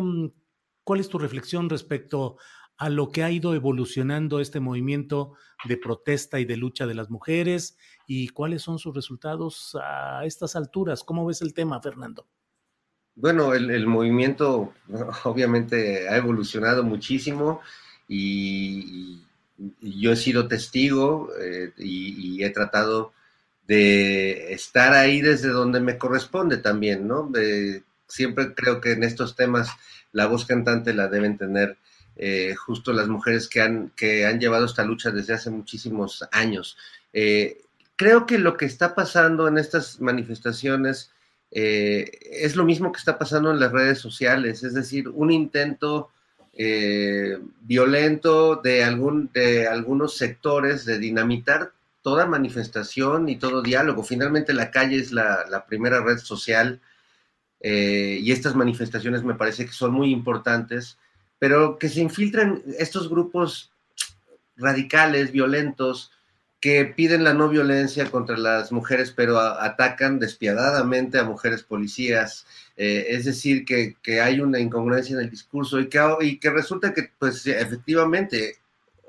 [0.88, 2.38] ¿Cuál es tu reflexión respecto
[2.78, 5.34] a lo que ha ido evolucionando este movimiento
[5.66, 10.56] de protesta y de lucha de las mujeres y cuáles son sus resultados a estas
[10.56, 11.04] alturas?
[11.04, 12.26] ¿Cómo ves el tema, Fernando?
[13.16, 14.72] Bueno, el, movimiento
[15.24, 17.60] obviamente ha evolucionado muchísimo
[18.08, 19.20] y,
[19.82, 23.12] yo he sido testigo eh, y, he tratado
[23.66, 27.30] de estar ahí desde donde me corresponde también, ¿no?
[28.08, 29.70] Siempre creo que en estos temas
[30.12, 31.76] la voz cantante la deben tener
[32.16, 36.76] eh, justo las mujeres que han, que han llevado esta lucha desde hace muchísimos años.
[37.12, 37.62] Eh,
[37.94, 41.12] creo que lo que está pasando en estas manifestaciones
[41.52, 46.10] eh, es lo mismo que está pasando en las redes sociales, es decir, un intento
[47.60, 51.70] violento de, algún, de algunos sectores de dinamitar
[52.02, 54.02] toda manifestación y todo diálogo.
[54.02, 56.80] Finalmente la calle es la primera red social
[57.60, 60.98] eh, y estas manifestaciones me parece que son muy importantes,
[61.38, 63.72] pero que se infiltran estos grupos
[64.56, 66.12] radicales, violentos,
[66.60, 72.46] que piden la no violencia contra las mujeres, pero atacan despiadadamente a mujeres policías.
[72.76, 76.50] Eh, es decir, que, que, hay una incongruencia en el discurso y que, y que
[76.50, 78.56] resulta que, pues, efectivamente,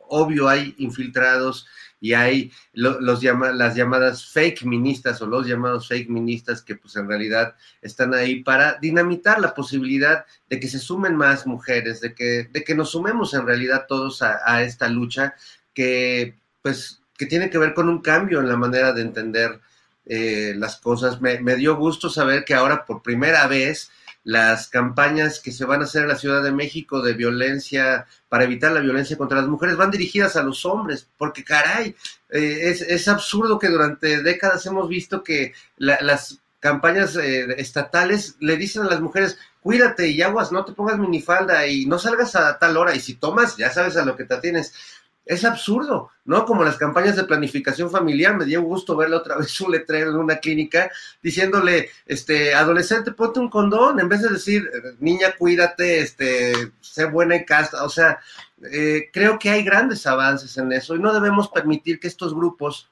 [0.09, 1.67] obvio, hay infiltrados
[2.01, 6.95] y hay los llama, las llamadas fake ministas o los llamados fake ministas que pues
[6.95, 12.13] en realidad están ahí para dinamitar la posibilidad de que se sumen más mujeres, de
[12.13, 15.35] que, de que nos sumemos en realidad todos a, esta lucha
[15.73, 19.59] que pues que tiene que ver con un cambio en la manera de entender
[20.05, 21.19] eh, las cosas.
[21.19, 23.91] Me, me dio gusto saber que ahora por primera vez
[24.29, 28.43] las campañas que se van a hacer en la Ciudad de México de violencia, para
[28.43, 31.95] evitar la violencia contra las mujeres, van dirigidas a los hombres, porque caray,
[32.29, 38.83] eh, es, absurdo que durante décadas hemos visto que las campañas eh, estatales le dicen
[38.83, 42.77] a las mujeres, cuídate y aguas, no te pongas minifalda y no salgas a tal
[42.77, 44.73] hora, y si tomas, ya sabes a lo que te tienes
[45.29, 46.43] es absurdo, ¿no?
[46.43, 50.17] Como las campañas de planificación familiar, me dio gusto verle otra vez un letrero en
[50.17, 50.91] una clínica
[51.21, 54.67] diciéndole, este, adolescente, ponte un condón, en vez de decir,
[54.99, 58.19] niña, cuídate, este, sé buena y casta, o sea,
[58.71, 62.89] eh, creo que hay grandes avances en eso y no debemos permitir que estos grupos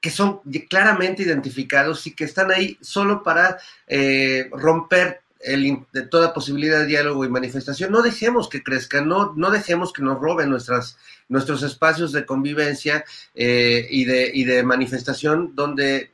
[0.00, 3.58] que son claramente identificados y que están ahí solo para
[3.88, 7.92] eh, romper de toda posibilidad de diálogo y manifestación.
[7.92, 10.98] No dejemos que crezcan, no, no dejemos que nos roben nuestras,
[11.28, 13.04] nuestros espacios de convivencia
[13.34, 16.10] eh, y, de, y de manifestación donde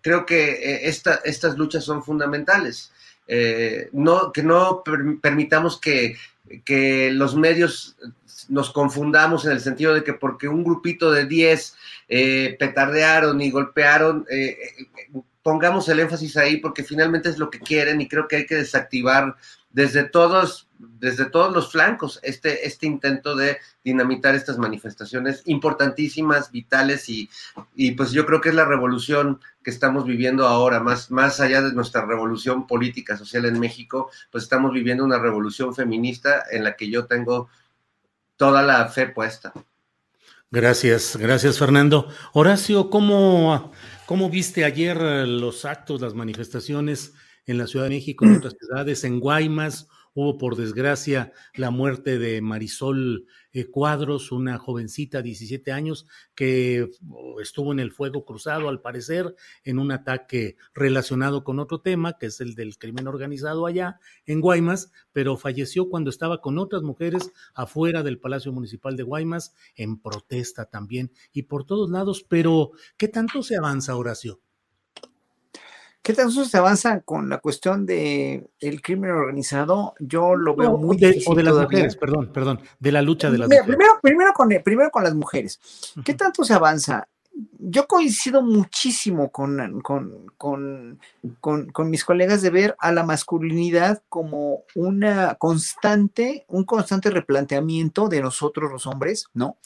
[0.00, 2.90] creo que eh, esta, estas luchas son fundamentales.
[3.26, 4.82] Eh, no, que no
[5.22, 6.16] permitamos que,
[6.64, 7.96] que, los medios
[8.48, 11.76] nos confundamos en el sentido de que porque un grupito de 10
[12.58, 14.26] petardearon y golpearon,
[15.44, 18.56] pongamos el énfasis ahí porque finalmente es lo que quieren y creo que hay que
[18.56, 19.36] desactivar
[19.68, 27.10] desde todos, desde todos los flancos este, este intento de dinamitar estas manifestaciones importantísimas, vitales
[27.10, 27.28] y,
[27.74, 31.60] y pues yo creo que es la revolución que estamos viviendo ahora, más, más allá
[31.60, 36.74] de nuestra revolución política, social en México, pues estamos viviendo una revolución feminista en la
[36.74, 37.50] que yo tengo
[38.36, 39.52] toda la fe puesta.
[40.50, 42.08] Gracias, gracias Fernando.
[42.32, 43.72] Horacio, ¿cómo
[44.06, 47.14] ¿Cómo viste ayer eh, los actos, las manifestaciones
[47.46, 49.88] en la Ciudad de México, en otras ciudades, en Guaymas?
[50.14, 56.88] Hubo, por desgracia, la muerte de Marisol eh, Cuadros, una jovencita de 17 años que
[57.42, 59.34] estuvo en el fuego cruzado, al parecer,
[59.64, 64.40] en un ataque relacionado con otro tema, que es el del crimen organizado allá en
[64.40, 70.00] Guaymas, pero falleció cuando estaba con otras mujeres afuera del Palacio Municipal de Guaymas, en
[70.00, 72.24] protesta también, y por todos lados.
[72.28, 74.40] Pero, ¿qué tanto se avanza, Horacio?
[76.04, 79.94] ¿Qué tanto se avanza con la cuestión de el crimen organizado?
[79.98, 83.38] Yo lo veo muy de, O de las mujeres, perdón, perdón, de la lucha de
[83.38, 83.66] las mujeres.
[83.66, 85.58] Primero, primero, con, primero con las mujeres.
[86.04, 87.08] ¿Qué tanto se avanza?
[87.58, 91.00] Yo coincido muchísimo con, con, con,
[91.40, 98.20] con, mis colegas de ver a la masculinidad como una constante, un constante replanteamiento de
[98.20, 99.56] nosotros los hombres, ¿no?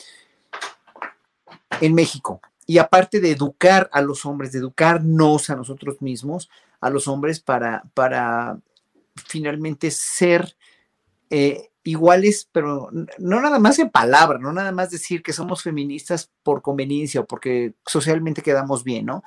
[1.81, 6.51] En México y aparte de educar a los hombres, de educarnos a nosotros mismos,
[6.82, 8.61] a los hombres para, para
[9.27, 10.55] finalmente ser
[11.31, 16.31] eh, iguales, pero no nada más en palabra, no nada más decir que somos feministas
[16.43, 19.23] por conveniencia o porque socialmente quedamos bien, ¿no?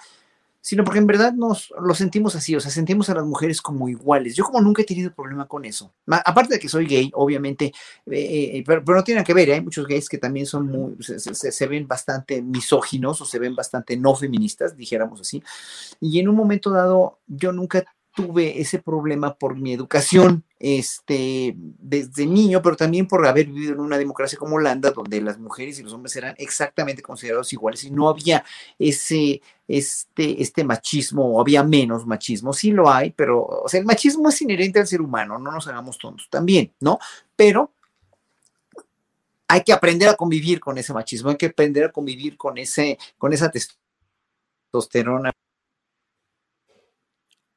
[0.62, 3.90] Sino porque en verdad nos lo sentimos así, o sea, sentimos a las mujeres como
[3.90, 4.36] iguales.
[4.36, 5.92] Yo como nunca he tenido problema con eso.
[6.08, 7.74] Aparte de que soy gay, obviamente,
[8.06, 9.54] eh, eh, pero, no tiene que ver, ¿eh?
[9.56, 13.98] hay muchos gays que también son muy, se, ven bastante misóginos o se ven bastante
[13.98, 15.44] no feministas, dijéramos así.
[16.00, 17.84] Y en un momento dado, yo nunca
[18.14, 23.80] tuve ese problema por mi educación este, desde niño, pero también por haber vivido en
[23.80, 27.92] una democracia como Holanda, donde las mujeres y los hombres eran exactamente considerados iguales y
[27.92, 28.44] no había
[28.78, 33.86] ese, este, este machismo, o había menos machismo, sí lo hay, pero, o sea, el
[33.86, 37.00] machismo es inherente al ser humano, no nos hagamos tontos también, ¿no?
[37.36, 37.72] Pero
[39.48, 42.98] hay que aprender a convivir con ese machismo, hay que aprender a convivir con, ese,
[43.18, 45.32] con esa testosterona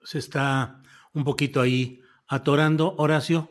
[0.05, 0.81] se está
[1.12, 2.94] un poquito ahí atorando.
[2.98, 3.48] Horacio,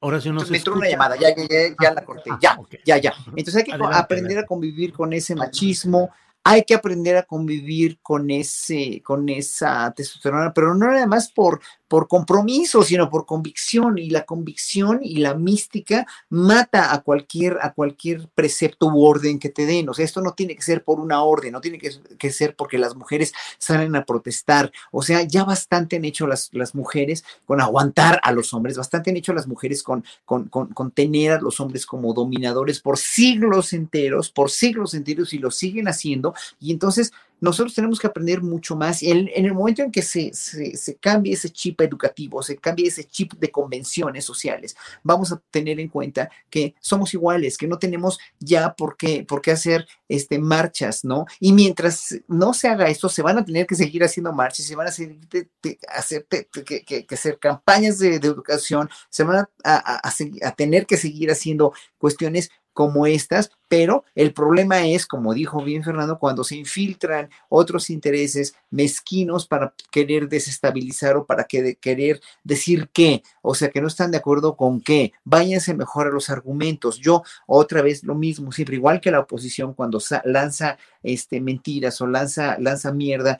[0.00, 2.58] Horacio no se Me entró una llamada, ya, ya, ya, ya la corté, ah, ya,
[2.84, 3.14] ya, ya.
[3.28, 6.10] Entonces hay que aprender a convivir con ese machismo,
[6.42, 11.60] hay que aprender a convivir con ese, con esa testosterona, pero no nada más por,
[11.86, 13.98] por compromiso, sino por convicción.
[13.98, 19.50] Y la convicción y la mística mata a cualquier, a cualquier precepto u orden que
[19.50, 19.88] te den.
[19.90, 22.78] O sea, esto no tiene que ser por una orden, no tiene que, ser porque
[22.78, 24.72] las mujeres salen a protestar.
[24.92, 29.10] O sea, ya bastante han hecho las, las mujeres con aguantar a los hombres, bastante
[29.10, 33.72] han hecho las mujeres con, con, con tener a los hombres como dominadores por siglos
[33.72, 38.76] enteros, por siglos enteros, y lo siguen haciendo Y entonces nosotros tenemos que aprender mucho
[38.76, 39.02] más.
[39.02, 43.04] En, en el momento en que se, se, cambie ese chip educativo, se cambie ese
[43.04, 48.18] chip de convenciones sociales, vamos a tener en cuenta que somos iguales, que no tenemos
[48.38, 51.24] ya por qué, por qué hacer este, marchas, ¿no?
[51.38, 54.76] Y mientras no se haga esto, se van a tener que seguir haciendo marchas, se
[54.76, 60.50] van a seguir te, hacer, que, hacer campañas de, de, educación, se van a, a
[60.52, 66.18] tener que seguir haciendo cuestiones como estas, pero el problema es, como dijo bien Fernando,
[66.18, 73.22] cuando se infiltran otros intereses mezquinos para querer desestabilizar o para que, querer decir qué,
[73.42, 76.98] o sea, que no están de acuerdo con qué, váyanse mejor a los argumentos.
[76.98, 82.08] Yo, otra vez, lo mismo, siempre igual que la oposición cuando lanza este, mentiras o
[82.08, 83.38] lanza, lanza mierda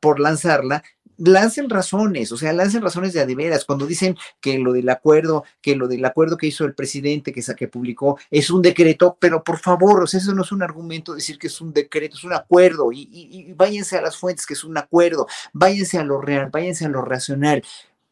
[0.00, 0.82] por lanzarla,
[1.18, 3.64] lancen razones, o sea, lancen razones de a de veras.
[3.64, 7.42] Cuando dicen que lo del acuerdo, que lo del acuerdo que hizo el presidente, que,
[7.56, 11.14] que publicó, es un decreto, pero por favor, o sea, eso no es un argumento
[11.14, 14.46] decir que es un decreto, es un acuerdo, y, y, y váyanse a las fuentes,
[14.46, 17.62] que es un acuerdo, váyanse a lo real, váyanse a lo racional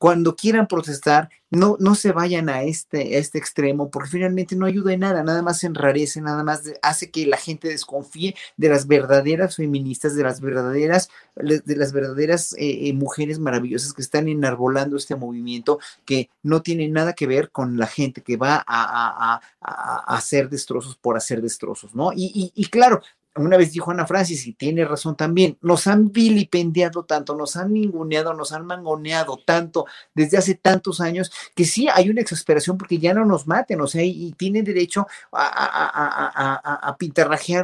[0.00, 4.94] cuando quieran protestar, no, no se vayan a este, este extremo, porque finalmente no ayuda
[4.94, 9.56] en nada, nada más enrarece, nada más hace que la gente desconfíe de las verdaderas
[9.56, 15.16] feministas, de las verdaderas, de las verdaderas eh, eh, mujeres maravillosas que están enarbolando este
[15.16, 20.16] movimiento, que no tiene nada que ver con la gente que va a, a, a,
[20.16, 22.14] hacer destrozos por hacer destrozos, ¿no?
[22.14, 23.02] Y, y claro,
[23.36, 27.72] una vez dijo Ana Francis, y tiene razón también, nos han vilipendiado tanto, nos han
[27.72, 32.98] ninguneado, nos han mangoneado tanto desde hace tantos años, que sí hay una exasperación porque
[32.98, 35.90] ya no nos maten, o sea, y, tienen derecho a, a,
[36.54, 36.96] a, a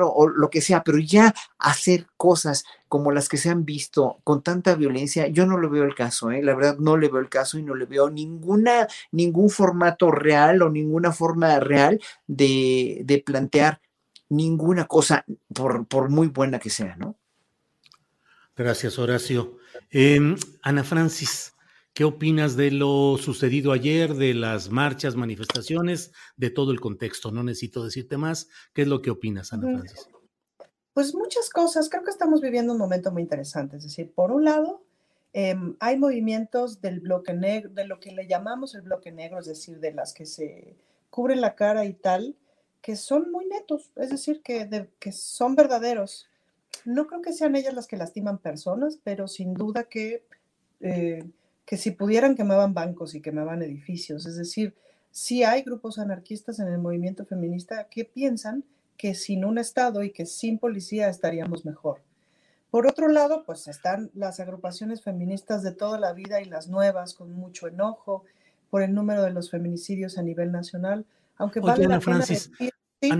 [0.04, 4.18] o, o, lo que sea, pero ya hacer cosas como las que se han visto
[4.22, 6.42] con tanta violencia, yo no le veo el caso, ¿eh?
[6.42, 10.62] la verdad no le veo el caso y no le veo ninguna, ningún formato real
[10.62, 13.80] o ninguna forma real de, de plantear
[14.28, 15.24] ninguna cosa,
[15.54, 17.16] por, por, muy buena que sea, ¿no?
[18.56, 19.58] Gracias, Horacio.
[19.90, 20.18] Eh,
[20.62, 21.54] Ana Francis,
[21.92, 27.30] ¿qué opinas de lo sucedido ayer, de las marchas, manifestaciones, de todo el contexto?
[27.30, 28.48] No necesito decirte más.
[28.72, 30.08] ¿Qué es lo que opinas, Ana Francis?
[30.94, 31.90] Pues muchas cosas.
[31.90, 33.76] Creo que estamos viviendo un momento muy interesante.
[33.76, 34.86] Es decir, por un lado,
[35.34, 39.44] eh, hay movimientos del bloque negro, de lo que le llamamos el bloque negro, es
[39.44, 40.78] decir, de las que se
[41.10, 42.36] cubren la cara y tal,
[42.86, 46.28] que son muy netos, es decir, que, de, que son verdaderos.
[46.84, 50.22] No creo que sean ellas las que lastiman personas, pero sin duda que,
[50.80, 51.24] eh,
[51.64, 54.24] que si pudieran quemaban bancos y quemaban edificios.
[54.24, 54.72] Es decir,
[55.10, 58.62] sí hay grupos anarquistas en el movimiento feminista que piensan
[58.96, 62.02] que sin un Estado y que sin policía estaríamos mejor.
[62.70, 67.14] Por otro lado, pues están las agrupaciones feministas de toda la vida y las nuevas
[67.14, 68.22] con mucho enojo
[68.70, 71.04] por el número de los feminicidios a nivel nacional,
[71.36, 73.10] aunque Oye, vale Ana la pena Francis, decir, sí,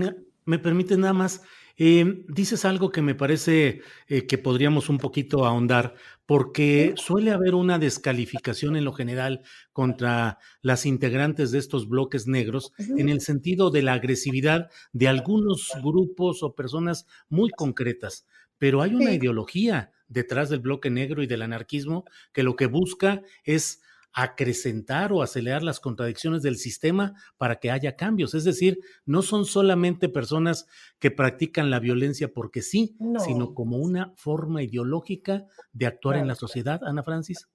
[0.45, 1.41] ¿me permite nada más?
[1.79, 5.93] Eh, dices algo que me parece eh, que podríamos un poquito ahondar,
[6.25, 9.43] porque suele haber una descalificación en lo general
[9.73, 15.71] contra las integrantes de estos bloques negros en el sentido de la agresividad de algunos
[15.83, 18.25] grupos o personas muy concretas,
[18.57, 19.17] pero hay una sí.
[19.17, 23.81] ideología detrás del bloque negro y del anarquismo que lo que busca es
[24.19, 28.33] acrecentar o acelerar las contradicciones del sistema para que haya cambios.
[28.33, 30.65] Es decir, no son solamente personas
[30.97, 33.19] que practican la violencia porque sí, No.
[33.19, 37.47] sino como una forma ideológica de actuar en la sociedad, Ana Francis.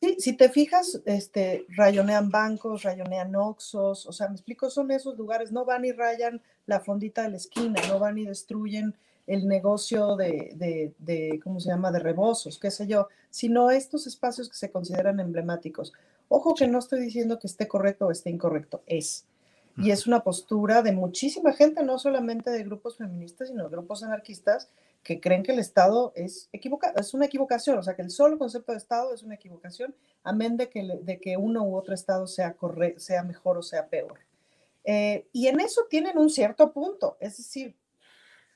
[0.00, 5.18] Sí, si te fijas, este, rayonean bancos, rayonean oxos, o sea, me explico, son esos
[5.18, 8.96] lugares, no van y rayan la fondita de la esquina, no van y destruyen
[9.28, 14.06] el negocio de, de, de, ¿cómo se llama?, de rebozos, qué sé yo, sino estos
[14.06, 15.92] espacios que se consideran emblemáticos.
[16.28, 19.26] Ojo que no estoy diciendo que esté correcto o esté incorrecto, es.
[19.76, 24.02] Y es una postura de muchísima gente, no solamente de grupos feministas, sino de grupos
[24.02, 24.68] anarquistas
[25.04, 28.38] que creen que el Estado es, equivoca es una equivocación, o sea, que el solo
[28.38, 29.94] concepto de Estado es una equivocación,
[30.24, 33.86] amén de que, de que uno u otro Estado sea, corre sea mejor o sea
[33.86, 34.18] peor.
[34.82, 37.76] Eh, y en eso tienen un cierto punto, es decir,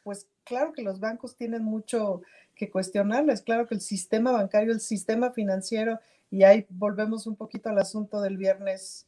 [0.02, 2.22] pues claro que los bancos tienen mucho
[2.54, 5.98] que cuestionarles, claro que el sistema bancario, el sistema financiero,
[6.30, 9.06] y ahí volvemos un poquito al asunto del viernes,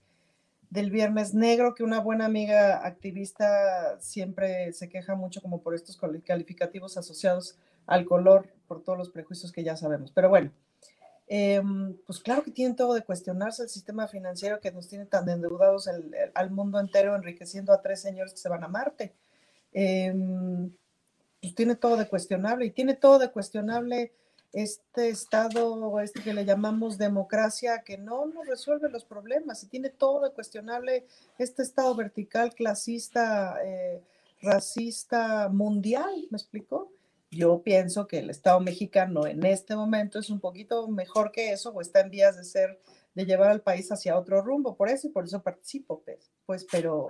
[0.71, 5.97] del viernes negro, que una buena amiga activista siempre se queja mucho como por estos
[5.97, 7.57] cali- calificativos asociados
[7.87, 10.11] al color, por todos los prejuicios que ya sabemos.
[10.11, 10.51] Pero bueno,
[11.27, 15.29] em, pues claro que tienen todo de cuestionarse el sistema financiero que nos tiene tan
[15.29, 19.15] endeudados el- el- al mundo entero, enriqueciendo a tres señores que se van a Marte.
[19.73, 20.71] Em,
[21.45, 24.13] pues tiene todo de cuestionable y tiene todo de cuestionable
[24.53, 29.91] este estado, este que le llamamos democracia, que no nos resuelve los problemas y tiene
[29.91, 31.07] todo de cuestionable
[31.39, 34.03] este estado vertical, clasista, eh,
[34.41, 36.91] racista, mundial, ¿me explico?
[37.35, 41.71] yo pienso que el Estado mexicano en este momento es un poquito mejor que eso
[41.71, 42.81] o está en vías de ser,
[43.15, 46.67] de llevar al país hacia otro rumbo, por eso y por eso participo, pues, pues
[46.71, 47.09] pero,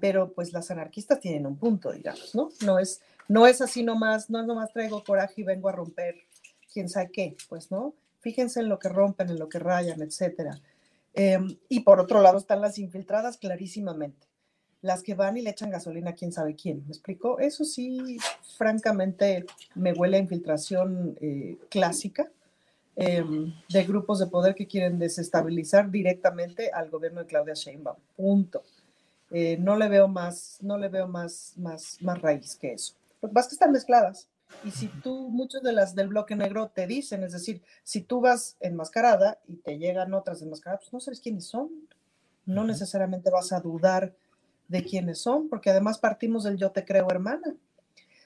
[0.00, 2.50] pero pues las anarquistas tienen un punto, digamos, ¿no?
[2.64, 3.00] No es,
[3.30, 6.16] no es así nomás, no es nomás traigo coraje y vengo a romper
[6.72, 7.94] quién sabe qué, pues, ¿no?
[8.18, 10.60] Fíjense en lo que rompen, en lo que rayan, etcétera.
[11.14, 14.26] Em, y por otro lado están las infiltradas clarísimamente
[14.82, 16.82] las que van y le echan gasolina a quién sabe quién.
[16.86, 17.38] ¿Me explico?
[17.38, 18.18] Eso sí,
[18.56, 19.44] francamente,
[19.76, 22.32] me huele a infiltración eh, clásica
[22.96, 27.98] em, de grupos de poder que quieren desestabilizar directamente al gobierno de Claudia Sheinbaum.
[28.16, 28.62] Punto.
[29.30, 32.94] Eh, no le veo más, no le veo más, más, más raíz que eso.
[33.20, 34.28] Lo que pasa es que están mezcladas.
[34.64, 38.20] Y si tú, muchos de las del bloque negro te dicen, es decir, si tú
[38.20, 41.70] vas enmascarada y te llegan otras enmascaradas, pues no sabes quiénes son.
[42.46, 44.14] No necesariamente vas a dudar
[44.68, 47.54] de quiénes son, porque además partimos del yo te creo, hermana.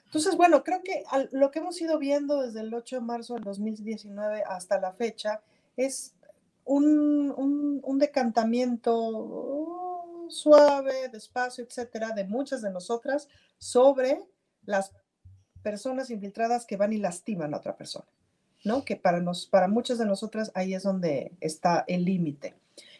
[0.05, 3.43] Entonces, bueno, creo que lo que hemos ido viendo desde el 8 de marzo del
[3.43, 5.41] 2019 hasta la fecha
[5.75, 6.13] es
[6.63, 8.95] un, un, decantamiento
[10.29, 13.27] suave, despacio, etcétera, de muchas de nosotras
[13.57, 14.23] sobre
[14.65, 14.91] las
[15.63, 18.05] personas infiltradas que van y lastiman a otra persona,
[18.63, 18.85] ¿no?
[18.85, 22.55] Que para, nos, para muchas de nosotras ahí es donde está el límite.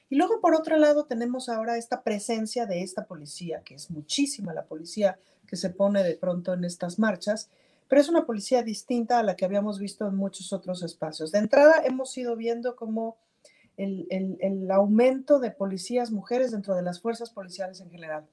[0.10, 4.54] Y luego, por otro lado, tenemos ahora esta presencia de esta policía, que es muchísima
[4.54, 5.18] la policía
[5.48, 7.50] que se pone de pronto en estas marchas,
[7.88, 11.32] pero es una policía distinta a la que habíamos visto en muchos otros espacios.
[11.32, 13.18] De entrada, hemos ido viendo cómo
[13.78, 18.26] el, el, aumento de policías mujeres dentro de las fuerzas policiales en general.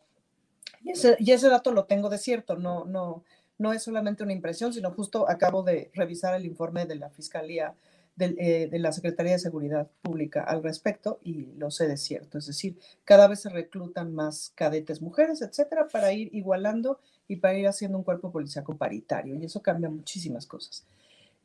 [0.84, 3.24] Ese, y ese dato lo tengo de cierto, no, no,
[3.58, 7.74] no es solamente una impresión, sino justo acabo de revisar el informe de la Fiscalía
[8.18, 12.36] eh, de, la Secretaría de Seguridad Pública al respecto y lo sé de cierto.
[12.36, 17.54] Es decir, cada vez se reclutan más cadetes mujeres, etcétera, para ir igualando y para
[17.54, 19.34] ir haciendo un cuerpo policíaco paritario.
[19.34, 20.84] Y eso cambia muchísimas cosas.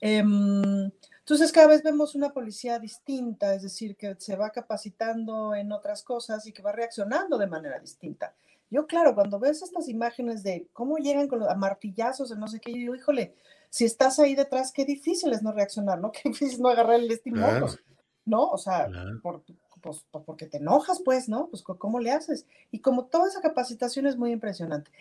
[0.01, 5.71] Em, entonces, cada vez vemos una policía distinta, es decir, que se va capacitando en
[5.71, 8.35] otras cosas y que va reaccionando de manera distinta.
[8.69, 12.59] Yo, claro, cuando ves estas imágenes de cómo llegan con los martillazos, de no sé
[12.59, 13.33] qué, yo digo, híjole,
[13.69, 16.11] si estás ahí detrás, qué difícil es no reaccionar, ¿no?
[16.13, 17.67] Qué difícil no agarrar el estímulo,
[18.25, 18.49] ¿no?
[18.49, 18.89] O sea,
[19.21, 19.43] por,
[19.81, 21.47] pues, porque te enojas, pues, ¿no?
[21.47, 22.45] Pues, ¿cómo le haces?
[22.71, 24.91] Y como toda esa capacitación es muy impresionante.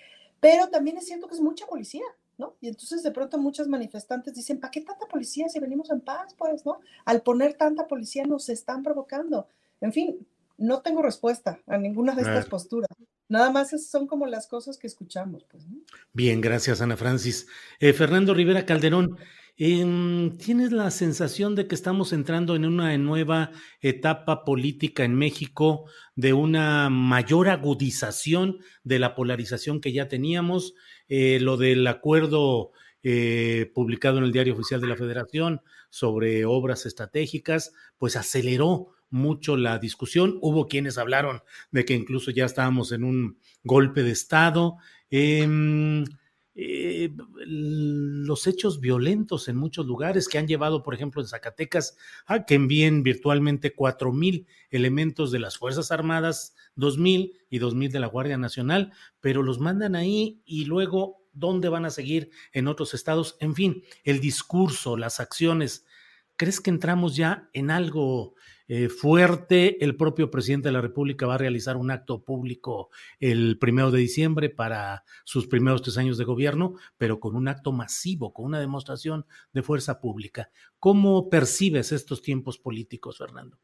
[0.41, 2.05] Pero también es cierto que es mucha policía,
[2.39, 2.55] ¿no?
[2.61, 6.35] Y entonces de pronto muchas manifestantes dicen, ¿para qué tanta policía si venimos en paz,
[6.37, 6.81] pues, ¿no?
[7.05, 9.49] Al poner tanta policía nos están provocando.
[9.81, 10.27] En fin,
[10.59, 12.89] no tengo respuesta a ninguna de estas posturas.
[13.29, 15.45] Nada más son como las cosas que escuchamos.
[15.51, 15.65] Pues,
[16.13, 17.47] Bien, gracias Ana Francis.
[17.81, 19.17] Eh, Fernando Rivera Calderón,
[19.57, 23.51] em, ¿tienes la sensación de que estamos entrando en una nueva
[23.81, 30.75] etapa política en México, de una mayor agudización de la polarización que ya teníamos?
[31.09, 32.71] Eh, lo del acuerdo
[33.09, 39.57] eh, publicado en el Diario Oficial de la Federación sobre obras estratégicas, pues aceleró mucho
[39.57, 40.39] la discusión.
[40.41, 44.77] Hubo quienes hablaron de que incluso ya estábamos en un golpe de Estado.
[45.11, 46.05] Em,
[46.59, 47.11] eh,
[47.47, 52.55] los hechos violentos en muchos lugares que han llevado, por ejemplo, en Zacatecas, a que
[52.55, 58.01] envíen virtualmente cuatro mil elementos de las Fuerzas Armadas, dos mil y dos mil de
[58.01, 62.95] la Guardia Nacional, pero los mandan ahí y luego dónde van a seguir en otros
[62.95, 63.37] estados.
[63.41, 65.85] En fin, el discurso, las acciones.
[66.37, 68.35] ¿Crees que entramos ya en algo
[68.69, 69.83] eh, fuerte.
[69.85, 72.91] El propio presidente de la República va a realizar un acto público
[73.21, 77.73] el primero de diciembre para sus primeros tres años de gobierno, pero con un acto
[77.73, 80.51] masivo, con una demostración de fuerza pública.
[80.79, 83.59] ¿Cómo percibes estos tiempos políticos, Fernando?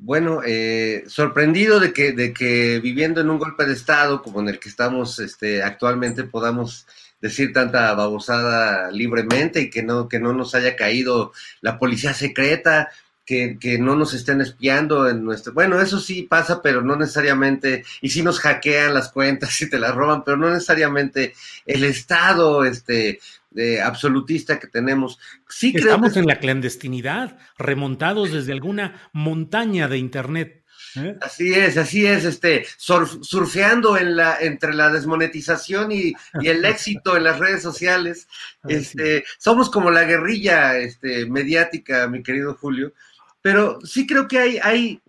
[0.00, 4.48] Bueno, eh, sorprendido de que, de que viviendo en un golpe de Estado como en
[4.48, 6.86] el que estamos este, actualmente podamos
[7.20, 12.90] decir tanta babosada libremente y que no, que no nos haya caído la policía secreta
[13.28, 15.52] que, no nos estén espiando en nuestro...
[15.52, 19.78] Bueno, eso sí pasa, pero no necesariamente, y sí nos hackean las cuentas y te
[19.78, 21.34] las roban, pero no necesariamente
[21.66, 25.18] el Estado este, de absolutista que tenemos.
[25.46, 30.64] Sí Estamos en la clandestinidad, remontados desde alguna montaña de Internet.
[30.96, 31.18] ¿eh?
[31.20, 37.14] Así es, así es, este, surfeando en la, entre la desmonetización y, y el éxito
[37.14, 38.26] en las redes sociales.
[38.66, 42.94] Este, somos como la guerrilla este, mediática, mi querido Julio,
[43.42, 45.02] pero sí creo que hay, hay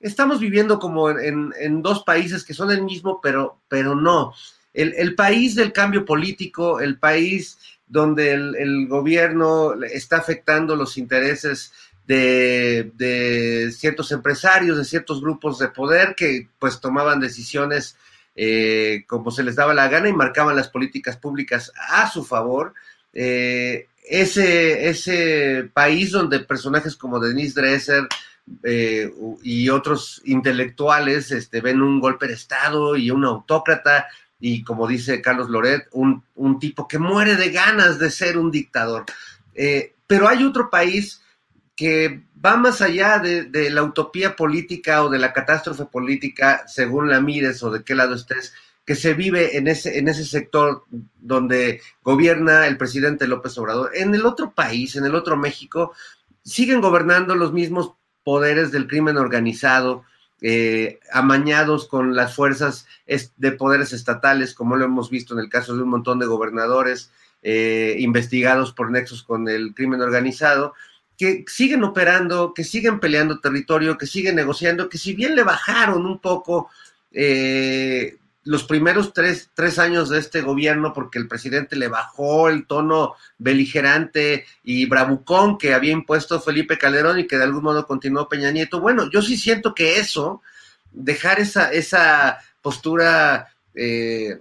[0.00, 4.32] estamos viviendo como en, en, dos países que son el mismo, pero, pero no.
[4.72, 10.98] El, el país del cambio político, el país donde el, el gobierno está afectando los
[10.98, 11.72] intereses
[12.06, 17.96] de, de, ciertos empresarios, de ciertos grupos de poder que pues tomaban decisiones
[18.34, 22.72] eh, como se les daba la gana y marcaban las políticas públicas a su favor
[23.12, 28.08] eh, ese, ese país donde personajes como Denise Dresser
[28.62, 29.12] eh,
[29.42, 34.06] y otros intelectuales este, ven un golpe de Estado y un autócrata
[34.40, 38.50] y como dice Carlos Loret, un, un tipo que muere de ganas de ser un
[38.50, 39.04] dictador.
[39.54, 41.20] Eh, pero hay otro país
[41.74, 47.08] que va más allá de, de, la utopía política o de la catástrofe política, según
[47.08, 48.52] la mires o de qué lado estés,
[48.88, 50.84] que se vive en ese, en ese sector
[51.20, 53.90] donde gobierna el presidente López Obrador.
[53.92, 55.92] En el otro país, en el otro México,
[56.42, 57.92] siguen gobernando los mismos
[58.24, 60.04] poderes del crimen organizado,
[60.40, 62.86] eh, amañados con las fuerzas
[63.36, 67.12] de poderes estatales, como lo hemos visto en el caso de un montón de gobernadores
[67.42, 70.72] eh, investigados por nexos con el crimen organizado,
[71.18, 76.06] que siguen operando, que siguen peleando territorio, que siguen negociando, que si bien le bajaron
[76.06, 76.70] un poco
[77.12, 78.16] eh,
[78.48, 83.14] los primeros tres, tres, años de este gobierno, porque el presidente le bajó el tono
[83.36, 88.50] beligerante y bravucón que había impuesto Felipe Calderón y que de algún modo continuó Peña
[88.50, 88.80] Nieto.
[88.80, 90.40] Bueno, yo sí siento que eso,
[90.92, 94.40] dejar esa, esa postura eh,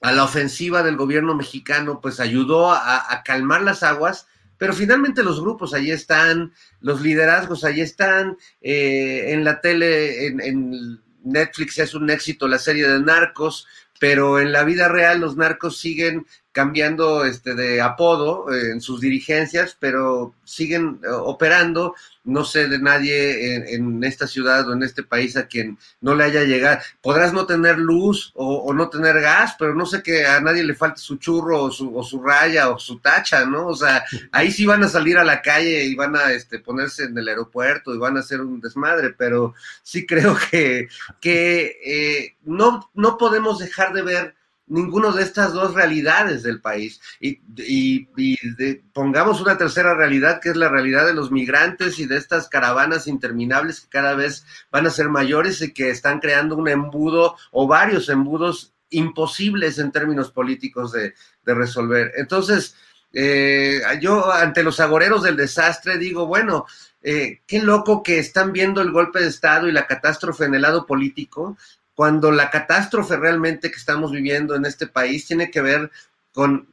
[0.00, 5.40] a la ofensiva del gobierno mexicano, pues ayudó a, calmar las aguas pero finalmente los
[5.40, 12.10] grupos ahí están, los liderazgos ahí están, eh, en la tele, en, Netflix es un
[12.10, 13.66] éxito la serie de narcos,
[13.98, 16.26] pero en la vida real los narcos siguen
[16.58, 21.94] cambiando este de apodo eh, en sus dirigencias, pero siguen uh, operando.
[22.24, 26.24] No sé de nadie en, esta ciudad o en este país a quien no le
[26.24, 26.80] haya llegado.
[27.00, 30.64] Podrás no tener luz o, o, no tener gas, pero no sé que a nadie
[30.64, 33.68] le falte su churro o su, o su, raya o su tacha, ¿no?
[33.68, 37.04] O sea, ahí sí van a salir a la calle y van a este, ponerse
[37.04, 39.54] en el aeropuerto y van a hacer un desmadre, pero
[39.84, 40.88] sí creo que,
[41.20, 44.37] que eh, no, no podemos dejar de ver
[44.68, 47.00] ninguno de estas dos realidades del país.
[47.20, 52.06] Y, y, y pongamos una tercera realidad, que es la realidad de los migrantes y
[52.06, 56.56] de estas caravanas interminables que cada vez van a ser mayores y que están creando
[56.56, 61.14] un embudo o varios embudos imposibles en términos políticos de,
[61.44, 62.12] de resolver.
[62.16, 62.74] Entonces,
[63.12, 66.66] eh, yo ante los agoreros del desastre digo, bueno,
[67.02, 70.62] eh, qué loco que están viendo el golpe de Estado y la catástrofe en el
[70.62, 71.56] lado político
[71.98, 75.90] cuando la catástrofe realmente que estamos viviendo en este país tiene que ver
[76.32, 76.68] con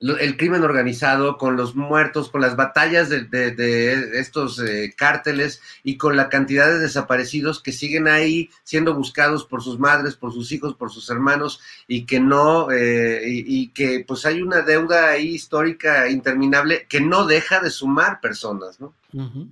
[0.00, 5.60] el crimen organizado, con los muertos, con las batallas de, de, de estos eh, cárteles
[5.82, 10.32] y con la cantidad de desaparecidos que siguen ahí siendo buscados por sus madres, por
[10.32, 14.60] sus hijos, por sus hermanos y que no, eh, y, y, que pues hay una
[14.62, 18.94] deuda ahí histórica interminable que no deja de sumar personas, ¿no?
[19.14, 19.48] Uh -huh.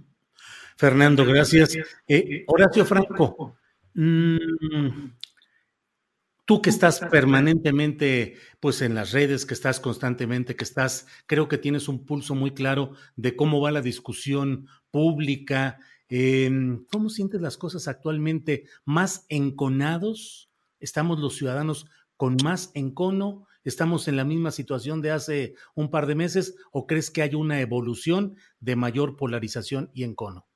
[0.77, 1.77] Fernando, gracias.
[2.07, 3.57] Eh, Horacio Franco.
[3.95, 5.13] Mm,
[6.45, 11.59] tú que estás permanentemente pues en las redes, que estás constantemente, que estás, creo que
[11.59, 15.79] tienes un pulso muy claro de cómo va la discusión pública.
[16.09, 16.51] Eh,
[16.91, 18.65] ¿Cómo sientes las cosas actualmente?
[18.85, 20.51] ¿Más enconados?
[20.81, 21.87] ¿Estamos los ciudadanos
[22.17, 23.47] con más encono?
[23.65, 27.35] ¿Estamos en la misma situación de hace un par de meses o crees que hay
[27.35, 30.47] una evolución de mayor polarización y encono?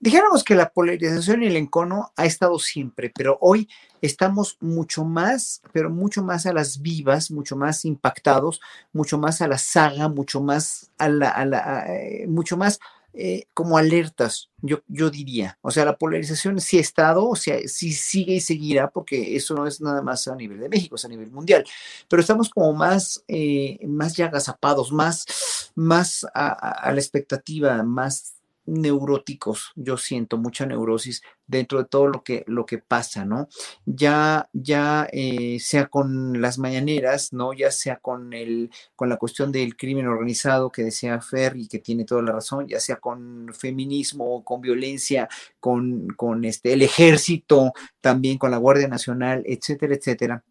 [0.00, 3.68] Dijéramos que la polarización y el encono ha estado siempre, pero hoy
[4.02, 8.60] estamos mucho más, pero mucho más a las vivas, mucho más impactados,
[8.92, 12.80] mucho más a la saga, mucho más a la, a la eh, mucho más
[13.14, 15.56] eh, como alertas, yo, yo diría.
[15.62, 19.54] O sea, la polarización sí ha estado, o sea, sí sigue y seguirá, porque eso
[19.54, 21.64] no es nada más a nivel de México, es a nivel mundial.
[22.08, 28.34] Pero estamos como más, eh, más ya agazapados, más, más a la expectativa, más
[28.66, 33.48] neuróticos, yo siento mucha neurosis dentro de todo lo que, lo que pasa, ¿no?
[33.84, 37.52] Ya, ya eh, sea con las mañaneras, ¿no?
[37.52, 41.78] Ya sea con, el, con la cuestión del crimen organizado que decía Fer y que
[41.78, 45.28] tiene toda la razón, ya sea con feminismo, con violencia,
[45.60, 50.44] con, con este, el ejército, también con la Guardia Nacional, etcétera, etcétera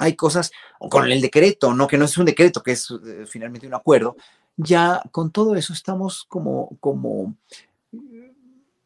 [0.00, 1.86] hay cosas, con el decreto, ¿no?
[1.86, 4.16] Que no es un decreto, que es eh, finalmente un acuerdo,
[4.56, 7.36] ya con todo eso estamos como, como,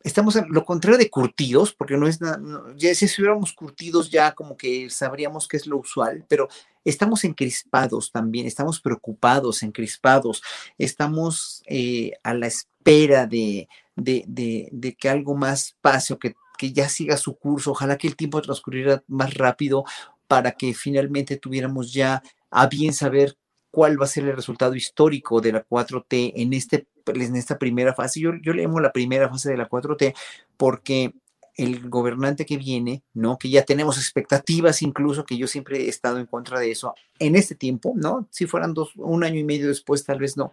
[0.03, 2.41] estamos en lo contrario de curtidos, porque no es nada,
[2.77, 6.49] ya si estuviéramos curtidos ya como que sabríamos qué es lo usual, pero
[6.85, 10.43] estamos encrispados también, estamos preocupados, encrispados,
[10.79, 16.35] estamos eh, a la espera de, de, de, de, que algo más pase o que,
[16.59, 19.85] que ya siga su curso, ojalá que el tiempo transcurriera más rápido
[20.29, 23.37] para que finalmente tuviéramos ya a bien saber
[23.75, 27.93] cuál va a ser el resultado histórico de la 4T en, este, en esta primera
[27.93, 28.21] fase.
[28.21, 30.15] Yo, yo le llamo la primera fase de la 4T
[30.57, 31.13] porque
[31.57, 33.37] el gobernante que viene, ¿no?
[33.37, 37.35] Que ya tenemos expectativas incluso, que yo siempre he estado en contra de eso en
[37.35, 38.29] este tiempo, ¿no?
[38.31, 40.53] Si fueran dos, un año y medio después, tal vez no,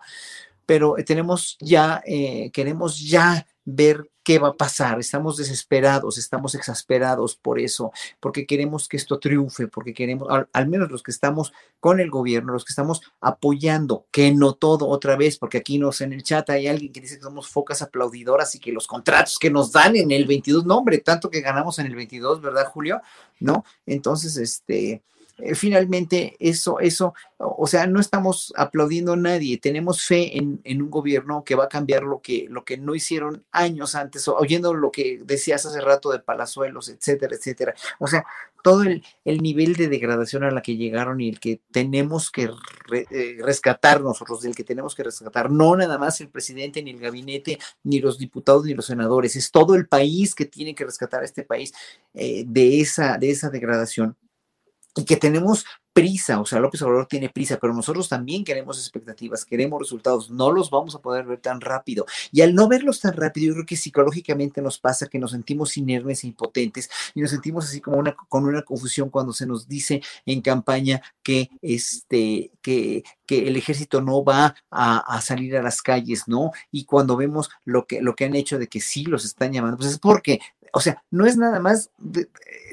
[0.66, 5.00] pero tenemos ya, eh, queremos ya ver qué va a pasar.
[5.00, 10.92] Estamos desesperados, estamos exasperados por eso, porque queremos que esto triunfe, porque queremos, al, menos
[10.92, 15.38] los que estamos con el gobierno, los que estamos apoyando, que no todo otra vez,
[15.38, 18.60] porque aquí nos en el chat hay alguien que dice que somos focas aplaudidoras y
[18.60, 21.88] que los contratos que nos dan en el 22, no hombre, tanto que ganamos en
[21.88, 23.02] el 22, ¿verdad, Julio?
[23.40, 23.66] ¿No?
[23.86, 25.02] Entonces, este,
[25.42, 30.82] eh, finalmente eso, eso, o sea, no estamos aplaudiendo a nadie, tenemos fe en, en,
[30.82, 34.74] un gobierno que va a cambiar lo que, lo que no hicieron años antes, oyendo
[34.74, 37.74] lo que decías hace rato de Palazuelos, etcétera, etcétera.
[38.00, 38.26] O sea,
[38.64, 42.50] todo el, el nivel de degradación a la que llegaron y el que tenemos que
[42.92, 47.00] eh, rescatar nosotros, del que tenemos que rescatar, no nada más el presidente, ni el
[47.00, 51.22] gabinete, ni los diputados, ni los senadores, es todo el país que tiene que rescatar
[51.22, 51.74] a este país
[52.14, 54.16] eh, de, esa, de esa degradación
[54.96, 59.44] y que tenemos prisa, o sea, López Obrador tiene prisa, pero nosotros también queremos expectativas,
[59.44, 62.06] queremos resultados, no los vamos a poder ver tan rápido.
[62.32, 65.76] Y al no verlos tan rápido, yo creo que psicológicamente nos pasa que nos sentimos
[65.78, 69.68] inermes e impotentes y nos sentimos así como una, con una confusión cuando se nos
[69.68, 75.64] dice en campaña que, este, que, que el ejército no va a, a, salir a
[75.64, 76.52] las calles, ¿no?
[76.72, 79.78] Y cuando vemos lo que, lo que han hecho de que sí los están llamando,
[79.78, 80.40] pues es porque
[80.74, 81.90] o sea, no es nada más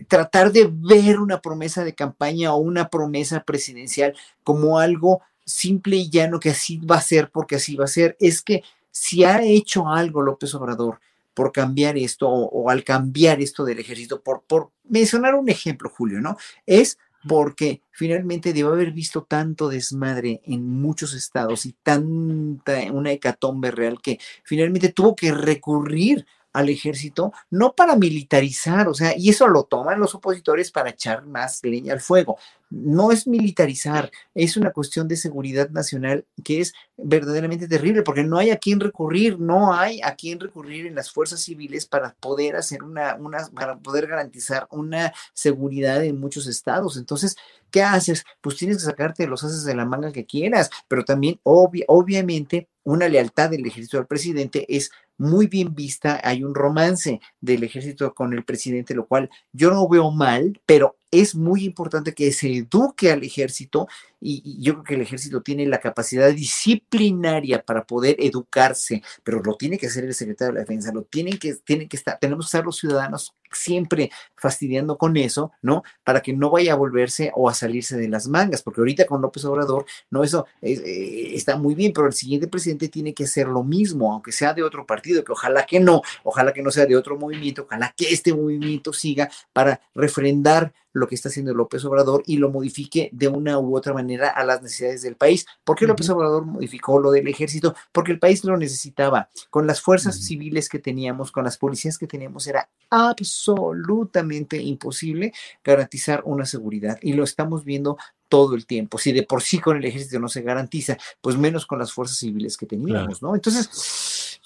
[0.09, 6.11] tratar de ver una promesa de campaña o una promesa presidencial como algo simple y
[6.11, 8.17] llano que así va a ser porque así va a ser.
[8.21, 11.01] Es que si ha hecho algo López Obrador
[11.35, 16.21] por cambiar esto o, al cambiar esto del ejército, por, por mencionar un ejemplo, Julio,
[16.21, 16.37] ¿no?
[16.67, 23.71] Es porque finalmente debe haber visto tanto desmadre en muchos estados y tanta una hecatombe
[23.71, 26.27] real que finalmente tuvo que recurrir
[26.59, 31.25] al ejército, no para militarizar, o sea, y eso lo toman los opositores para echar
[31.25, 32.37] más leña al fuego.
[32.69, 38.39] No es militarizar, es una cuestión de seguridad nacional que es verdaderamente terrible, porque no
[38.39, 42.57] hay a quién recurrir, no hay a quién recurrir en las fuerzas civiles para poder
[42.57, 46.97] hacer una, una para poder garantizar una seguridad en muchos estados.
[46.97, 47.37] Entonces,
[47.71, 48.25] ¿qué haces?
[48.41, 53.07] Pues tienes que sacarte los haces de la manga que quieras, pero también obviamente una
[53.07, 58.33] lealtad del ejército al presidente es muy bien vista, hay un romance del ejército con
[58.33, 63.11] el presidente, lo cual yo no veo mal, pero es muy importante que se eduque
[63.11, 63.89] al ejército
[64.21, 69.55] y, yo creo que el ejército tiene la capacidad disciplinaria para poder educarse, pero lo
[69.57, 72.47] tiene que hacer el secretario de la defensa, lo tienen que, tienen que estar, tenemos
[72.47, 75.83] que estar los ciudadanos siempre fastidiando con eso, ¿no?
[76.05, 79.23] Para que no vaya a volverse o a salirse de las mangas, porque ahorita con
[79.23, 83.49] López Obrador, no, eso eh, está muy bien, pero el siguiente presidente tiene que hacer
[83.49, 86.87] lo mismo, aunque sea de otro partido, que ojalá que no, ojalá que no sea
[86.87, 91.85] de otro movimiento, ojalá que este movimiento siga para refrendar lo que está haciendo López
[91.85, 95.47] Obrador y lo modifique de una u otra manera a las necesidades del país.
[95.65, 97.75] ¿Por qué López Obrador modificó lo del ejército?
[97.93, 99.29] Porque el país lo necesitaba.
[99.51, 105.33] Con las fuerzas civiles que teníamos, con las policías que teníamos, era absolutamente imposible
[105.63, 106.99] garantizar una seguridad.
[107.03, 107.99] Y lo estamos viendo
[108.29, 108.99] todo el tiempo.
[108.99, 112.19] Si de por sí con el ejército no se garantiza, pues menos con las fuerzas
[112.19, 113.35] civiles que teníamos, ¿no?
[113.35, 113.69] Entonces,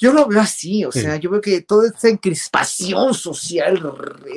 [0.03, 3.81] yo lo veo así, o sea, yo veo que toda esta encrispación social,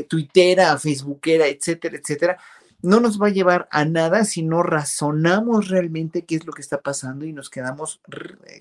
[0.07, 2.37] tuitera, facebookera, etcétera, etcétera,
[2.83, 6.61] no nos va a llevar a nada si no razonamos realmente qué es lo que
[6.61, 7.99] está pasando y nos quedamos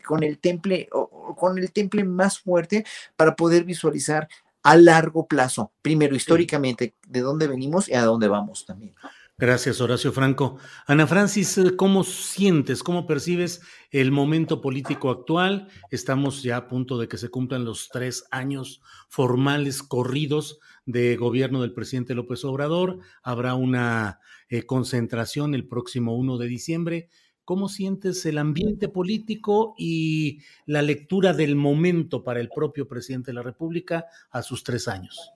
[0.07, 2.87] con el temple o con el temple más fuerte
[3.17, 4.27] para poder visualizar
[4.63, 8.95] a largo plazo, primero históricamente, de dónde venimos y a dónde vamos también.
[9.37, 10.59] Gracias, Horacio Franco.
[10.87, 15.67] Ana Francis, ¿cómo sientes, cómo percibes el momento político actual?
[15.91, 21.63] Estamos ya a punto de que se cumplan los tres años formales corridos de gobierno
[21.63, 23.01] del presidente López Obrador.
[23.25, 27.09] Habrá una eh, concentración el próximo 1 de diciembre.
[27.45, 33.35] ¿Cómo sientes el ambiente político y la lectura del momento para el propio presidente de
[33.35, 35.34] la República a sus tres años?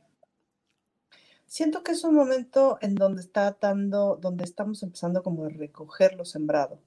[1.48, 6.12] Siento que es un momento en donde está dando, donde estamos empezando como a recoger
[6.12, 6.78] lo sembrado,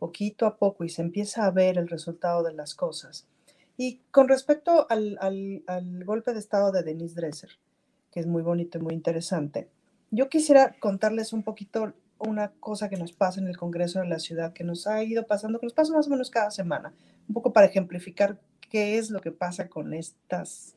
[0.00, 3.28] poquito a poco, y se empieza a ver el resultado de las cosas.
[3.76, 5.18] Y con respecto al,
[5.68, 7.50] al golpe de estado de Denise Dresser,
[8.10, 9.68] que es muy bonito y muy interesante,
[10.10, 14.18] yo quisiera contarles un poquito una cosa que nos pasa en el Congreso de la
[14.18, 16.92] Ciudad, que nos ha ido pasando, que nos pasa más o menos cada semana,
[17.28, 18.36] un poco para ejemplificar
[18.68, 20.74] qué es lo que pasa con estas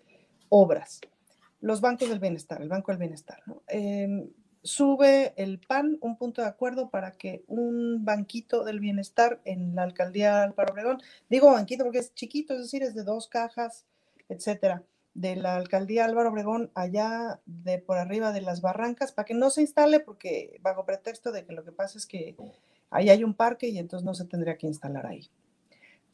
[0.49, 1.01] obras
[1.65, 3.41] los bancos del bienestar, el Banco del Bienestar.
[3.65, 4.29] Em,
[4.61, 9.81] sube el PAN un punto de acuerdo para que un banquito del bienestar en la
[9.81, 13.87] alcaldía Álvaro Obregón, digo banquito porque es chiquito, es decir, es de dos cajas,
[14.29, 14.83] etcétera,
[15.15, 19.49] de la alcaldía Álvaro Obregón allá de por arriba de las barrancas para que no
[19.49, 22.35] se instale porque bajo pretexto de que lo que pasa es que
[22.91, 25.31] ahí hay un parque y entonces no se tendría que instalar ahí.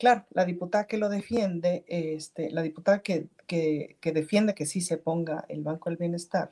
[0.02, 4.82] Claro, la diputada que lo defiende, este, la diputada que, que, que defiende que sí
[4.82, 6.52] se ponga el Banco del Bienestar,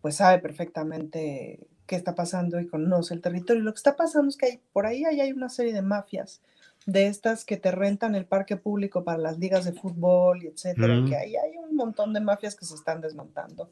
[0.00, 3.62] pues sabe perfectamente qué está pasando y conoce el territorio.
[3.62, 6.40] Lo que está pasando es que hay, por ahí hay una serie de mafias
[6.86, 11.04] de estas que te rentan el parque público para las ligas de fútbol y etcétera,
[11.08, 13.70] que ahí hay un montón de mafias que se están desmontando.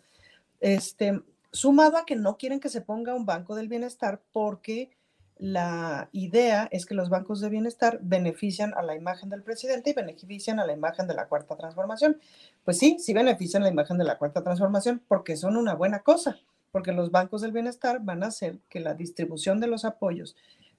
[0.60, 4.92] Este, sumado a que no quieren que se ponga un banco del bienestar porque
[5.38, 9.94] la idea es que los bancos de bienestar benefician a la imagen del presidente y
[9.94, 12.20] benefician a la imagen de la cuarta transformación.
[12.64, 16.38] Pues sí, sí benefician la imagen de la cuarta transformación porque son una buena cosa,
[16.70, 20.36] porque los bancos del bienestar van a hacer que la distribución de los apoyos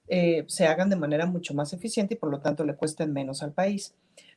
[0.08, 3.42] eh, se hagan de manera mucho más eficiente y por lo tanto le cuesten menos
[3.42, 3.94] al país.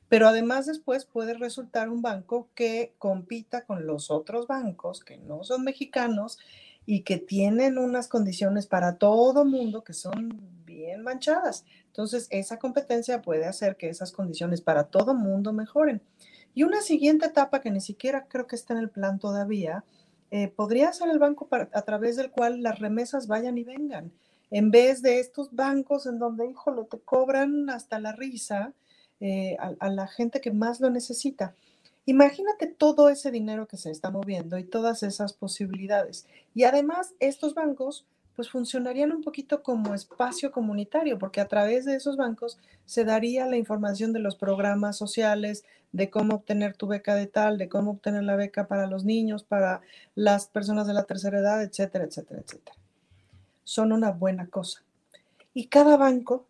[0.09, 5.43] Pero además después puede resultar un banco que compita con los otros bancos que no
[5.43, 6.39] son mexicanos
[6.91, 11.63] y que tienen unas condiciones para todo mundo que son bien manchadas.
[11.85, 16.01] Entonces, esa competencia puede hacer que esas condiciones para todo mundo mejoren.
[16.55, 19.83] Y una siguiente etapa que ni siquiera creo que está en el plan todavía,
[20.31, 24.11] eh, podría ser el banco a través del cual las remesas vayan y vengan
[24.49, 28.73] en vez de estos bancos en donde, híjole, te cobran hasta la risa
[29.19, 31.53] eh, a, la gente que más lo necesita.
[32.09, 36.25] Imagínate todo ese dinero que se está moviendo y todas esas posibilidades.
[36.55, 38.05] Y además, estos bancos
[38.35, 43.45] pues funcionarían un poquito como espacio comunitario, porque a través de esos bancos se daría
[43.47, 47.91] la información de los programas sociales, de cómo obtener tu beca de tal, de cómo
[47.91, 49.81] obtener la beca para los niños, para
[50.15, 52.79] las personas de la tercera edad, etcétera, etcétera, etcétera
[53.69, 54.81] son una buena cosa.
[55.53, 56.47] Y cada banco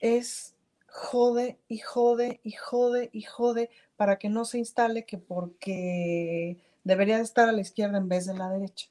[0.00, 0.54] es
[0.88, 3.68] jode y jode y jode y jode
[4.02, 8.34] para que no se instale que porque debería estar a la izquierda en vez de
[8.34, 8.88] la derecha.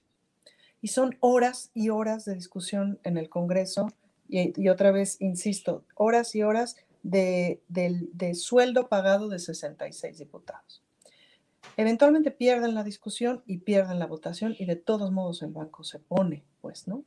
[0.82, 3.92] Y son horas y horas de discusión en el Congreso
[4.30, 10.82] y, otra vez, insisto, horas y horas de, de sueldo pagado de 66 diputados.
[11.76, 16.00] Eventualmente pierden la discusión y pierden la votación y de todos modos el banco se
[16.00, 17.04] pone, pues, ¿no?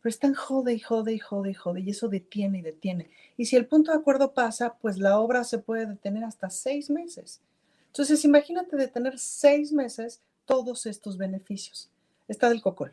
[0.00, 3.10] pero están jode y jode y jode y jode y eso detiene y detiene.
[3.36, 6.88] Y si el punto de acuerdo pasa, pues la obra se puede detener hasta seis
[6.88, 7.40] meses.
[7.88, 11.90] Entonces, imagínate detener seis meses todos estos beneficios.
[12.28, 12.92] Está del cocol.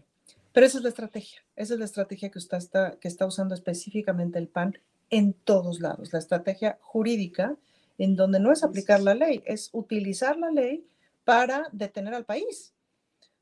[0.51, 1.41] Pero esa es la estrategia.
[1.55, 4.77] Esa es la estrategia que está, que está usando específicamente el PAN
[5.09, 6.13] en todos lados.
[6.13, 7.55] La estrategia jurídica,
[7.97, 10.87] en donde no es aplicar la ley, es utilizar la ley
[11.23, 12.73] para detener al país.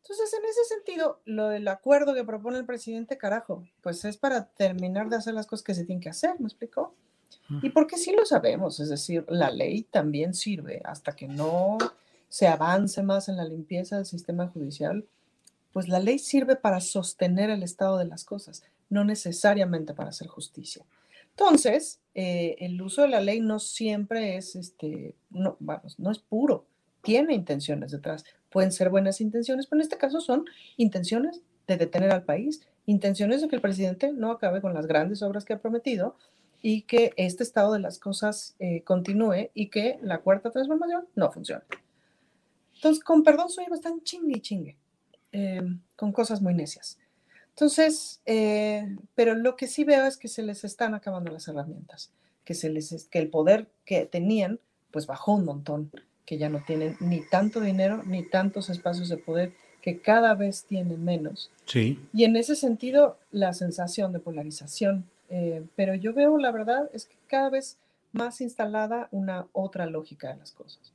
[0.02, 4.46] Entonces, en ese sentido, lo del acuerdo que propone el presidente, carajo, pues es para
[4.50, 6.94] terminar de hacer las cosas que se tienen que hacer, ¿me explicó?
[7.62, 11.78] Y porque sí lo sabemos, es decir, la ley también sirve hasta que no
[12.30, 15.06] se avance más en la limpieza del sistema judicial,
[15.72, 20.28] pues la ley sirve para sostener el estado de las cosas, no necesariamente para hacer
[20.28, 20.86] justicia.
[21.32, 26.20] Entonces, eh, el uso de la ley no siempre es, este, no, vamos, no es
[26.20, 26.66] puro,
[27.02, 28.24] tiene intenciones detrás
[28.54, 30.46] pueden ser buenas intenciones, pero en este caso son
[30.78, 35.24] intenciones de detener al país, intenciones de que el presidente no acabe con las grandes
[35.24, 36.16] obras que ha prometido
[36.66, 41.30] y que este estado de las cosas eh, continúe y que la cuarta transformación no
[41.30, 41.64] funcione.
[42.76, 44.78] Entonces, con perdón, soy bastante chingue y chingue,
[45.34, 46.98] em, con cosas muy necias.
[47.50, 52.12] Entonces, eh, pero lo que sí veo es que se les están acabando las herramientas,
[52.46, 54.60] que, se les, que el poder que tenían,
[54.90, 55.92] pues bajó un montón
[56.26, 60.64] que ya no tienen ni tanto dinero ni tantos espacios de poder, que cada vez
[60.64, 61.52] tienen menos.
[61.66, 62.00] Sí.
[62.14, 65.10] Y en ese sentido, la sensación de polarización.
[65.36, 67.80] Eh, pero yo veo, la verdad, es que cada vez
[68.12, 70.94] más instalada una otra lógica de las cosas.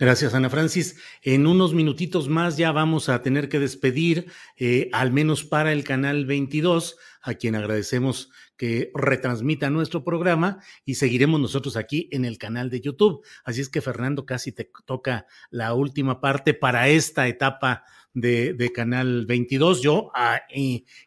[0.00, 0.98] Gracias, Ana Francis.
[1.22, 5.84] En unos minutitos más ya vamos a tener que despedir, eh, al menos para el
[5.84, 12.38] canal 22, a quien agradecemos que retransmita nuestro programa y seguiremos nosotros aquí en el
[12.38, 13.24] canal de YouTube.
[13.44, 17.84] Así es que, Fernando, casi te toca la última parte para esta etapa
[18.14, 19.82] de, Canal 22.
[19.82, 20.42] Yo ah,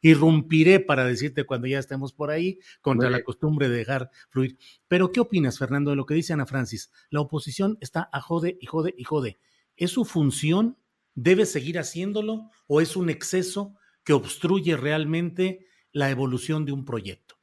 [0.01, 4.57] irrumpiré para decirte cuando ya estemos por ahí, contra la costumbre de dejar fluir.
[4.87, 6.91] Pero, ¿qué opinas, Fernando, de lo que dice Ana Francis?
[7.09, 9.39] La oposición está a jode y jode y jode.
[9.75, 10.77] ¿Es su función?
[11.13, 12.49] ¿Debe seguir haciéndolo?
[12.67, 17.35] ¿O es un exceso que obstruye realmente la evolución de un proyecto?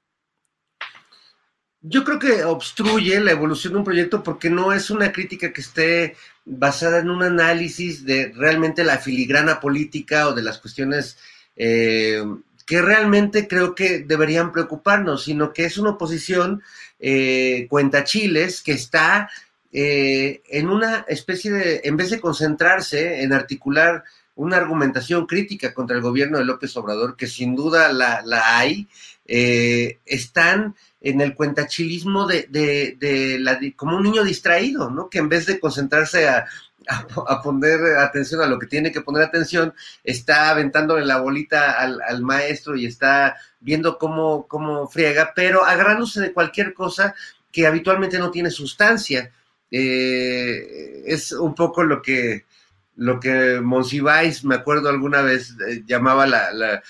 [1.85, 5.63] Yo creo que obstruye la evolución de un proyecto porque no es una crítica que
[5.63, 11.17] esté basada en un análisis de realmente la filigrana política o de las cuestiones
[11.57, 12.25] eh,
[12.67, 16.63] que realmente creo que deberían preocuparnos, sino que es una oposición
[16.99, 19.29] eh, cuenta chiles que está
[19.73, 24.05] eh, en una especie de, en vez de concentrarse en articular
[24.35, 28.23] una argumentación crítica contra el gobierno de López Obrador, que sin duda la,
[28.57, 28.89] hay,
[29.35, 35.09] eh, están en el cuentachilismo de, de, la, como un niño distraído, ¿no?
[35.09, 36.45] Que en vez de concentrarse a,
[37.43, 39.73] poner atención a lo que tiene que poner atención,
[40.05, 46.21] está aventándole la bolita al, al maestro y está viendo cómo, cómo friega, pero agarrándose
[46.21, 47.15] de cualquier cosa
[47.51, 49.33] que habitualmente no tiene sustancia.
[49.71, 52.45] Eh, es un poco lo que,
[52.97, 56.83] lo que Monsiváis, me acuerdo alguna vez, eh, llamaba la,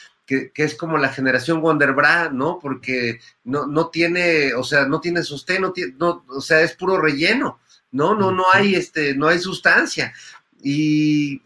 [0.53, 2.59] que, es como la generación Wonderbra, ¿no?
[2.61, 6.75] Porque no, no tiene, o sea, no tiene sostén, no tiene, no, o sea, es
[6.75, 7.61] puro relleno,
[7.91, 8.15] ¿no?
[8.15, 10.13] No, no hay, este, no hay sustancia.
[10.63, 11.43] Y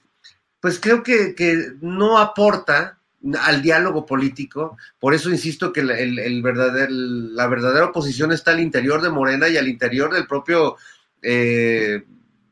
[0.61, 2.99] pues creo que, que no aporta
[3.41, 8.61] al diálogo político, por eso insisto que el, el, verdadero, la verdadera oposición está al
[8.61, 10.77] interior de Morena y al interior del propio
[11.23, 12.05] eh,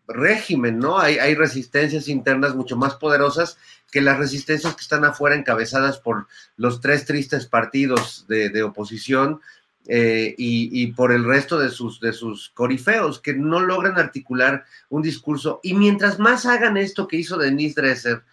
[0.08, 0.98] régimen, ¿no?
[0.98, 3.56] Hay, hay, resistencias internas mucho más poderosas
[3.94, 6.26] que las resistencias que están afuera encabezadas por
[6.56, 9.40] los tres tristes partidos de, oposición
[9.86, 15.02] eh, y, por el resto de sus, de sus corifeos que no logran articular un
[15.02, 15.60] discurso.
[15.62, 18.24] Y mientras más hagan esto que hizo Denise Dresser,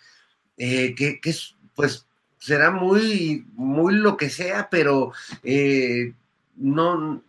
[0.58, 2.08] eh, que, que, es, pues,
[2.40, 5.14] será muy, muy lo que sea, pero
[5.44, 6.12] eh,
[6.56, 7.22] no,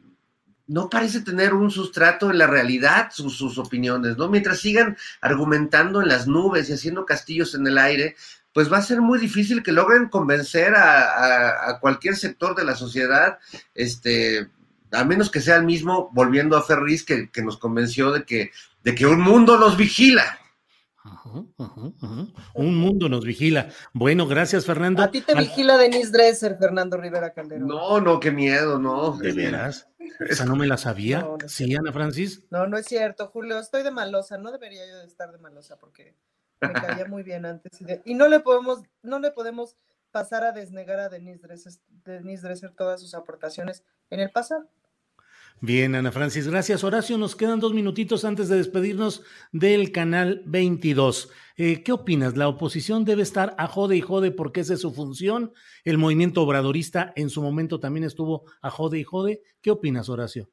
[0.66, 4.28] no parece tener un sustrato en la realidad sus, sus, opiniones, ¿no?
[4.28, 8.16] Mientras sigan argumentando en las nubes y haciendo castillos en el aire,
[8.52, 13.39] pues va a ser muy difícil que logren convencer a, cualquier sector de la sociedad,
[13.74, 14.48] este,
[14.93, 18.51] a menos que sea el mismo, volviendo a Ferris, que, que nos convenció de que,
[18.84, 20.39] de que un mundo los vigila.
[22.55, 23.68] Un mundo nos vigila.
[23.93, 25.02] Bueno, gracias, Fernando.
[25.02, 27.66] A ti te vigila Denise Dresser, Fernando Rivera Calderón.
[27.66, 29.16] No, no, qué miedo, no.
[29.16, 29.89] ¿De veras?
[30.20, 31.26] Esa no me la sabía.
[31.47, 32.44] sí, Ana Francis.
[32.51, 33.59] No, no es cierto, Julio.
[33.59, 34.39] Estoy de malosa.
[34.39, 36.14] No debería yo de estar de malosa porque
[36.60, 37.78] me caía muy bien antes.
[38.05, 39.76] Y, no le podemos, no le podemos
[40.10, 41.72] pasar a desnegar a Denise Dresser,
[42.05, 44.68] Denise Dresser todas sus aportaciones en el pasado.
[45.61, 46.83] Bien, Ana Francis, gracias.
[46.83, 49.23] Horacio, nos quedan dos minutitos antes de despedirnos
[49.53, 51.31] del canal 22.
[51.57, 52.37] Eh, ¿Qué opinas?
[52.37, 55.53] ¿La oposición debe estar a jode y jode porque esa es su función?
[55.85, 59.43] ¿El movimiento obradorista en su momento también estuvo a jode y jode?
[59.61, 60.51] ¿Qué opinas, Horacio?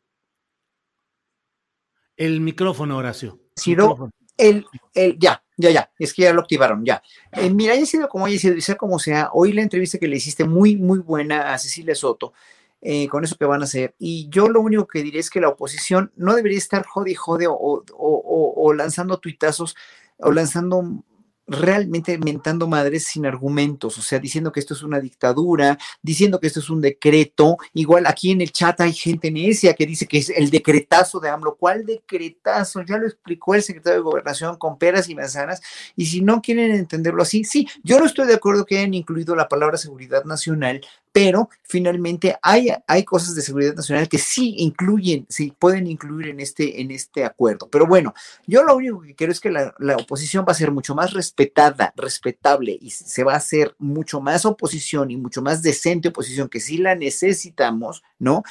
[2.16, 3.40] El micrófono, Horacio.
[3.56, 7.02] Ciro, el, el, ya, ya, ya, es que ya lo activaron, ya.
[7.32, 10.18] Eh, mira, haya sido como haya sido, sea como sea, hoy la entrevista que le
[10.18, 12.34] hiciste muy, muy buena a Cecilia Soto
[12.82, 13.96] eh, con eso que van a hacer.
[14.00, 17.48] Y yo lo único que diré es que la oposición no debería estar jode jode
[17.48, 19.76] o, o, o, o lanzando tuitazos
[20.18, 21.04] o lanzando
[21.50, 26.48] realmente mentando madres sin argumentos, o sea, diciendo que esto es una dictadura, diciendo que
[26.48, 27.58] esto es un decreto.
[27.74, 31.30] Igual aquí en el chat hay gente necia que dice que es el decretazo de
[31.30, 31.56] AMLO.
[31.56, 32.84] ¿Cuál decretazo?
[32.84, 35.62] Ya lo explicó el secretario de Gobernación con peras y manzanas.
[35.96, 39.36] Y si no quieren entenderlo así, sí, yo no estoy de acuerdo que hayan incluido
[39.36, 40.82] la palabra seguridad nacional,
[41.12, 46.40] pero finalmente hay, hay cosas de seguridad nacional que sí incluyen, sí pueden incluir en
[46.40, 47.68] este, en este acuerdo.
[47.70, 48.14] Pero bueno,
[48.46, 51.14] yo lo único que quiero es que la, la oposición va a ser mucho más
[51.14, 56.50] respetada, respetable y se va a hacer mucho más oposición y mucho más decente oposición
[56.50, 58.44] que sí la necesitamos, ¿no?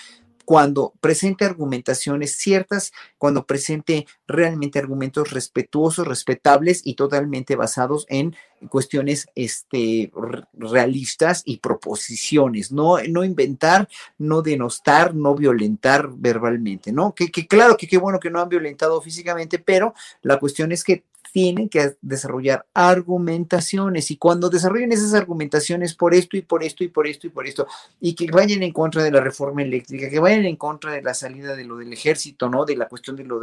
[0.48, 8.34] Cuando presente argumentaciones ciertas, cuando presente realmente argumentos respetuosos, respetables y totalmente basados en
[8.70, 10.10] cuestiones este,
[10.54, 17.14] realistas y proposiciones, no, no inventar, no denostar, no violentar verbalmente, ¿no?
[17.14, 19.92] Que, que claro que qué bueno que no han violentado físicamente, pero
[20.22, 21.04] la cuestión es que
[21.38, 26.88] tienen que desarrollar argumentaciones y cuando desarrollen esas argumentaciones por esto y por esto y
[26.88, 27.68] por esto y por esto
[28.00, 31.14] y que vayan en contra de la reforma eléctrica, que vayan en contra de la
[31.14, 32.64] salida de lo del ejército, ¿no?
[32.64, 33.40] De la cuestión de lo,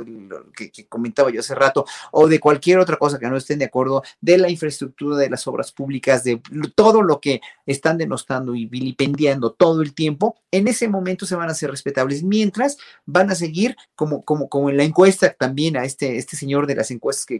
[0.53, 4.03] que, comentaba yo hace rato o de cualquier otra cosa que no estén de acuerdo,
[4.19, 6.41] de la infraestructura, de las obras públicas, de
[6.75, 11.47] todo lo que están denostando y vilipendiando todo el tiempo, en ese momento se van
[11.47, 15.85] a hacer respetables, mientras van a seguir como, como, como en la encuesta también a
[15.85, 17.39] este, este señor de las encuestas que,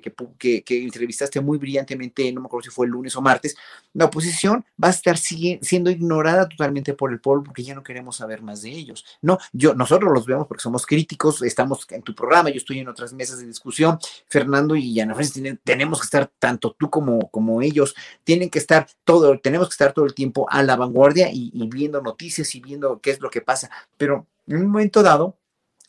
[0.68, 3.56] entrevistaste muy brillantemente, no me acuerdo si fue el lunes o martes,
[3.94, 8.18] la oposición va a estar siendo ignorada totalmente por el pueblo porque ya no queremos
[8.18, 9.06] saber más de ellos.
[9.22, 12.88] No, yo, nosotros los vemos porque somos críticos, estamos en tu programa, yo estoy en
[12.88, 17.62] otras mesas de discusión, Fernando y Ana Francis, tenemos que estar, tanto tú como, como
[17.62, 21.52] ellos, tienen que estar todo, tenemos que estar todo el tiempo a la vanguardia y,
[21.54, 25.38] y viendo noticias y viendo qué es lo que pasa, pero en un momento dado,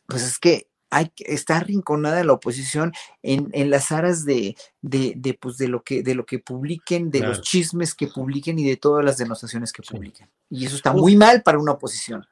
[0.07, 2.93] pues es que hay, está arrinconada la oposición
[3.23, 7.11] en, en las aras de, de, de, pues de, lo que, de lo que publiquen,
[7.11, 10.29] de los chismes que publiquen y de todas las denostaciones que publiquen.
[10.51, 12.27] Y eso está muy mal para una oposición.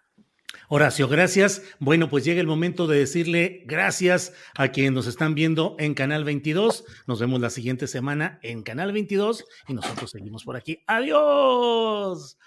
[0.68, 1.62] Horacio, gracias.
[1.78, 6.24] Bueno, pues llega el momento de decirle gracias a quienes nos están viendo en Canal
[6.24, 6.84] 22.
[7.06, 10.82] Nos vemos la siguiente semana en Canal 22 y nosotros seguimos por aquí.
[10.86, 12.38] Adiós.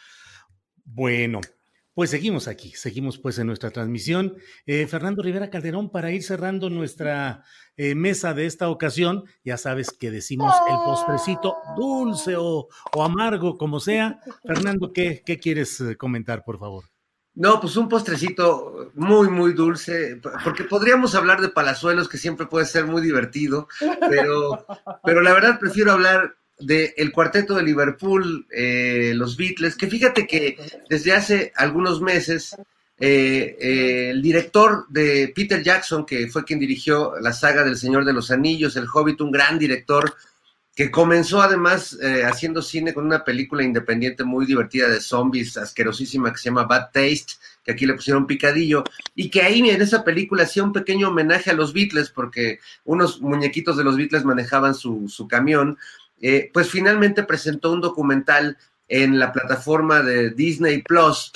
[0.84, 1.42] Bueno,
[1.98, 4.36] pues seguimos aquí, seguimos pues en nuestra transmisión.
[4.68, 7.44] Eh, Fernando Rivera Calderón, para ir cerrando nuestra
[7.76, 13.58] eh, mesa de esta ocasión, ya sabes que decimos el postrecito dulce o, o amargo,
[13.58, 14.20] como sea.
[14.46, 16.84] Fernando, ¿qué, qué quieres eh, comentar, por favor?
[17.34, 22.68] No, pues un postrecito muy, muy dulce, porque podríamos hablar de palazuelos, que siempre puede
[22.68, 23.68] ser muy divertido,
[24.08, 24.68] pero,
[25.04, 30.26] pero la verdad prefiero hablar del el cuarteto de Liverpool, eh, los Beatles, que fíjate
[30.26, 30.58] que
[30.90, 32.56] desde hace algunos meses
[33.00, 38.06] eh, eh, el director de Peter Jackson, que fue quien dirigió la saga del Señor
[38.06, 40.16] de los Anillos, El Hobbit, un gran director,
[40.76, 46.32] que comenzó además eh, haciendo cine con una película independiente muy divertida de zombies, asquerosísima,
[46.32, 48.84] que se llama Bad Taste, que aquí le pusieron picadillo,
[49.16, 53.22] y que ahí en esa película hacía un pequeño homenaje a los Beatles, porque unos
[53.22, 55.78] muñequitos de los Beatles manejaban su, su camión,
[56.22, 58.58] eh, pues finalmente presentó un documental
[58.88, 61.32] en la plataforma de Disney Plus,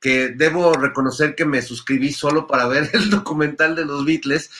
[0.00, 4.50] que debo reconocer que me suscribí solo para ver el documental de los Beatles,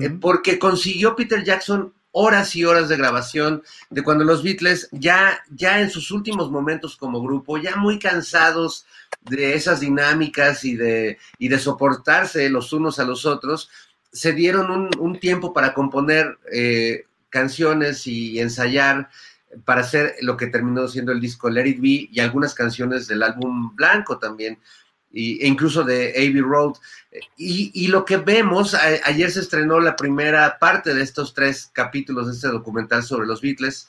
[0.00, 5.38] eh, porque consiguió Peter Jackson horas y horas de grabación de cuando los Beatles ya,
[5.50, 8.86] ya en sus últimos momentos como grupo, ya muy cansados
[9.20, 13.68] de esas dinámicas y de, y de soportarse los unos a los otros,
[14.10, 17.04] se dieron un, un tiempo para componer eh,
[17.36, 19.10] canciones y ensayar
[19.66, 23.22] para hacer lo que terminó siendo el disco Let It Be y algunas canciones del
[23.22, 24.58] álbum Blanco también
[25.12, 26.74] e incluso de Abbey Road.
[27.36, 32.26] Y, y lo que vemos, ayer se estrenó la primera parte de estos tres capítulos
[32.26, 33.88] de este documental sobre los Beatles,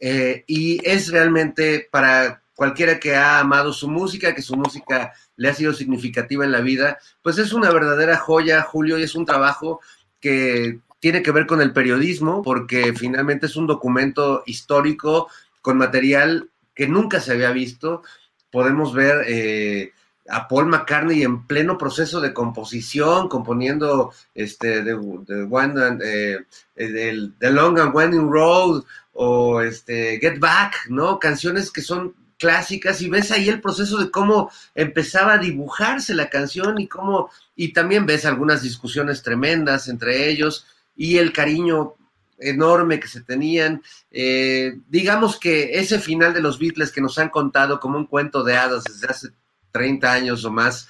[0.00, 5.48] eh, y es realmente para cualquiera que ha amado su música, que su música le
[5.48, 9.26] ha sido significativa en la vida, pues es una verdadera joya, Julio, y es un
[9.26, 9.80] trabajo
[10.20, 15.28] que tiene que ver con el periodismo, porque finalmente es un documento histórico
[15.62, 18.02] con material que nunca se había visto.
[18.50, 19.92] Podemos ver eh,
[20.28, 26.38] a Paul McCartney en pleno proceso de composición, componiendo este The, one, eh,
[26.76, 31.18] The Long and Winding Road o este Get Back, ¿no?
[31.18, 36.30] Canciones que son clásicas y ves ahí el proceso de cómo empezaba a dibujarse la
[36.30, 40.66] canción y cómo, y también ves algunas discusiones tremendas entre ellos
[40.98, 41.94] y el cariño
[42.38, 43.82] enorme que se tenían.
[44.10, 48.42] Eh, digamos que ese final de los Beatles que nos han contado como un cuento
[48.42, 49.28] de hadas desde hace
[49.72, 50.88] 30 años o más,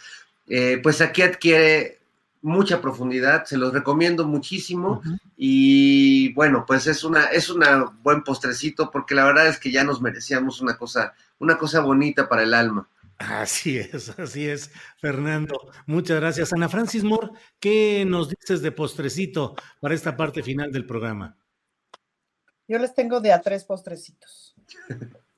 [0.48, 1.98] eh, pues aquí adquiere
[2.40, 5.02] mucha profundidad, se los recomiendo muchísimo
[5.36, 7.64] y bueno, pues es una es un
[8.02, 12.28] buen postrecito porque la verdad es que ya nos merecíamos una cosa una cosa bonita
[12.28, 12.88] para el alma.
[13.18, 14.70] Así es, así es,
[15.00, 15.70] Fernando.
[15.86, 16.52] Muchas gracias.
[16.52, 21.36] Ana Francis Moore, ¿qué nos dices de postrecito para esta parte final del programa?
[22.68, 24.54] Yo les tengo de a tres postrecitos.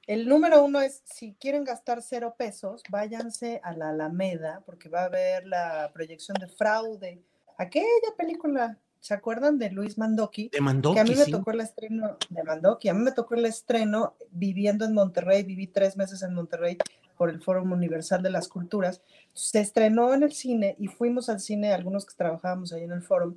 [0.07, 5.02] El número uno es, si quieren gastar cero pesos, váyanse a la Alameda, porque va
[5.02, 7.23] a haber la proyección de Fraude.
[7.57, 7.86] Aquella
[8.19, 10.48] película, ¿se acuerdan de Luis Mandoki?
[10.52, 11.31] De Mandoki, Que a mí me sí.
[11.31, 12.89] tocó el estreno de Mandoki.
[12.89, 15.44] A mí me tocó el estreno viviendo en Monterrey.
[15.44, 16.77] Viví tres meses en Monterrey
[17.20, 19.02] por el Fórum Universal de las Culturas.
[19.34, 23.02] Se estrenó en el cine y fuimos al cine, algunos que trabajábamos ahí en el
[23.02, 23.36] Fórum,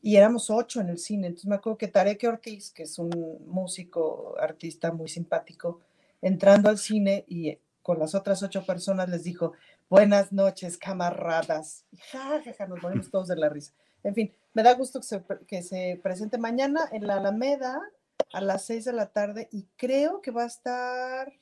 [0.00, 1.26] y éramos ocho en el cine.
[1.26, 3.10] Entonces me acuerdo que Tarek Ortiz, que es un
[3.46, 5.80] músico, artista muy simpático,
[6.22, 9.52] entrando al cine y con las otras ocho personas les dijo,
[9.90, 11.84] buenas noches, camaradas.
[11.92, 13.74] Y ja, ja, ja, nos morimos todos de la risa.
[14.02, 17.82] En fin, me da gusto que se, que se presente mañana en la Alameda
[18.32, 21.34] a las seis de la tarde y creo que va a estar,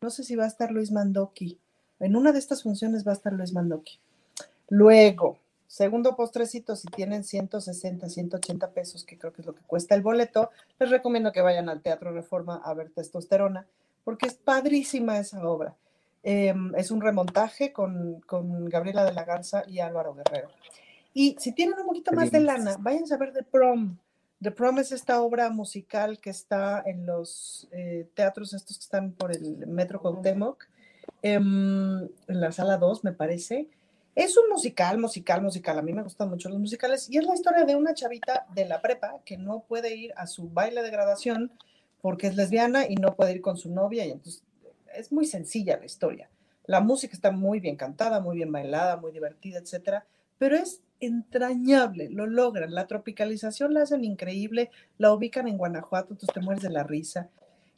[0.00, 1.58] no sé si va a estar Luis Mandoki.
[2.00, 3.98] En una de estas funciones va a estar Luis Mandoki.
[4.68, 9.94] Luego, segundo postrecito, si tienen 160, 180 pesos, que creo que es lo que cuesta
[9.94, 13.66] el boleto, les recomiendo que vayan al Teatro Reforma a ver Testosterona,
[14.04, 15.74] porque es padrísima esa obra.
[16.22, 20.48] Eh, es un remontaje con, con, Gabriela de la Garza y Álvaro Guerrero.
[21.14, 23.96] Y si tienen un poquito más de lana, vayan a ver The Prom.
[24.42, 29.12] The Prom es esta obra musical que está en los eh, teatros estos que están
[29.12, 30.64] por el Metro Cuauhtémoc,
[31.22, 33.68] eh, en la sala 2, me parece.
[34.14, 35.78] Es un musical, musical, musical.
[35.78, 37.08] A mí me gustan mucho los musicales.
[37.10, 40.26] Y es la historia de una chavita de la prepa que no puede ir a
[40.26, 41.52] su baile de graduación
[42.00, 44.06] porque es lesbiana y no puede ir con su novia.
[44.06, 44.42] Y entonces
[44.94, 46.30] es muy sencilla la historia.
[46.64, 50.06] La música está muy bien cantada, muy bien bailada, muy divertida, etcétera.
[50.38, 52.74] Pero es entrañable, lo logran.
[52.74, 57.28] La tropicalización la hacen increíble, la ubican en Guanajuato, tú te mueres de la risa.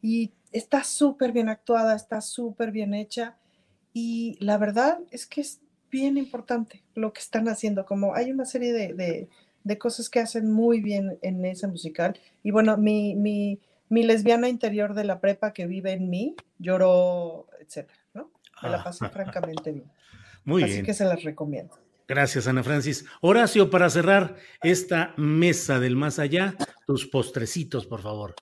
[0.01, 3.36] Y está súper bien actuada, está súper bien hecha.
[3.93, 8.45] Y la verdad es que es bien importante lo que están haciendo, como hay una
[8.45, 9.28] serie de,
[9.65, 12.19] de, cosas que hacen muy bien en ese musical.
[12.43, 13.59] Y bueno, mi, mi,
[13.89, 18.31] mi, lesbiana interior de la prepa que vive en mí lloró, etcétera, ¿no?
[18.62, 19.90] Me la pasé francamente bien.
[20.45, 20.86] Muy Así bien.
[20.86, 21.77] que se las recomiendo.
[22.09, 23.05] Gracias, Ana Francis.
[23.21, 26.57] Horacio, para cerrar esta mesa del más allá,
[26.87, 28.35] tus postrecitos, por favor.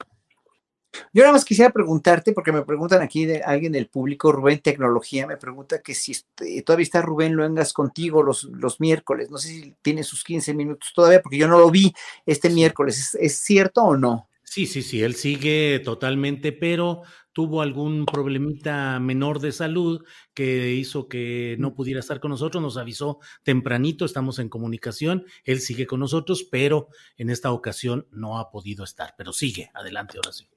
[1.12, 5.26] Yo nada más quisiera preguntarte, porque me preguntan aquí de alguien del público, Rubén Tecnología,
[5.26, 9.30] me pregunta que si este, todavía está Rubén Luengas contigo los, los miércoles.
[9.32, 11.92] No sé si tiene sus 15 minutos todavía, porque yo no lo vi
[12.24, 12.98] este miércoles.
[12.98, 14.28] ¿Es, es cierto o no?
[14.44, 17.02] Sí, sí, sí, él sigue totalmente, pero
[17.36, 20.02] tuvo algún problemita menor de salud
[20.32, 25.60] que hizo que no pudiera estar con nosotros, nos avisó tempranito, estamos en comunicación, él
[25.60, 26.88] sigue con nosotros, pero
[27.18, 30.48] en esta ocasión no ha podido estar, pero sigue, adelante, ahora sí.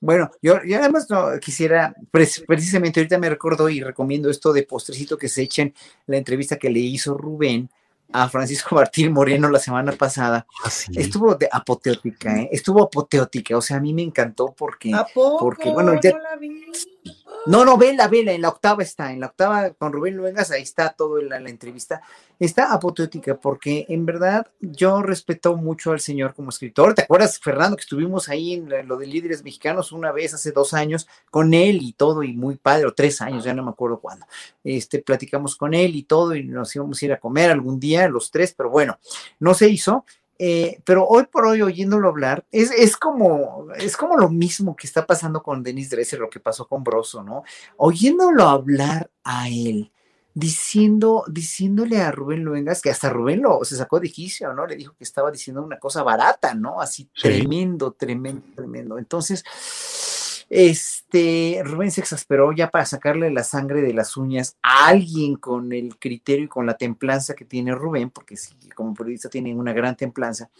[0.00, 5.16] Bueno, yo, yo además no quisiera, precisamente ahorita me recuerdo y recomiendo esto de postrecito
[5.16, 5.72] que se echen
[6.06, 7.70] la entrevista que le hizo Rubén
[8.12, 10.46] a Francisco Martín Moreno la semana pasada.
[10.64, 12.48] ¿Ah, Estuvo de apoteótica, ¿eh?
[12.52, 14.92] estuvo apoteótica, o sea, a mí me encantó porque,
[15.38, 16.18] porque bueno, ya, no,
[17.46, 20.90] no, vela, vela, en la octava está, en la octava con Rubén Luengas, ahí está
[20.90, 22.02] todo la, la entrevista.
[22.38, 26.94] Está apoteótica porque en verdad yo respeto mucho al señor como escritor.
[26.94, 30.74] ¿Te acuerdas, Fernando, que estuvimos ahí en lo de líderes mexicanos una vez hace dos
[30.74, 34.00] años con él y todo, y muy padre, o tres años, ya no me acuerdo
[34.00, 34.26] cuándo.
[34.64, 38.08] Este, platicamos con él y todo, y nos íbamos a ir a comer algún día,
[38.08, 38.98] los tres, pero bueno,
[39.38, 40.04] no se hizo.
[40.38, 44.86] Eh, pero hoy por hoy, oyéndolo hablar, es, es, como, es como lo mismo que
[44.86, 47.44] está pasando con Denis Dresser, lo que pasó con Broso, ¿no?
[47.76, 49.92] Oyéndolo hablar a él,
[50.34, 54.66] diciendo, diciéndole a Rubén Luengas, que hasta Rubén lo se sacó de quicio, ¿no?
[54.66, 56.80] Le dijo que estaba diciendo una cosa barata, ¿no?
[56.80, 57.28] Así Sí.
[57.28, 58.98] tremendo, tremendo, tremendo.
[58.98, 59.44] Entonces,
[60.50, 65.72] este, Rubén se exasperó ya para sacarle la sangre de las uñas a alguien con
[65.72, 69.72] el criterio y con la templanza que tiene Rubén, porque sí, como periodista tiene una
[69.72, 70.50] gran templanza,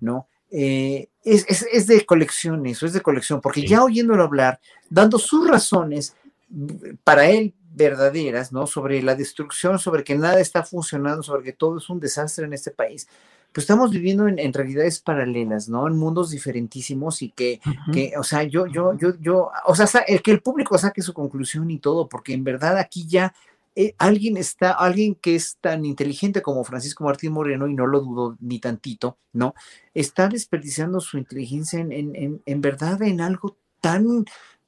[0.00, 0.28] ¿no?
[0.50, 5.18] Eh, es, es, es de colección eso, es de colección, porque ya oyéndolo hablar, dando
[5.18, 6.14] sus razones
[6.48, 8.66] mm, para él verdaderas, ¿no?
[8.66, 12.54] Sobre la destrucción, sobre que nada está funcionando, sobre que todo es un desastre en
[12.54, 13.06] este país.
[13.56, 15.88] Pues estamos viviendo en, en realidades paralelas, ¿no?
[15.88, 17.58] En mundos diferentísimos y que,
[17.90, 21.14] que, o sea, yo, yo, yo, yo, o sea, el que el público saque su
[21.14, 23.32] conclusión y todo, porque en verdad aquí ya
[23.74, 28.02] eh, alguien está, alguien que es tan inteligente como Francisco Martín Moreno, y no lo
[28.02, 29.54] dudo ni tantito, ¿no?
[29.94, 34.26] Está desperdiciando su inteligencia en, en, en, en verdad en algo tan,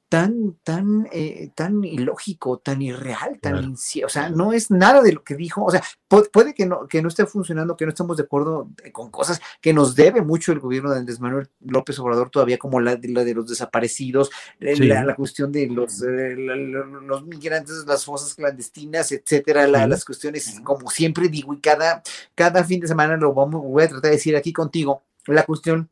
[0.09, 3.67] tan, tan, eh, tan ilógico, tan irreal, tan Claro.
[3.67, 6.65] inci- o sea, no es nada de lo que dijo, o sea, pu- puede que
[6.65, 9.93] no, que no esté funcionando, que no estemos de acuerdo eh, con cosas que nos
[9.95, 13.35] debe mucho el gobierno de Andrés Manuel López Obrador todavía, como la, de- la de
[13.35, 14.85] los desaparecidos, eh, Sí.
[14.87, 19.89] la, la cuestión de los, eh, la- los migrantes, las fosas clandestinas, etcétera, la- Sí.
[19.89, 22.01] las cuestiones, como siempre digo, y cada,
[22.33, 25.87] cada fin de semana lo vamos, voy a tratar de decir aquí contigo, la cuestión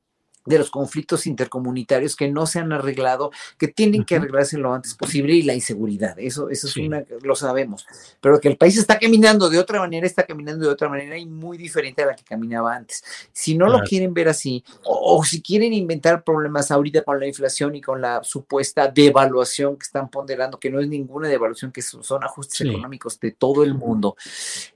[0.48, 4.94] de los conflictos intercomunitarios que no se han arreglado, que tienen que arreglarse lo antes
[4.96, 6.82] posible y la inseguridad, eso, eso Sí.
[6.82, 7.86] es una, lo sabemos,
[8.22, 11.26] pero que el país está caminando de otra manera, está caminando de otra manera y
[11.26, 13.04] muy diferente a la que caminaba antes.
[13.32, 17.28] Si no lo quieren ver así, o, o si quieren inventar problemas ahorita con la
[17.28, 21.82] inflación y con la supuesta devaluación que están ponderando, que no es ninguna devaluación, que
[21.82, 22.70] son, ajustes Sí.
[22.70, 24.16] económicos de todo el mundo.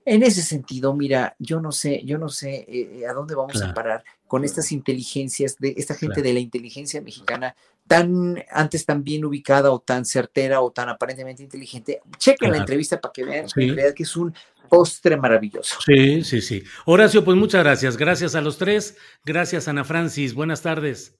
[0.06, 3.74] En ese sentido, mira, yo no sé, yo no sé eh, a dónde vamos a
[3.74, 6.28] parar con estas inteligencias de esta gente Claro.
[6.30, 7.54] de la inteligencia mexicana
[7.86, 12.00] tan antes tan bien ubicada o tan certera o tan aparentemente inteligente.
[12.18, 13.62] Chequen la entrevista para que vean Sí.
[13.64, 14.34] en realidad que es un
[14.70, 15.76] postre maravilloso.
[15.86, 16.64] Sí, sí, sí.
[16.86, 17.98] Horacio, pues muchas gracias.
[17.98, 18.96] Gracias a los tres.
[19.26, 20.34] Gracias, Ana Francis.
[20.34, 21.14] Buenas tardes.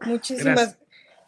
[0.00, 0.78] Muchísimas Gracias.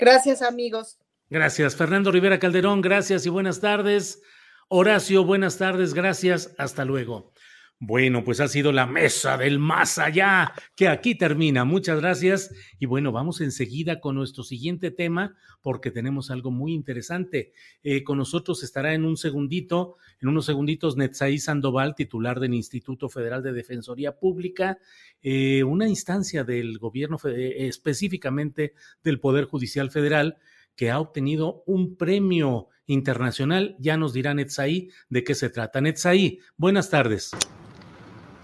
[0.01, 0.99] gracias, amigos.
[1.31, 1.77] Gracias.
[1.77, 4.21] Fernando Rivera Calderón, gracias y buenas tardes.
[4.67, 6.57] Horacio, buenas tardes, gracias.
[6.59, 7.33] Hasta luego.
[7.81, 11.65] Bueno, pues ha sido la mesa del más allá, que aquí termina.
[11.65, 12.53] Muchas gracias.
[12.81, 17.53] Y bueno, vamos enseguida con nuestro siguiente tema, porque tenemos algo muy interesante.
[17.85, 23.09] Eh, con nosotros estará en un segundito, en unos segunditos, Netzaí Sandoval, titular del Instituto
[23.09, 24.79] Federal de Defensoría Pública,
[25.23, 28.75] eh, una instancia del gobierno, específicamente
[29.05, 30.39] del Poder Judicial Federal,
[30.75, 33.77] que ha obtenido un premio internacional.
[33.79, 35.81] Ya nos dirá Netzaí de qué se trata.
[35.81, 37.31] Netzaí, buenas tardes.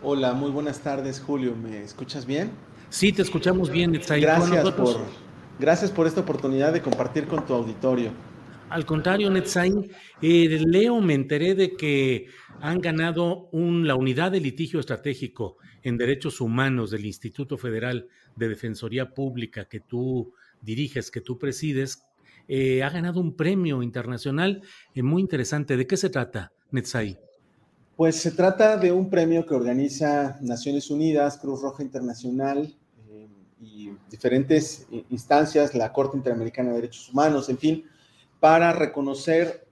[0.06, 1.56] Hola, muy buenas tardes, Julio.
[1.56, 2.51] ¿Me escuchas bien?
[2.90, 4.20] Sí, te escuchamos bien, Netzaí.
[4.20, 4.97] ¿Tú a Gracias por,
[5.59, 8.10] gracias por esta oportunidad de compartir con tu auditorio.
[8.68, 9.72] Al contrario, Netzaí,
[10.20, 12.26] eh, Leo, me enteré de que
[12.60, 18.06] han ganado un- la unidad de litigio estratégico en derechos humanos del Instituto Federal
[18.36, 22.02] de Defensoría Pública que tú diriges, que tú presides.
[22.47, 24.60] eh, ha ganado un premio internacional
[24.94, 25.78] eh, muy interesante.
[25.78, 27.16] ¿De qué se trata, Netzai?
[27.96, 32.74] Pues se trata de un premio que organiza Naciones Unidas, Cruz Roja Internacional
[33.08, 33.28] eh,
[33.60, 37.84] y diferentes instancias, la Corte Interamericana de Derechos Humanos, en fin,
[38.40, 39.68] para reconocer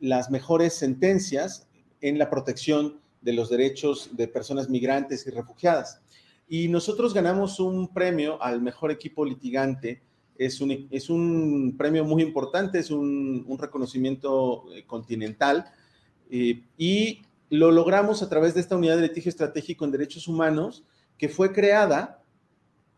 [0.00, 1.68] las mejores sentencias
[2.00, 6.00] en la protección de los derechos de personas migrantes y refugiadas.
[6.48, 10.00] Y nosotros ganamos un premio al mejor equipo litigante.
[10.38, 15.66] Es un, premio muy importante, es un, un reconocimiento eh, continental
[16.30, 20.84] eh, y lo logramos a través de esta unidad de litigio estratégico en derechos humanos
[21.16, 22.22] que fue creada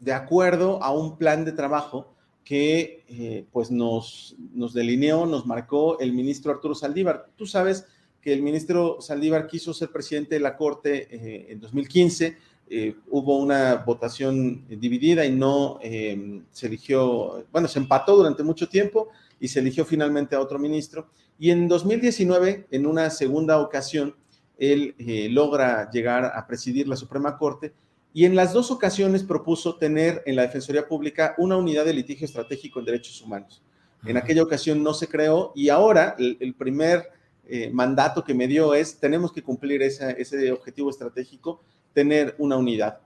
[0.01, 5.98] de acuerdo a un plan de trabajo que eh, pues nos, nos delineó, nos marcó
[6.01, 7.28] el ministro Arturo Saldívar.
[7.36, 7.86] Tú sabes
[8.20, 12.36] que el ministro Saldívar quiso ser presidente de la Corte eh, en 2015,
[13.09, 15.81] hubo una votación dividida y no
[16.52, 19.09] se eligió, bueno, se empató durante mucho tiempo
[19.40, 21.08] y se eligió finalmente a otro ministro.
[21.38, 24.14] Y en 2019, en una segunda ocasión,
[24.58, 27.72] él eh, logra llegar a presidir la Suprema Corte
[28.12, 32.26] y en las dos ocasiones propuso tener en la Defensoría Pública una unidad de litigio
[32.26, 33.62] estratégico en derechos humanos.
[34.04, 37.08] En aquella ocasión no se creó y ahora el, primer
[37.46, 41.62] eh, mandato que me dio es, tenemos que cumplir ese objetivo estratégico,
[41.92, 43.00] tener una unidad.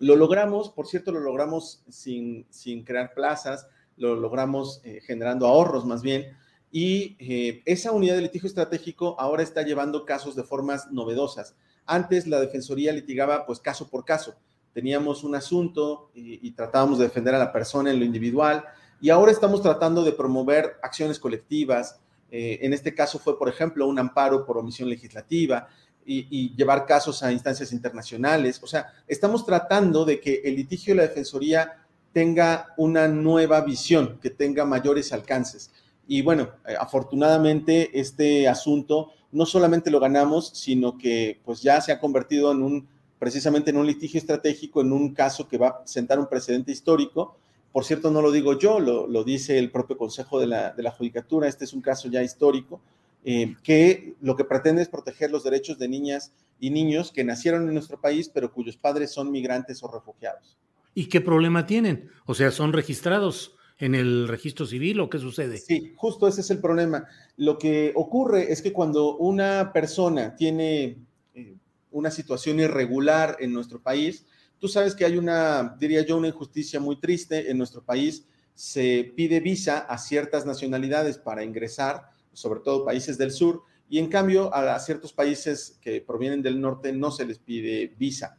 [0.00, 5.84] Lo logramos, por cierto, lo logramos sin, sin crear plazas, lo logramos eh, generando ahorros
[5.84, 6.36] más bien,
[6.76, 11.54] y eh, esa unidad de litigio estratégico ahora está llevando casos de formas novedosas.
[11.86, 14.34] Antes la Defensoría litigaba pues caso por caso.
[14.72, 18.64] Teníamos un asunto y, tratábamos de defender a la persona en lo individual
[19.00, 22.00] y ahora estamos tratando de promover acciones colectivas.
[22.32, 25.68] Eh, en este caso fue, por ejemplo, un amparo por omisión legislativa
[26.04, 28.60] y, y, llevar casos a instancias internacionales.
[28.60, 31.83] O sea, estamos tratando de que el litigio de la Defensoría
[32.14, 35.70] tenga una nueva visión, que tenga mayores alcances.
[36.06, 41.90] Y bueno, eh, afortunadamente este asunto no solamente lo ganamos, sino que pues ya se
[41.90, 42.88] ha convertido en un,
[43.18, 47.36] precisamente en un litigio estratégico, en un caso que va a sentar un precedente histórico.
[47.72, 50.92] Por cierto, no lo digo yo, lo, dice el propio Consejo de la, de la,
[50.92, 52.80] Judicatura, este es un caso ya histórico,
[53.24, 57.66] eh, que lo que pretende es proteger los derechos de niñas y niños que nacieron
[57.66, 60.56] en nuestro país, pero cuyos padres son migrantes o refugiados.
[60.94, 62.10] ¿Y qué problema tienen?
[62.24, 65.58] O sea, son registrados en el registro civil o qué sucede?
[65.58, 67.06] Sí, justo ese es el problema.
[67.36, 70.98] Lo que ocurre es que cuando una persona tiene
[71.34, 71.56] eh,
[71.90, 74.26] una situación irregular en nuestro país,
[74.58, 78.26] tú sabes que hay una, diría yo, una injusticia muy triste en nuestro país.
[78.54, 82.02] Se pide visa a ciertas nacionalidades para ingresar,
[82.32, 86.92] sobre todo países del sur, y en cambio a, ciertos países que provienen del norte
[86.92, 88.38] no se les pide visa.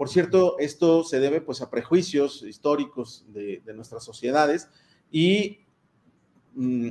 [0.00, 4.66] Por cierto, esto se debe pues a prejuicios históricos de, nuestras sociedades
[5.12, 5.58] y,
[6.54, 6.88] mm,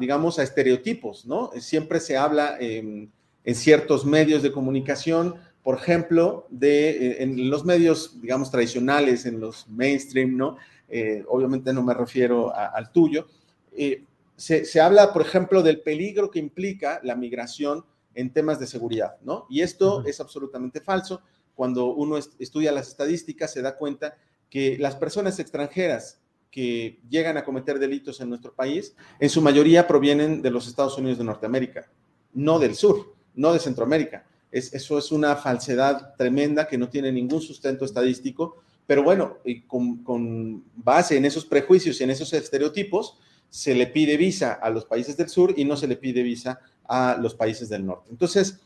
[0.00, 1.52] digamos, a estereotipos, ¿no?
[1.60, 3.12] Siempre se habla en,
[3.54, 10.36] ciertos medios de comunicación, por ejemplo, de, en los medios, digamos, tradicionales, en los mainstream,
[10.36, 10.56] ¿no?
[10.88, 13.28] Eh, obviamente no me refiero al tuyo.
[13.70, 14.02] Eh,
[14.34, 19.46] se, habla, por ejemplo, del peligro que implica la migración en temas de seguridad, ¿no?
[19.48, 21.22] Y esto es absolutamente falso
[21.60, 24.16] cuando uno estudia las estadísticas, se da cuenta
[24.48, 26.18] que las personas extranjeras
[26.50, 30.96] que llegan a cometer delitos en nuestro país, en su mayoría provienen de los Estados
[30.96, 31.86] Unidos de Norteamérica,
[32.32, 34.24] no del sur, no de Centroamérica.
[34.50, 40.02] Es, eso es una falsedad tremenda que no tiene ningún sustento estadístico, pero bueno, con,
[40.02, 43.18] con base en esos prejuicios y en esos estereotipos,
[43.50, 46.58] se le pide visa a los países del sur y no se le pide visa
[46.88, 48.08] a los países del norte.
[48.10, 48.60] Entonces,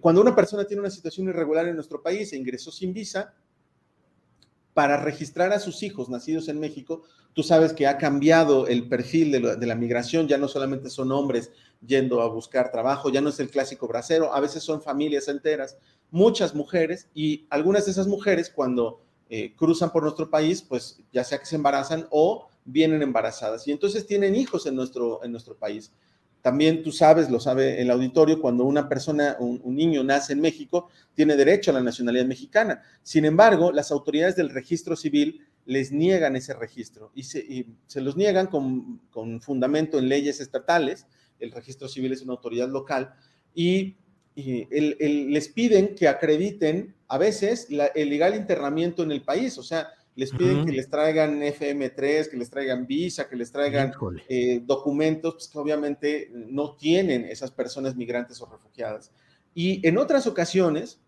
[0.00, 3.34] cuando una persona tiene una situación irregular en nuestro país e ingresó sin visa,
[4.74, 7.02] para registrar a sus hijos nacidos en México,
[7.34, 11.50] tú sabes que ha cambiado el perfil de, la migración, ya no solamente son hombres
[11.86, 15.76] yendo a buscar trabajo, ya no es el clásico bracero, a veces son familias enteras,
[16.10, 21.24] muchas mujeres, y algunas de esas mujeres cuando eh, cruzan por nuestro país, pues ya
[21.24, 25.56] sea que se embarazan o vienen embarazadas, y entonces tienen hijos en nuestro, en nuestro
[25.56, 25.92] país.
[26.42, 30.88] También tú sabes, lo sabe el auditorio, cuando una persona, un, niño nace en México,
[31.14, 32.82] tiene derecho a la nacionalidad mexicana.
[33.04, 38.48] Sin embargo, las autoridades del registro civil les niegan ese registro y se, los niegan
[38.48, 39.00] con,
[39.40, 41.06] fundamento en leyes estatales.
[41.38, 43.14] El registro civil es una autoridad local
[43.54, 43.96] y,
[44.34, 49.58] les piden que acrediten a veces el legal internamiento en el país.
[49.58, 53.92] O sea, les piden que les traigan FM3, que les traigan visa, que les traigan
[54.28, 59.10] eh, documentos pues, que obviamente no tienen esas personas migrantes o refugiadas.
[59.54, 61.00] Y en otras ocasiones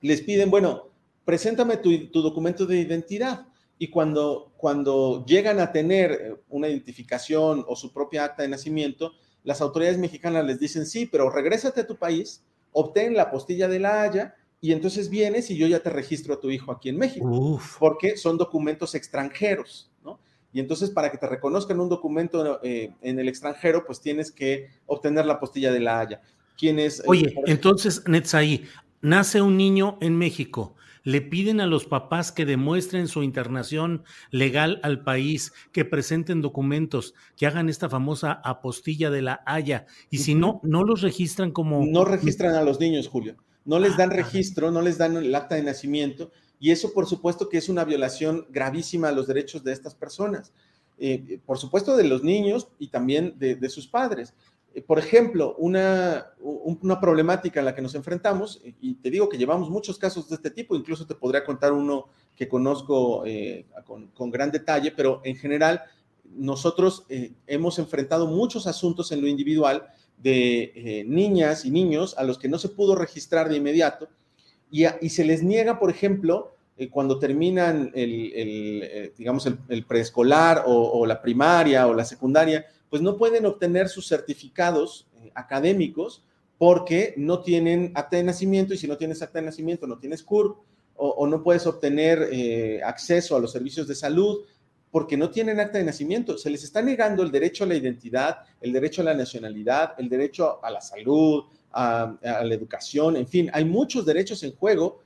[0.00, 0.90] les piden, bueno,
[1.24, 3.46] preséntame tu, documento de identidad.
[3.78, 9.12] y cuando, cuando llegan a tener eh, una identificación o su propia acta de nacimiento,
[9.44, 13.80] las autoridades mexicanas les dicen, sí, pero regrésate a tu país, obtén la postilla de
[13.80, 14.34] la Haya
[14.64, 18.16] y entonces vienes y yo ya te registro a tu hijo aquí en México, porque
[18.16, 20.20] son documentos extranjeros, ¿no?
[20.52, 24.68] Y entonces para que te reconozcan un documento eh, en el extranjero, pues tienes que
[24.86, 26.22] obtener la postilla de la Haya.
[26.56, 28.62] Quienes, eh, Oye, entonces, Netzaí,
[29.00, 34.78] nace un niño en México, le piden a los papás que demuestren su internación legal
[34.84, 40.36] al país, que presenten documentos, que hagan esta famosa apostilla de la Haya, y si
[40.36, 41.84] no, no los registran como...
[41.84, 43.34] No registran a los niños, Julio.
[43.64, 47.48] No les dan registro, no les dan el acta de nacimiento, y eso por supuesto
[47.48, 50.52] que es una violación gravísima a los derechos de estas personas.
[50.98, 54.34] Eh, por supuesto de los niños y también de sus padres.
[54.74, 59.36] Eh, por ejemplo, una, una, problemática en la que nos enfrentamos, y te digo que
[59.36, 62.06] llevamos muchos casos de este tipo, incluso te podría contar uno
[62.36, 63.66] que conozco eh,
[64.14, 65.82] con, gran detalle, pero en general
[66.24, 69.86] nosotros eh, hemos enfrentado muchos asuntos en lo individual
[70.22, 74.08] de niñas y niños a los que no se pudo registrar de inmediato
[74.70, 76.56] y, se les niega, por ejemplo,
[76.90, 83.46] cuando terminan el, digamos, el, preescolar o, la primaria o la secundaria, pues no pueden
[83.46, 86.22] obtener sus certificados eh, académicos
[86.58, 90.22] porque no tienen acta de nacimiento y si no tienes acta de nacimiento no tienes
[90.22, 90.58] CURP
[90.96, 94.42] o, no puedes obtener eh, acceso a los servicios de salud
[94.92, 96.36] porque no tienen acta de nacimiento.
[96.36, 100.08] Se les está negando el derecho a la identidad, el derecho a la nacionalidad, el
[100.08, 105.00] derecho a la salud, a, la educación, en fin, hay muchos derechos en juego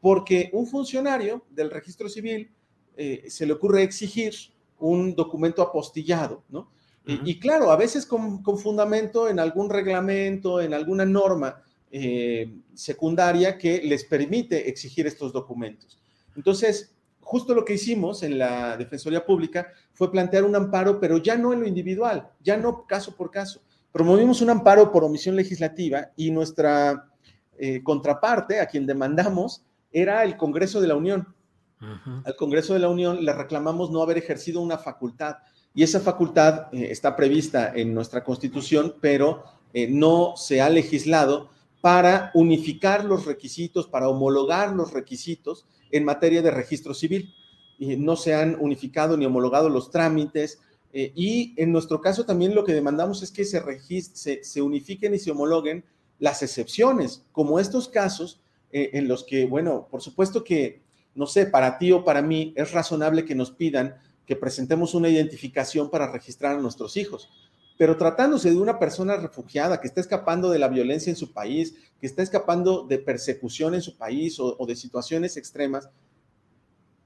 [0.00, 2.50] porque un funcionario del registro civil
[2.96, 4.34] eh, se le ocurre exigir
[4.80, 6.68] un documento apostillado, ¿no?
[7.24, 13.82] Y, claro, a veces con, fundamento en algún reglamento, en alguna norma eh, secundaria que
[13.82, 15.98] les permite exigir estos documentos.
[16.36, 16.94] Entonces,
[17.30, 21.52] justo lo que hicimos en la Defensoría Pública fue plantear un amparo, pero ya no
[21.52, 23.62] en lo individual, ya no caso por caso.
[23.92, 27.08] Promovimos un amparo por omisión legislativa y nuestra
[27.56, 29.62] eh, contraparte, a quien demandamos,
[29.92, 31.32] era el Congreso de la Unión.
[32.24, 35.36] Al Congreso de la Unión le reclamamos no haber ejercido una facultad
[35.72, 41.48] y esa facultad eh, está prevista en nuestra constitución, pero eh, no se ha legislado
[41.80, 47.34] para unificar los requisitos, para homologar los requisitos en materia de registro civil.
[47.78, 50.60] Y no se han unificado ni homologado los trámites.
[50.92, 53.62] Eh, y en nuestro caso también lo que demandamos es que se,
[54.14, 55.84] se, se unifiquen y se homologuen
[56.18, 58.40] las excepciones, como estos casos
[58.72, 60.82] en los que, bueno, por supuesto que,
[61.14, 63.96] no sé, para ti o para mí es razonable que nos pidan
[64.30, 67.28] que presentemos una identificación para registrar a nuestros hijos.
[67.80, 71.76] Pero tratándose de una persona refugiada que está escapando de la violencia en su país,
[71.98, 75.88] que está escapando de persecución en su país o, de situaciones extremas,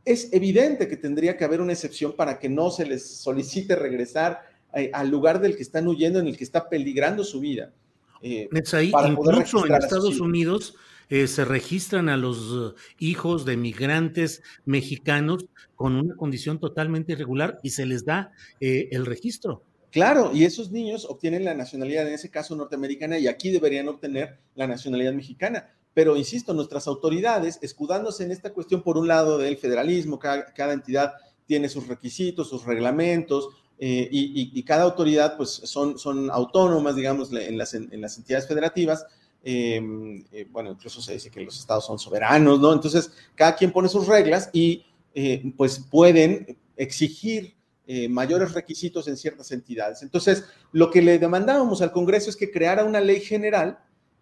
[0.05, 4.41] es evidente que tendría que haber una excepción para que no se les solicite regresar
[4.75, 7.73] eh, al lugar del que están huyendo, en el que está peligrando su vida.
[8.21, 8.49] Eh,
[8.83, 10.75] incluso en Estados Unidos
[11.09, 15.47] eh, se registran a los hijos de migrantes mexicanos
[15.77, 19.63] con una condición totalmente irregular y se les da eh, el registro.
[19.95, 24.39] Claro, y esos niños obtienen la nacionalidad, en ese caso norteamericana, y aquí deberían obtener
[24.55, 25.71] la nacionalidad mexicana.
[25.95, 31.15] Pero, insisto, nuestras autoridades, escudándose en esta cuestión, por un lado, del federalismo, cada, entidad
[31.47, 33.49] tiene sus requisitos, sus reglamentos,
[33.79, 39.07] eh, y, cada autoridad, pues, son, son autónomas, digamos, en las, en las entidades federativas,
[39.47, 42.73] Em, eh, bueno, incluso se dice que los estados son soberanos, ¿no?
[42.73, 47.54] Entonces, cada quien pone sus reglas y eh, pues pueden exigir
[47.87, 50.03] eh, mayores requisitos en ciertas entidades.
[50.03, 53.79] Entonces, lo que le demandábamos al Congreso es que creara una ley general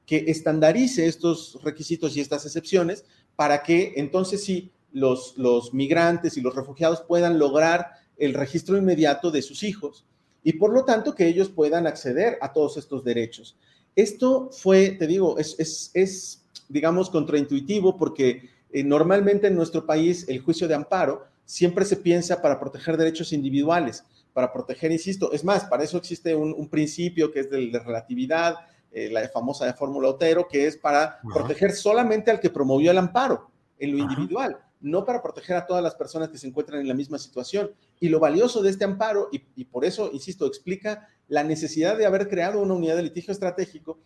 [0.07, 3.05] que estandarice estos requisitos y estas excepciones
[3.37, 9.31] para que entonces sí los, los migrantes y los refugiados puedan lograr el registro inmediato
[9.31, 10.05] de sus hijos
[10.43, 13.57] y por lo tanto que ellos puedan acceder a todos estos derechos.
[13.95, 20.41] Esto fue, te digo, es, es, digamos, contraintuitivo porque eh, normalmente en nuestro país el
[20.41, 25.65] juicio de amparo siempre se piensa para proteger derechos individuales, para proteger, insisto, es más,
[25.65, 28.57] para eso existe un, principio que es de, de relatividad,
[28.93, 32.99] eh, la famosa de fórmula Otero, que es para proteger solamente al que promovió el
[32.99, 36.89] amparo en lo individual no para proteger a todas las personas que se encuentran en
[36.89, 37.71] la misma situación.
[38.01, 42.29] Y lo valioso de este amparo, y, por eso, insisto, explica la necesidad de haber
[42.29, 44.01] creado una unidad de litigio estratégico,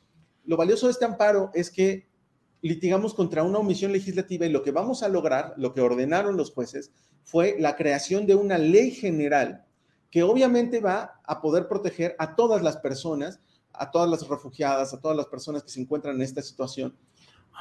[0.44, 2.06] lo valioso de este amparo es que
[2.66, 6.52] litigamos contra una omisión legislativa y lo que vamos a lograr, lo que ordenaron los
[6.52, 6.90] jueces,
[7.22, 9.64] fue la creación de una ley general
[10.10, 13.40] que obviamente va a poder proteger a todas las personas,
[13.72, 16.96] a todas las refugiadas, a todas las personas que se encuentran en esta situación.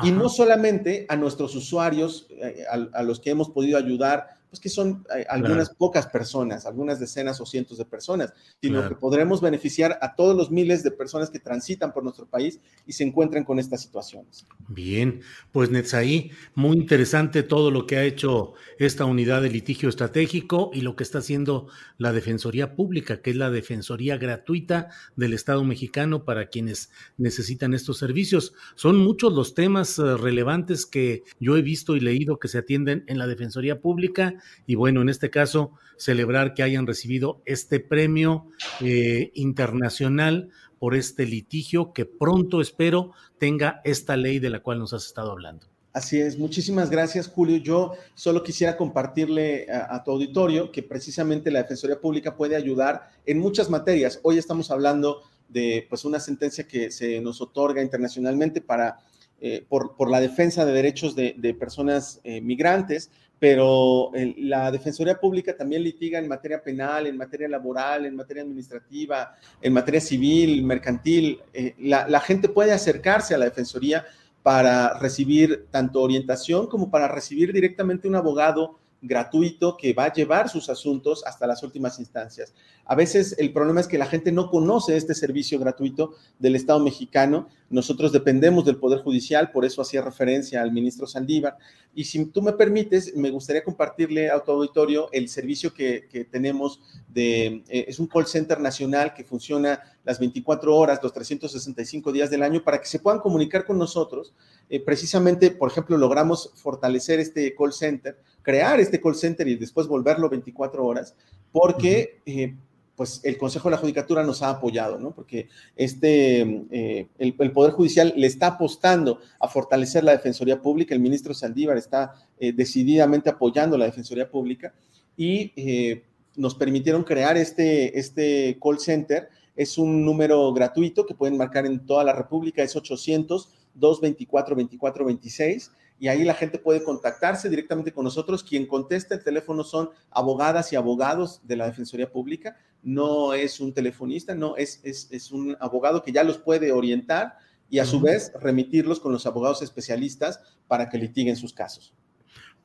[0.01, 4.69] Y no solamente a nuestros usuarios, eh, a, los que hemos podido ayudar pues que
[4.69, 9.97] son eh, algunas pocas personas, algunas decenas o cientos de personas, sino que podremos beneficiar
[10.01, 13.59] a todos los miles de personas que transitan por nuestro país y se encuentran con
[13.59, 14.45] estas situaciones.
[14.67, 20.71] Bien, pues Netzaí, muy interesante todo lo que ha hecho esta unidad de litigio estratégico
[20.73, 21.67] y lo que está haciendo
[21.97, 27.97] la Defensoría Pública, que es la Defensoría gratuita del Estado mexicano para quienes necesitan estos
[27.97, 28.53] servicios.
[28.75, 33.03] Son muchos los temas eh, relevantes que yo he visto y leído que se atienden
[33.07, 38.47] en la Defensoría Pública y bueno, en este caso, celebrar que hayan recibido este premio
[38.81, 40.49] eh, internacional
[40.79, 45.31] por este litigio que pronto espero tenga esta ley de la cual nos has estado
[45.31, 45.67] hablando.
[45.95, 47.55] Así es, muchísimas gracias Julio.
[47.55, 53.39] Yo solo quisiera compartirle a, tu auditorio que precisamente la Defensoría Pública puede ayudar en
[53.39, 54.19] muchas materias.
[54.21, 58.99] Hoy estamos hablando de pues, una sentencia que se nos otorga internacionalmente para,
[59.39, 65.83] eh, por, la defensa de derechos de, personas eh, migrantes, pero la Defensoría Pública también
[65.83, 71.41] litiga en materia penal, en materia laboral, en materia administrativa, en materia civil, mercantil.
[71.53, 74.05] Eh, la, gente puede acercarse a la Defensoría
[74.41, 80.49] para recibir tanto orientación como para recibir directamente un abogado gratuito que va a llevar
[80.49, 82.53] sus asuntos hasta las últimas instancias.
[82.85, 86.79] A veces el problema es que la gente no conoce este servicio gratuito del Estado
[86.79, 87.47] mexicano.
[87.69, 91.57] Nosotros dependemos del Poder Judicial, por eso hacía referencia al ministro Saldívar.
[91.95, 96.79] Y si tú me permites, me gustaría compartirle a tu auditorio el servicio que, tenemos
[97.07, 102.29] de, eh, es un call center nacional que funciona las 24 horas, los 365 días
[102.29, 104.33] del año, para que se puedan comunicar con nosotros.
[104.69, 109.87] Eh, precisamente, por ejemplo, logramos fortalecer este call center, crear este call center y después
[109.87, 111.15] volverlo 24 horas,
[111.51, 112.55] porque eh,
[112.95, 115.11] pues el Consejo de la Judicatura nos ha apoyado, ¿no?
[115.11, 116.41] Porque este,
[116.71, 121.77] eh, el, Poder Judicial le está apostando a fortalecer la Defensoría Pública, el ministro Saldívar
[121.77, 124.73] está decididamente apoyando la Defensoría Pública
[125.15, 126.01] y
[126.35, 129.29] nos permitieron crear este, este call center.
[129.55, 136.23] Es un número gratuito que pueden marcar en toda la República, es 800-224-2426 y ahí
[136.23, 138.43] la gente puede contactarse directamente con nosotros.
[138.43, 143.73] Quien contesta el teléfono son abogadas y abogados de la Defensoría Pública, no es un
[143.73, 147.37] telefonista, no, es, es, un abogado que ya los puede orientar
[147.69, 151.95] y a su vez remitirlos con los abogados especialistas para que litiguen sus casos.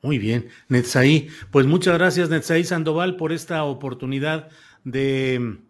[0.02, 1.28] Muy bien, Netzaí.
[1.50, 4.48] Pues muchas gracias, Netzaí Sandoval, por esta oportunidad
[4.84, 5.60] de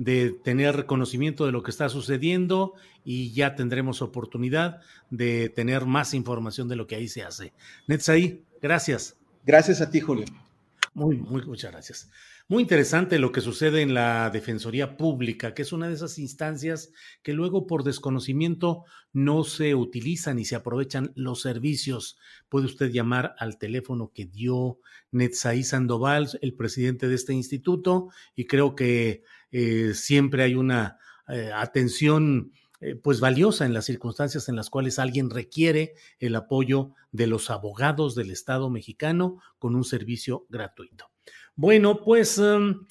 [0.00, 2.72] de tener conocimiento de lo que está sucediendo
[3.04, 4.80] y ya tendremos oportunidad
[5.10, 7.52] de tener más información de lo que ahí se hace.
[7.86, 9.18] Netzaí, gracias.
[9.44, 10.24] Gracias a ti, Julio.
[10.94, 12.10] Muy, muy, muchas gracias.
[12.50, 16.90] Muy interesante lo que sucede en la Defensoría Pública, que es una de esas instancias
[17.22, 22.18] que luego por desconocimiento no se utilizan y se aprovechan los servicios.
[22.48, 24.80] Puede usted llamar al teléfono que dio
[25.12, 29.22] Netzaí Sandoval, el presidente de este instituto, y creo que
[29.52, 30.98] eh, siempre hay una
[31.28, 36.94] eh, atención eh, pues valiosa en las circunstancias en las cuales alguien requiere el apoyo
[37.12, 41.10] de los abogados del Estado mexicano con un servicio gratuito.
[41.62, 42.86] Bueno, pues em,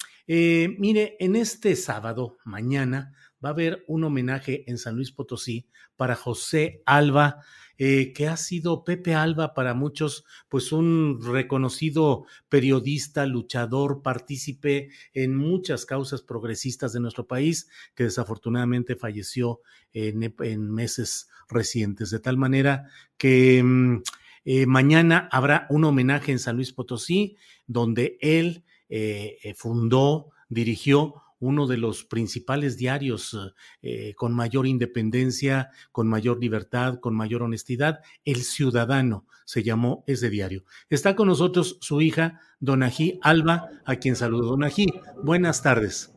[0.78, 3.12] mire, en este sábado, mañana,
[3.44, 5.66] va a haber un homenaje en San Luis Potosí
[5.96, 7.42] para José Alba,
[7.78, 15.34] eh, que ha sido Pepe Alba para muchos, pues un reconocido periodista, luchador, partícipe en
[15.34, 22.10] muchas causas progresistas de nuestro país, que desafortunadamente falleció en, meses recientes.
[22.10, 24.02] De tal manera que mm,
[24.44, 27.36] eh, mañana habrá un homenaje en San Luis Potosí,
[27.66, 33.36] donde él eh, fundó, dirigió uno de los principales diarios
[33.82, 38.00] eh, con mayor independencia, con mayor libertad, con mayor honestidad.
[38.24, 40.64] El Ciudadano se llamó ese diario.
[40.90, 44.50] Está con nosotros su hija, Donají Alba, a quien saludo.
[44.50, 44.86] Donají,
[45.22, 46.12] buenas tardes.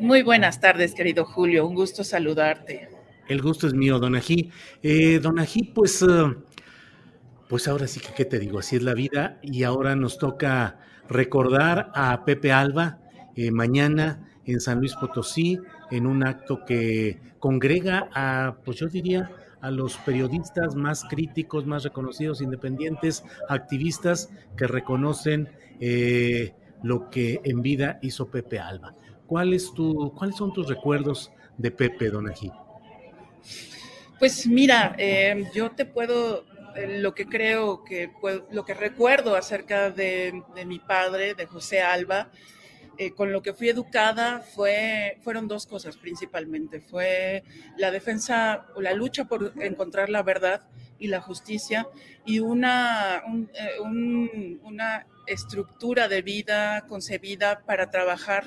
[0.00, 1.66] Muy buenas tardes, querido Julio.
[1.66, 2.88] Un gusto saludarte.
[3.28, 4.50] El gusto es mío, Donají.
[4.82, 6.34] Eh, Donají, pues, eh,
[7.48, 8.58] pues ahora sí que, ¿qué te digo?
[8.58, 12.98] Así es la vida y ahora nos toca recordar a Pepe Alba.
[13.36, 15.58] Eh, mañana en San Luis Potosí,
[15.90, 21.84] en un acto que congrega a, pues yo diría, a los periodistas más críticos, más
[21.84, 25.48] reconocidos, independientes, activistas que reconocen
[25.80, 28.94] eh, lo que en vida hizo Pepe Alba.
[29.26, 32.50] ¿Cuál es tu, ¿Cuáles son tus recuerdos de Pepe Donají?
[34.18, 36.44] Pues mira, eh, yo te puedo,
[36.76, 38.10] lo que creo que,
[38.50, 42.30] lo que recuerdo acerca de, de mi padre, de José Alba,
[43.00, 46.80] eh, con lo que fui educada fue, fueron dos cosas principalmente.
[46.80, 47.44] Fue
[47.76, 50.62] la defensa o la lucha por encontrar la verdad
[50.98, 51.86] y la justicia
[52.26, 53.22] y una,
[53.54, 53.80] eh,
[54.62, 58.44] una estructura de vida concebida para trabajar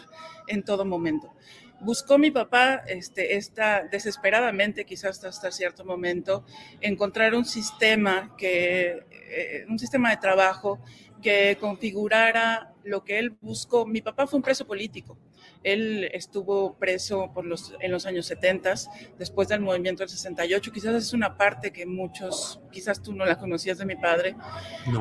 [0.48, 1.34] en todo momento.
[1.80, 6.46] Buscó mi papá, este, esta, desesperadamente, quizás hasta, cierto momento,
[6.80, 10.80] encontrar un sistema que, eh, un sistema de trabajo
[11.24, 13.86] que configurara lo que él buscó.
[13.86, 15.18] Mi papá fue un preso político.
[15.64, 18.74] Él estuvo preso por los, en los años 70,
[19.18, 20.72] después del movimiento del 68.
[20.72, 24.36] Quizás es una parte que muchos, quizás tú no la conocías de mi padre.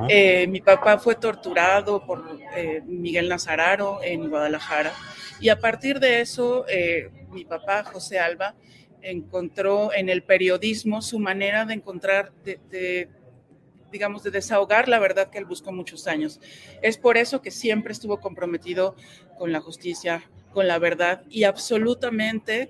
[0.09, 4.93] Eh, mi papá fue torturado por eh, Miguel Nazararo en Guadalajara.
[5.41, 8.55] Y a partir de eso, eh, mi papá, José Alba,
[9.01, 13.09] encontró en el periodismo su manera de encontrar, de
[13.91, 16.41] digamos, de desahogar la verdad que él buscó muchos años.
[16.83, 18.95] Es por eso que siempre estuvo comprometido
[19.39, 20.23] con la justicia,
[20.53, 22.69] con la verdad y absolutamente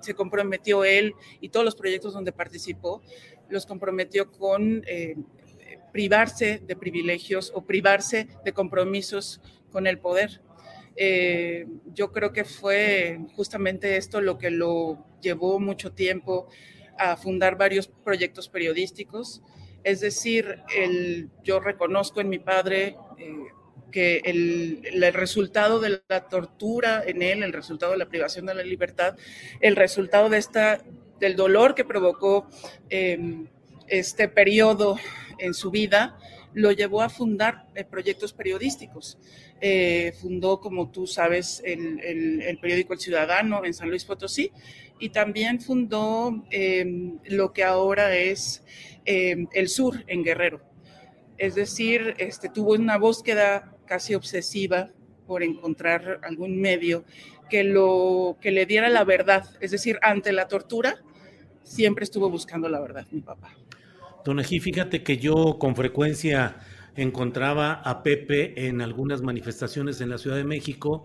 [0.00, 3.02] se comprometió él y todos los proyectos donde participó,
[3.48, 5.16] los comprometió con eh,
[5.92, 10.40] privarse de privilegios o privarse de compromisos con el poder.
[10.96, 16.48] Eh, yo creo que fue justamente esto lo que lo llevó mucho tiempo
[16.98, 19.42] a fundar varios proyectos periodísticos,
[19.82, 23.36] es decir, el, yo reconozco en mi padre eh,
[23.94, 28.64] que el, resultado de la tortura en él, el resultado de la privación de la
[28.64, 29.16] libertad,
[29.60, 30.82] el resultado de esta,
[31.20, 32.48] del dolor que provocó
[32.90, 33.46] em,
[33.86, 34.98] este periodo
[35.38, 36.18] en su vida,
[36.52, 39.18] lo llevó a fundar eh, proyectos periodísticos.
[39.60, 44.50] Eh, fundó, como tú sabes, el, el, periódico El Ciudadano en San Luis Potosí
[44.98, 48.62] y también fundó em, lo que ahora es
[49.06, 50.62] Em, el sur en Guerrero.
[51.36, 54.90] Es decir, este, tuvo una búsqueda casi obsesiva
[55.26, 57.04] por encontrar algún medio
[57.48, 59.44] que, lo, que le diera la verdad.
[59.60, 60.96] Es decir, ante la tortura,
[61.62, 63.54] siempre estuvo buscando la verdad, mi papá.
[64.24, 66.56] Don Ají, fíjate que yo con frecuencia
[66.96, 71.04] encontraba a Pepe en algunas manifestaciones en la Ciudad de México,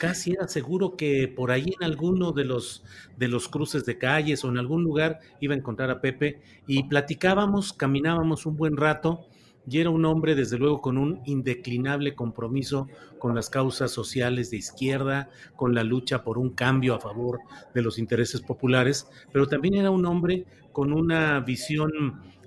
[0.00, 2.84] casi era seguro que por ahí en alguno de los,
[3.16, 6.84] de los cruces de calles o en algún lugar iba a encontrar a Pepe y
[6.84, 9.28] platicábamos, caminábamos un buen rato
[9.66, 12.88] y era un hombre desde luego con un indeclinable compromiso
[13.18, 17.40] con las causas sociales de izquierda, con la lucha por un cambio a favor
[17.74, 21.90] de los intereses populares, pero también era un hombre con una visión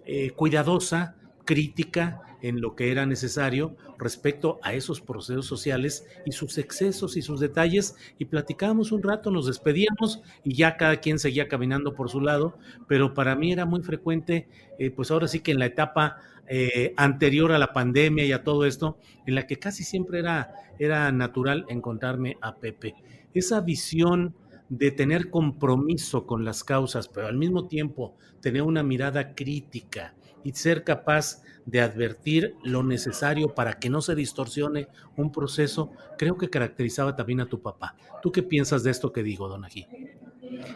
[0.05, 1.15] eh, cuidadosa,
[1.45, 7.21] crítica, en lo que era necesario respecto a esos procesos sociales y sus excesos y
[7.21, 12.09] sus detalles y platicábamos un rato, nos despedíamos y ya cada quien seguía caminando por
[12.09, 12.57] su lado,
[12.87, 14.47] pero para mí era muy frecuente,
[14.79, 16.17] eh, pues ahora sí que en la etapa
[16.53, 20.53] eh, anterior a la pandemia y a todo esto, en la que casi siempre era,
[20.79, 22.93] era natural encontrarme a Pepe.
[23.33, 24.35] Esa visión
[24.67, 30.13] de tener compromiso con las causas, pero al mismo tiempo tener una mirada crítica
[30.43, 36.37] y ser capaz de advertir lo necesario para que no se distorsione un proceso, creo
[36.37, 37.95] que caracterizaba también a tu papá.
[38.21, 39.87] ¿Tú qué piensas de esto que digo, Don Ají?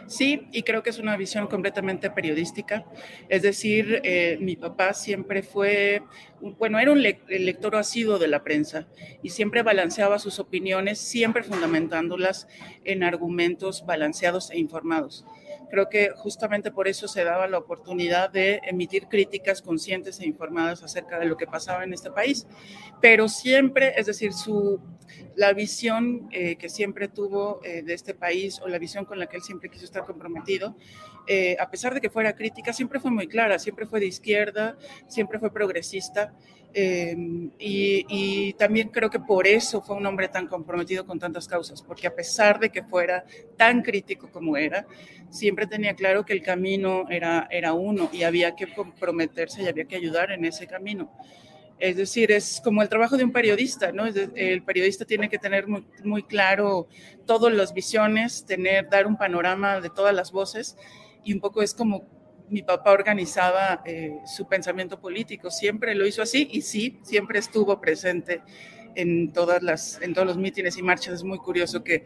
[0.06, 2.84] Sí, y creo que es una visión completamente periodística.
[3.28, 6.02] Es decir, eh, mi papá siempre fue,
[6.40, 8.86] bueno, era un lector asiduo de la prensa
[9.22, 12.48] y siempre balanceaba sus opiniones, siempre fundamentándolas
[12.84, 15.24] en argumentos balanceados e informados.
[15.70, 20.82] Creo que justamente por eso se daba la oportunidad de emitir críticas conscientes e informadas
[20.82, 22.46] acerca de lo que pasaba en este país.
[23.00, 24.80] Pero siempre, es decir, su,
[25.34, 29.26] la visión eh, que siempre tuvo eh, de este país o la visión con la
[29.26, 30.76] que él siempre quiso estar comprometido,
[31.26, 34.76] eh, a pesar de que fuera crítica, siempre fue muy clara, siempre fue de izquierda,
[35.08, 36.32] siempre fue progresista.
[36.78, 41.80] Em, y, también creo que por eso fue un hombre tan comprometido con tantas causas,
[41.80, 43.24] porque a pesar de que fuera
[43.56, 44.86] tan crítico como era,
[45.30, 49.86] siempre tenía claro que el camino era, era uno y había que comprometerse y había
[49.86, 51.10] que ayudar en ese camino.
[51.78, 54.04] Es decir, es como el trabajo de un periodista, ¿no?
[54.06, 56.88] El periodista tiene que tener muy, muy claro
[57.26, 60.76] todas las visiones, tener, dar un panorama de todas las voces
[61.26, 62.08] y un poco es como
[62.48, 67.80] mi papá organizaba eh, su pensamiento político, siempre lo hizo así y sí, siempre estuvo
[67.80, 68.42] presente
[68.94, 71.14] en, todas las, en todos los mítines y marchas.
[71.14, 72.04] Es muy curioso que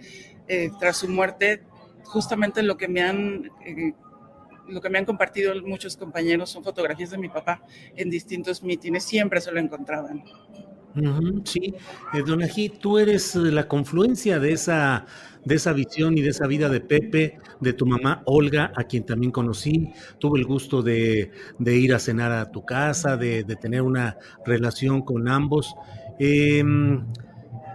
[0.48, 1.62] eh, tras su muerte,
[2.04, 3.50] justamente lo que me han...
[3.64, 3.94] Eh,
[4.68, 7.60] lo que me han compartido muchos compañeros son fotografías de mi papá
[7.96, 10.22] en distintos mítines, siempre se lo encontraban.
[11.44, 11.74] Sí,
[12.24, 15.06] Don Ají, tú eres la confluencia de esa
[15.44, 19.04] de esa visión y de esa vida de Pepe, de tu mamá Olga, a quien
[19.04, 19.90] también conocí.
[20.18, 21.30] Tuve el gusto de,
[21.64, 25.74] ir a cenar a tu casa, de, tener una relación con ambos.
[26.18, 27.04] Em,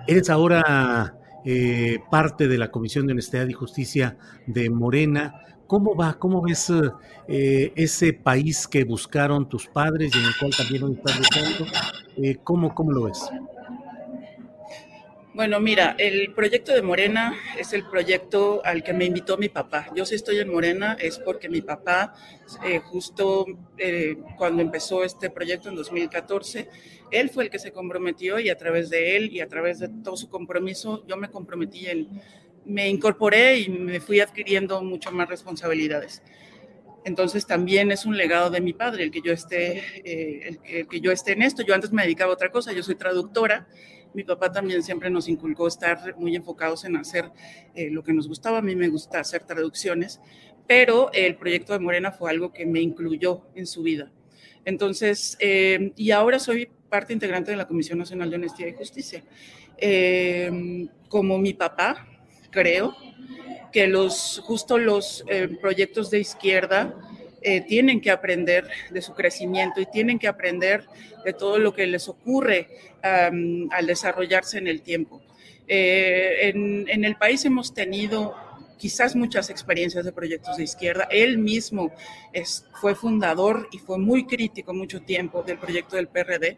[0.08, 5.42] eres ahora eh, parte de la Comisión de Honestidad y Justicia de Morena.
[5.68, 6.14] ¿Cómo va?
[6.14, 6.72] ¿Cómo ves
[7.28, 11.66] eh, ese país que buscaron tus padres y en el cual también estás buscando?
[12.18, 13.30] Eh, ¿cómo, ¿Cómo lo ves?
[15.36, 19.90] Bueno, mira, el proyecto de Morena es el proyecto al que me invitó mi papá.
[19.94, 22.14] Yo si estoy en Morena es porque mi papá,
[22.64, 23.46] eh, justo
[23.78, 26.70] eh, cuando empezó este proyecto en 2014,
[27.12, 29.90] él fue el que se comprometió y a través de él y a través de
[29.90, 32.08] todo su compromiso, yo me comprometí en,
[32.64, 36.24] me incorporé y me fui adquiriendo mucho más responsabilidades.
[37.04, 41.02] Entonces también es un legado de mi padre el que yo esté, eh, el que
[41.02, 41.62] yo esté en esto.
[41.62, 43.68] Yo antes me dedicaba a otra cosa, yo soy traductora
[44.16, 47.32] mi papá también siempre nos inculcó estar muy enfocados en hacer
[47.76, 48.60] eh, lo que nos gustaba.
[48.60, 50.22] A mí me gusta hacer traducciones,
[50.66, 54.12] pero el proyecto de Morena fue algo que me incluyó en su vida.
[54.64, 59.24] Entonces, eh, y ahora soy parte integrante de la Comisión Nacional de Honestidad y Justicia.
[59.78, 62.08] Eh, como mi papá,
[62.50, 62.96] creo
[63.74, 65.26] que los, justo los
[65.60, 66.96] proyectos de izquierda
[67.48, 70.84] eh, tienen que aprender de su crecimiento y tienen que aprender
[71.24, 72.70] de todo lo que les ocurre
[73.04, 75.22] al desarrollarse en el tiempo.
[75.68, 78.34] Eh, en, el país hemos tenido
[78.80, 81.08] quizás muchas experiencias de proyectos de izquierda.
[81.12, 81.94] Él mismo
[82.82, 86.58] fue fundador y fue muy crítico mucho tiempo del proyecto del PRD.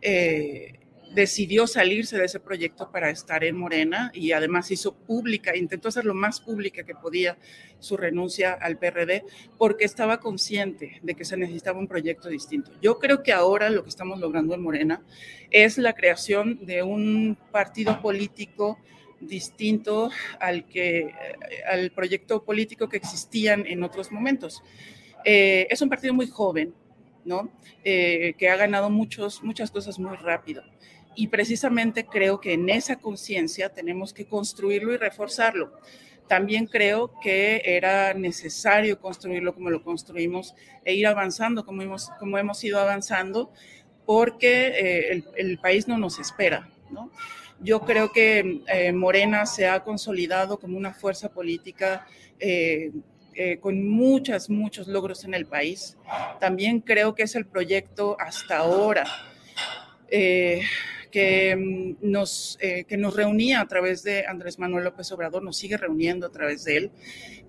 [0.00, 0.79] Eh,
[1.14, 6.04] decidió salirse de ese proyecto para estar en Morena y además hizo pública, intentó hacer
[6.04, 7.36] lo más pública que podía
[7.78, 9.24] su renuncia al PRD
[9.58, 12.70] porque estaba consciente de que se necesitaba un proyecto distinto.
[12.80, 15.02] Yo creo que ahora lo que estamos logrando en Morena
[15.50, 18.78] es la creación de un partido político
[19.20, 21.12] distinto al que
[21.70, 24.62] al proyecto político que existían en otros momentos.
[25.24, 26.74] Eh, es un partido muy joven,
[27.24, 27.50] ¿no?
[27.84, 30.62] Eh, que ha ganado muchos, muchas cosas muy rápido.
[31.14, 35.72] Y precisamente creo que en esa conciencia tenemos que construirlo y reforzarlo.
[36.30, 42.38] También creo que era necesario construirlo como lo construimos e ir avanzando como hemos, como
[42.38, 43.50] hemos ido avanzando,
[44.06, 46.70] porque eh, el, país no nos espera.
[46.88, 47.10] ¿no?
[47.58, 52.06] Yo creo que eh, Morena se ha consolidado como una fuerza política
[52.38, 52.92] eh,
[53.60, 55.96] con muchos, muchos logros en el país.
[56.38, 59.04] También creo que es el proyecto hasta ahora
[61.10, 65.56] que mm, nos, eh, que nos reunía a través de Andrés Manuel López Obrador, nos
[65.56, 66.90] sigue reuniendo a través de él,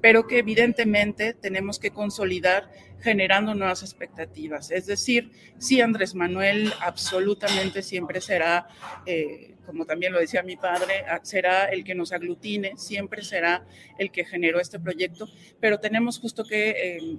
[0.01, 2.69] pero que evidentemente tenemos que consolidar
[3.01, 4.71] generando nuevas expectativas.
[4.71, 8.67] Es decir, sí, Andrés Manuel absolutamente siempre será,
[9.05, 13.65] eh, como también lo decía mi padre, será el que nos aglutine, siempre será
[13.97, 15.27] el que generó este proyecto,
[15.59, 17.17] pero tenemos justo que eh,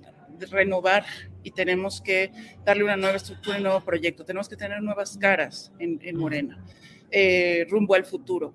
[0.51, 1.05] renovar
[1.43, 2.31] y tenemos que
[2.65, 4.25] darle una nueva estructura y un nuevo proyecto.
[4.25, 6.63] Tenemos que tener nuevas caras en, Morena,
[7.11, 8.55] eh, rumbo al futuro,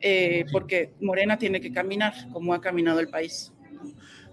[0.00, 3.52] eh, porque Morena tiene que caminar como ha caminado el país.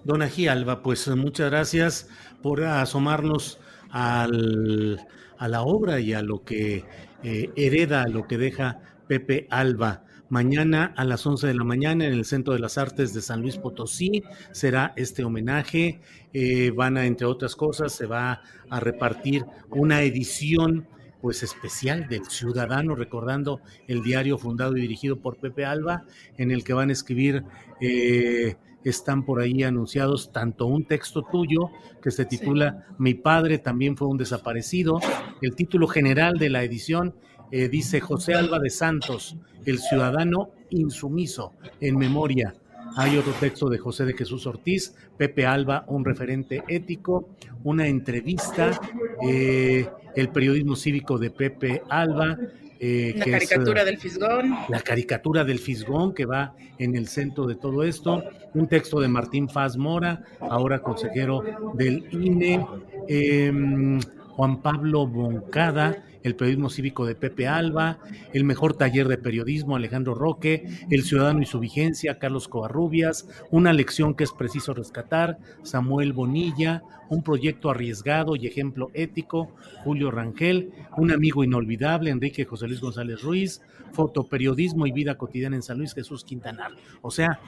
[0.04, 2.10] Dona Alba, pues muchas gracias
[2.42, 3.60] por asomarnos
[3.90, 5.00] al,
[5.38, 6.84] a la obra y a lo que
[7.24, 10.04] eh, hereda, lo que deja Pepe Alba.
[10.30, 13.42] Mañana a las 11 de la mañana en el Centro de las Artes de San
[13.42, 16.00] Luis Potosí será este homenaje.
[16.34, 20.88] Eh, van a, entre otras cosas, se va a repartir una edición
[21.22, 26.04] pues especial del Ciudadano, recordando el diario fundado y dirigido por Pepe Alba,
[26.38, 27.46] en el que van a escribir,
[27.80, 31.70] eh, están por ahí anunciados tanto un texto tuyo
[32.02, 35.00] que se titula Mi padre también fue un desaparecido,
[35.42, 37.16] el título general de la edición
[37.52, 42.54] eh, dice José Alba de Santos, el ciudadano insumiso, en memoria.
[42.96, 47.30] Hay otro texto de José de Jesús Ortiz, Pepe Alba, un referente ético,
[47.64, 48.80] una entrevista,
[49.28, 52.38] eh, el periodismo cívico de Pepe Alba.
[52.80, 54.56] Eh, la caricatura del Fisgón.
[54.70, 58.24] La caricatura del Fisgón que va en el centro de todo esto.
[58.54, 61.44] Un texto de Martín Faz Mora, ahora consejero
[61.76, 62.66] del INE.
[63.08, 64.00] Em,
[64.36, 68.00] Juan Pablo Boncada, el periodismo cívico de Pepe Alba,
[68.34, 73.74] el mejor taller de periodismo Alejandro Roque, el ciudadano y su vigencia Carlos Covarrubias, una
[73.74, 79.52] lección que es preciso rescatar Samuel Bonilla, un proyecto arriesgado y ejemplo ético
[79.84, 83.62] Julio Rangel, un amigo inolvidable Enrique José Luis González Ruiz,
[83.92, 86.72] fotoperiodismo y vida cotidiana en San Luis Jesús Quintanar.
[87.02, 87.40] O sea,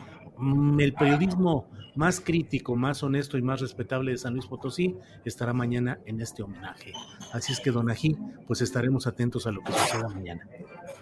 [0.80, 6.00] el periodismo más crítico, más honesto y más respetable de San Luis Potosí estará mañana
[6.06, 6.92] en este homenaje.
[7.32, 10.48] Así es que, don Ají, pues estaremos atentos a lo que suceda mañana.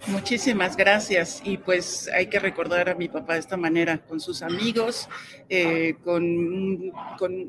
[0.08, 1.42] Muchísimas gracias.
[1.44, 5.10] Y pues hay que recordar a mi papá de esta manera, con sus amigos,
[5.50, 6.92] eh, con,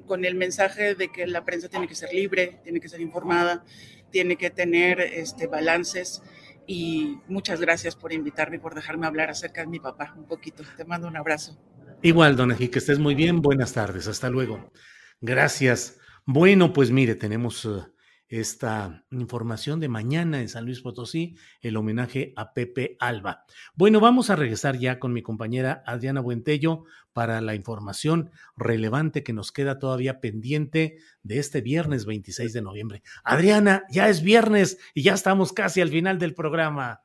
[0.06, 3.64] con, el mensaje de que la prensa tiene que ser libre, tiene que ser informada,
[4.10, 6.22] tiene que tener este, balances.
[6.66, 10.62] Y muchas gracias por invitarme, por dejarme hablar acerca de mi papá un poquito.
[10.76, 11.58] Te mando un abrazo.
[12.04, 13.40] Igual, don Ají, que estés muy bien.
[13.40, 14.08] Buenas tardes.
[14.08, 14.70] Hasta luego.
[15.22, 15.98] Gracias.
[16.26, 17.64] Bueno, pues mire, tenemos...
[17.64, 17.80] Eh,
[18.28, 23.44] esta información de mañana en San Luis Potosí, el homenaje a Pepe Alba.
[23.74, 29.34] Bueno, vamos a regresar ya con mi compañera Adriana Buentello para la información relevante que
[29.34, 33.02] nos queda todavía pendiente de este viernes 26 de noviembre.
[33.22, 37.03] Adriana, ya es viernes y ya estamos casi al final del programa.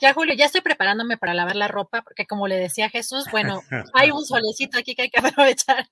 [0.00, 3.62] Ya, Julio, ya estoy preparándome para lavar la ropa, porque como le decía Jesús, bueno,
[3.94, 5.88] hay un solecito aquí que hay que aprovechar.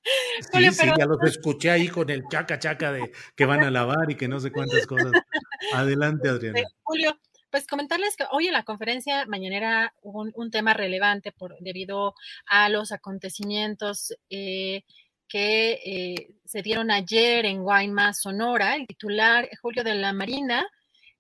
[0.52, 4.10] sí, sí, ya los escuché ahí con el chaca chaca de que van a lavar
[4.10, 5.12] y que no sé cuántas cosas.
[5.72, 6.60] Adelante, Adriana.
[6.82, 7.18] Julio,
[7.50, 12.14] pues comentarles que hoy en la conferencia mañanera hubo un, tema relevante por, debido
[12.46, 14.82] a los acontecimientos eh,
[15.28, 18.76] que eh, se dieron ayer en Guaymas, Sonora.
[18.76, 20.66] El titular, Julio de la Marina,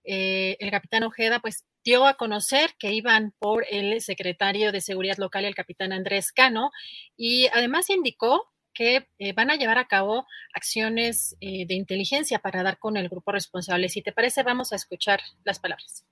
[0.02, 5.18] eh, el capitán Ojeda, pues dio a conocer que iban por el secretario de Seguridad
[5.18, 6.70] Local, el capitán Andrés Cano,
[7.16, 12.62] y además indicó que eh, van a llevar a cabo acciones eh, de inteligencia para
[12.62, 13.88] dar con el grupo responsable.
[13.88, 16.04] Si te parece, vamos a escuchar las palabras.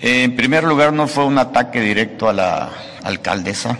[0.00, 3.78] En primer lugar, no fue un ataque directo a la alcaldesa.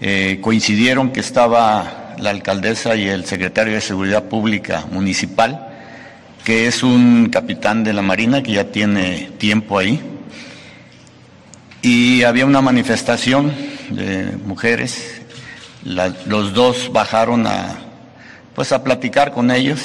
[0.00, 5.69] Eh, coincidieron que estaba la alcaldesa y el secretario de Seguridad Pública Municipal
[6.44, 10.00] que es un capitán de la Marina que ya tiene tiempo ahí.
[11.82, 13.52] Y había una manifestación
[13.90, 15.22] de mujeres,
[15.84, 17.76] los dos bajaron a,
[18.54, 19.80] pues a platicar con ellos.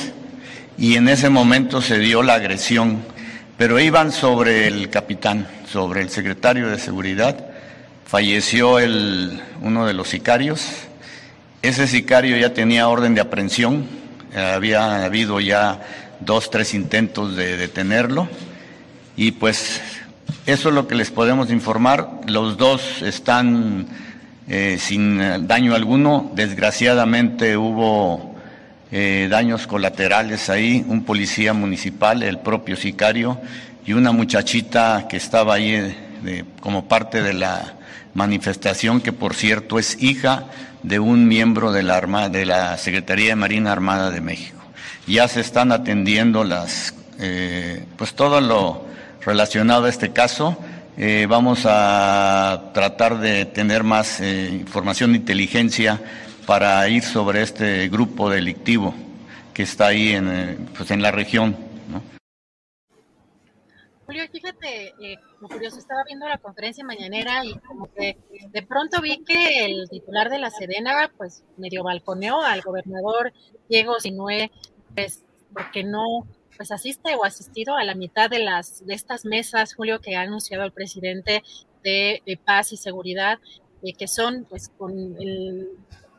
[0.78, 3.04] Y en ese momento se dio la agresión,
[3.58, 7.38] pero iban sobre el capitán, sobre el secretario de seguridad,
[8.06, 10.68] falleció el, uno de los sicarios,
[11.62, 13.88] ese sicario ya tenía orden de aprehensión,
[14.36, 15.80] había habido ya
[16.20, 18.28] dos, tres intentos de detenerlo
[19.16, 19.82] y pues
[20.46, 22.22] eso es lo que les podemos informar.
[22.28, 23.88] Los dos están
[24.48, 26.32] eh, sin daño alguno.
[26.36, 28.36] Desgraciadamente hubo
[28.92, 33.40] eh, daños colaterales ahí, un policía municipal, el propio sicario
[33.86, 35.96] y una muchachita que estaba ahí
[36.26, 37.74] eh, como parte de la
[38.14, 40.46] manifestación, que por cierto es hija
[40.84, 44.55] de un miembro de la, de la Secretaría de Marina Armada de México
[45.08, 48.86] ya se están atendiendo las, eh, pues todo lo
[49.22, 50.58] relacionado a este caso.
[50.98, 56.02] Eh, vamos a tratar de tener más eh, información de inteligencia
[56.46, 58.94] para ir sobre este grupo delictivo
[59.54, 61.56] que está ahí en, pues en la región.
[64.06, 64.94] Julio, fíjate,
[65.40, 68.18] como curioso, estaba viendo la conferencia mañanera y como que
[68.52, 73.34] de pronto vi que el titular de la Sedena, pues medio balconeó al gobernador
[73.68, 74.52] Diego Sinué
[74.96, 76.26] pues, porque no
[76.56, 80.22] pues asiste o asistido a la mitad de las de estas mesas, Julio, que ha
[80.22, 81.44] anunciado el presidente
[81.84, 83.40] de, paz y seguridad,
[83.84, 85.16] eh, que son pues con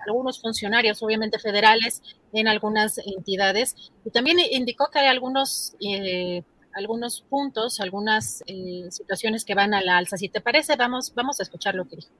[0.07, 3.75] algunos funcionarios, obviamente federales, en algunas entidades.
[4.05, 9.81] Y también indicó que hay algunos eh, algunos puntos, algunas eh, situaciones que van a
[9.81, 10.19] la alza.
[10.19, 12.11] Si te parece, vamos, vamos a escuchar lo que dijo.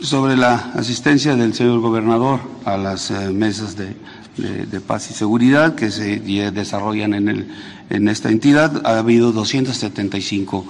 [0.00, 3.94] Sobre la asistencia del señor gobernador a las mesas de
[4.36, 7.48] de, paz y seguridad que se desarrollan en, el,
[7.90, 8.86] en esta entidad.
[8.86, 10.66] Ha habido 275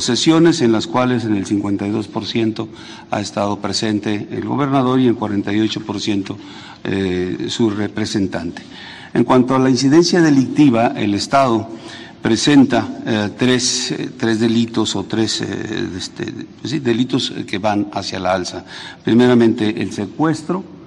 [0.00, 2.68] sesiones en las cuales en el 52%
[3.10, 6.36] ha estado presente el gobernador y en 48%
[6.84, 8.62] eh, su representante.
[9.14, 11.68] En cuanto a la incidencia delictiva, el Estado
[12.22, 18.64] presenta eh, tres, tres, delitos o tres eh, este, delitos que van hacia la alza.
[19.04, 20.77] Primeramente, el secuestro, eh,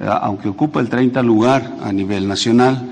[0.00, 2.88] aunque ocupa el 30 lugar a nivel nacional.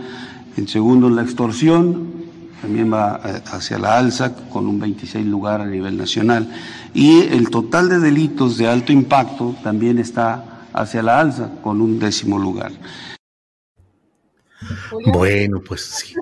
[0.56, 2.20] En segundo, la extorsión,
[2.60, 6.48] también va eh, hacia la alza con un 26 lugar a nivel nacional.
[6.92, 11.98] Y el total de delitos de alto impacto también está hacia la alza con un
[11.98, 12.72] décimo lugar.
[15.06, 16.14] Bueno, pues sí.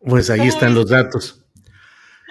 [0.00, 1.42] Pues ahí están los datos.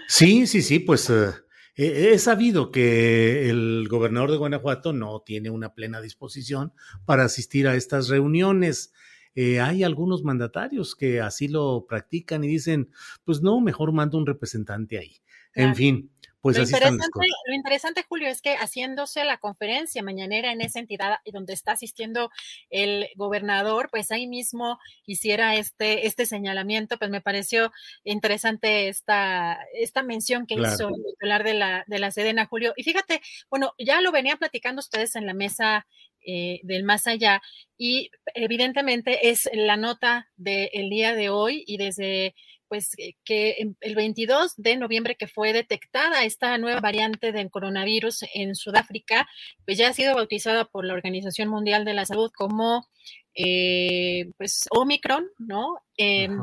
[0.07, 1.33] Sí, sí, sí, pues uh,
[1.81, 6.73] He sabido que el gobernador de Guanajuato no tiene una plena disposición
[7.05, 8.91] para asistir a estas reuniones.
[9.33, 12.89] Eh, hay algunos mandatarios que así lo practican y dicen,
[13.23, 15.21] pues no, mejor mando un representante ahí.
[15.53, 16.11] En fin,
[16.41, 17.05] pues lo así interesante,
[17.47, 22.31] Lo interesante, Julio, es que haciéndose la conferencia mañanera en esa entidad donde está asistiendo
[22.69, 27.71] el gobernador, pues ahí mismo hiciera este, este señalamiento, pues me pareció
[28.03, 32.73] interesante esta, esta mención que hizo el titular de la, de la Sedena, Julio.
[32.77, 35.85] Y fíjate, bueno, ya lo venían platicando ustedes en la mesa
[36.25, 37.41] eh, del más allá
[37.77, 42.35] y evidentemente es la nota del día de hoy y desde
[42.69, 48.23] pues eh, que el 22 de noviembre que fue detectada esta nueva variante del coronavirus
[48.33, 49.27] en Sudáfrica,
[49.65, 52.87] pues ya ha sido bautizada por la Organización Mundial de la Salud como
[53.35, 55.81] eh, pues Omicron, ¿no?
[55.97, 56.39] Em,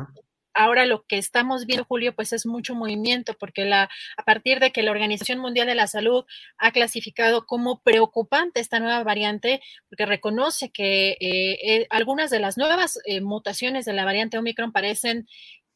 [0.57, 4.73] ahora lo que estamos viendo, Julio, pues es mucho movimiento, porque la, a partir de
[4.73, 6.25] que la Organización Mundial de la Salud
[6.57, 12.57] ha clasificado como preocupante esta nueva variante, porque reconoce que eh, eh, algunas de las
[12.57, 15.29] nuevas eh, mutaciones de la variante Omicron parecen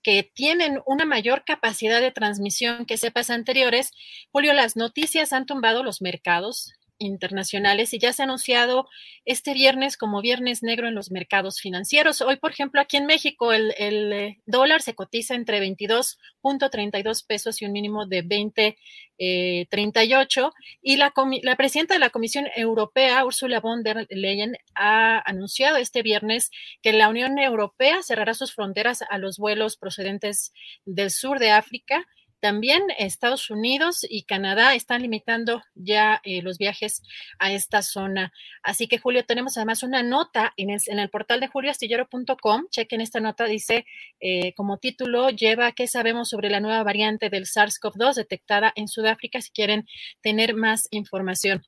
[0.03, 3.93] que tienen una mayor capacidad de transmisión que cepas anteriores,
[4.33, 8.89] Julio, las noticias han tumbado los mercados, internacionales y ya se ha anunciado
[9.25, 12.20] este viernes como viernes negro en los mercados financieros.
[12.20, 17.65] Hoy, por ejemplo, aquí en México el, eh, dólar se cotiza entre 22.32 pesos y
[17.65, 21.12] un mínimo de 20.38 y la,
[21.43, 26.51] la presidenta de la Comisión Europea, Ursula von der Leyen, ha anunciado este viernes
[26.83, 30.53] que la Unión Europea cerrará sus fronteras a los vuelos procedentes
[30.85, 32.07] del sur de África
[32.41, 37.02] también Estados Unidos y Canadá están limitando ya eh, los viajes
[37.39, 38.33] a esta zona.
[38.62, 42.67] Así que, Julio, tenemos además una nota en el, portal de julioastillero.com.
[42.70, 43.86] Chequen esta nota, dice
[44.20, 49.41] eh, como título, lleva qué sabemos sobre la nueva variante del SARS-CoV-2 detectada en Sudáfrica,
[49.41, 49.86] si quieren
[50.23, 51.62] tener más información.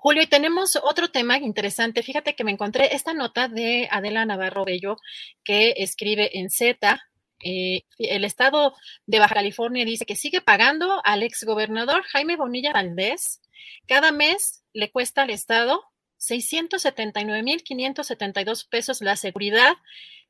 [0.00, 2.02] Julio, y tenemos otro tema interesante.
[2.02, 4.96] Fíjate que me encontré esta nota de Adela Navarro Bello,
[5.42, 7.00] que escribe en Z,
[7.42, 8.74] eh, el estado
[9.06, 13.42] de Baja California dice que sigue pagando al exgobernador Jaime Bonilla Valdés.
[13.86, 15.84] Cada mes le cuesta al estado
[16.18, 19.76] 679.572 pesos la seguridad,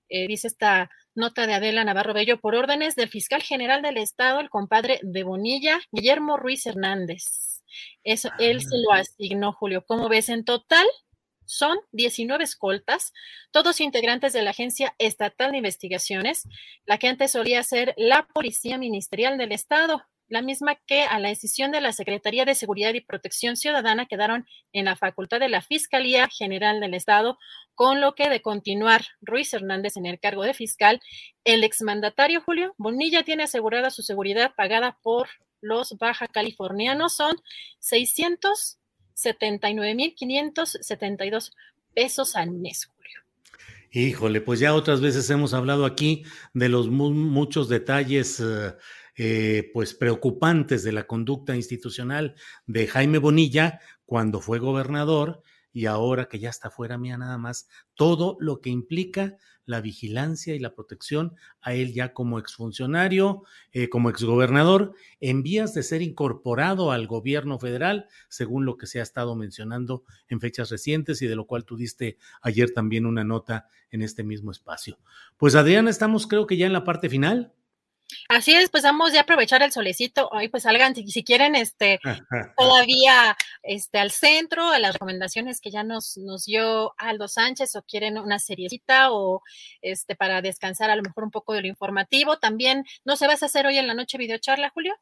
[0.08, 4.40] eh, dice esta nota de Adela Navarro Bello, por órdenes del fiscal general del estado,
[4.40, 7.62] el compadre de Bonilla, Guillermo Ruiz Hernández.
[8.04, 8.98] Eso, él se lo ah.
[8.98, 9.84] asignó, Julio.
[9.86, 10.28] ¿Cómo ves?
[10.28, 10.86] En total,
[11.49, 13.15] son 19 escoltas,
[13.51, 16.47] todos integrantes de la Agencia Estatal de Investigaciones,
[16.85, 21.31] la que antes solía ser la Policía Ministerial del Estado, la misma que a la
[21.31, 25.62] decisión de la Secretaría de Seguridad y Protección Ciudadana quedaron en la facultad de la
[25.62, 27.39] Fiscalía General del Estado,
[27.75, 31.01] con lo que de continuar Ruiz Hernández en el cargo de fiscal,
[31.44, 35.28] el exmandatario Julio Bonilla tiene asegurada su seguridad pagada por
[35.62, 37.36] los baja californianos, son
[37.81, 38.77] 600
[39.18, 41.52] 79.572
[41.94, 43.20] pesos al mes, Julio.
[43.90, 46.24] Híjole, pues ya otras veces hemos hablado aquí
[46.55, 48.76] de los muchos detalles eh,
[49.16, 52.34] eh, pues preocupantes de la conducta institucional
[52.66, 57.68] de Jaime Bonilla cuando fue gobernador y ahora que ya está fuera mía nada más,
[57.94, 59.36] todo lo que implica
[59.68, 65.74] la vigilancia y la protección a él ya como exfuncionario, eh, como exgobernador, en vías
[65.74, 70.70] de ser incorporado al gobierno federal, según lo que se ha estado mencionando en fechas
[70.70, 74.98] recientes y de lo cual tú diste ayer también una nota en este mismo espacio.
[75.36, 77.52] Pues Adriana, estamos creo que ya en la parte final.
[78.28, 80.28] Así es, pues vamos a aprovechar el solecito.
[80.32, 82.00] Hoy pues salgan si, quieren este
[82.56, 87.82] todavía este al centro, a las recomendaciones que ya nos, nos dio Aldo Sánchez o
[87.82, 89.42] quieren una seriecita o
[89.82, 92.38] este para descansar a lo mejor un poco de lo informativo.
[92.38, 94.94] También, ¿no se vas a hacer hoy en la noche videocharla, Julio?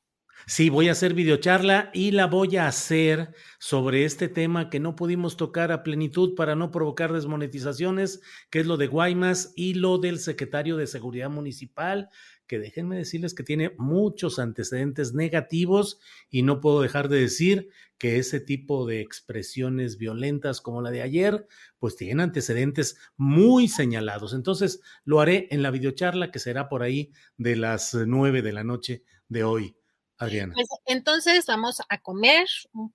[0.45, 4.95] Sí, voy a hacer videocharla y la voy a hacer sobre este tema que no
[4.95, 8.21] pudimos tocar a plenitud para no provocar desmonetizaciones,
[8.51, 12.11] que es lo de Guaymas y lo del secretario de Seguridad Municipal,
[12.47, 15.99] que déjenme decirles que tiene muchos antecedentes negativos
[16.31, 21.03] y no puedo dejar de decir que ese tipo de expresiones violentas como la de
[21.03, 21.47] ayer,
[21.79, 24.35] pues tienen antecedentes muy señalados.
[24.35, 28.65] Entonces lo haré en la videocharla que será por ahí de las nueve de la
[28.65, 29.77] noche de hoy.
[30.19, 30.55] Adriana.
[30.55, 32.47] Pues, entonces vamos a comer,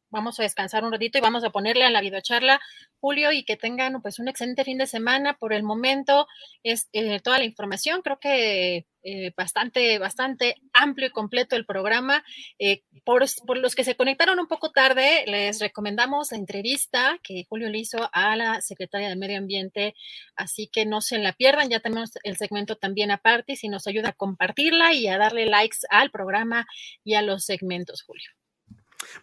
[0.10, 2.60] vamos a descansar un ratito y vamos a ponerle a la videocharla
[3.00, 5.38] Julio y que tengan pues un excelente fin de semana.
[5.38, 6.28] Por el momento
[6.64, 12.24] es eh, toda la información, creo que eh, bastante, bastante amplio y completo el programa.
[12.60, 13.22] Eh, por,
[13.58, 18.10] los que se conectaron un poco tarde, les recomendamos la entrevista que Julio le hizo
[18.14, 19.96] a la secretaria de Medio Ambiente,
[20.36, 21.70] así que no se la pierdan.
[21.70, 25.80] Ya tenemos el segmento también aparte, si nos ayuda a compartirla y a darle likes
[25.90, 26.68] al programa
[27.04, 28.30] y a los segmentos, Julio.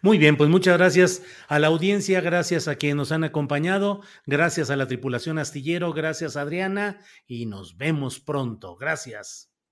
[0.01, 4.69] Muy bien, pues muchas gracias a la audiencia, gracias a quienes nos han acompañado, gracias
[4.69, 8.75] a la tripulación astillero, gracias Adriana y nos vemos pronto.
[8.75, 9.48] Gracias.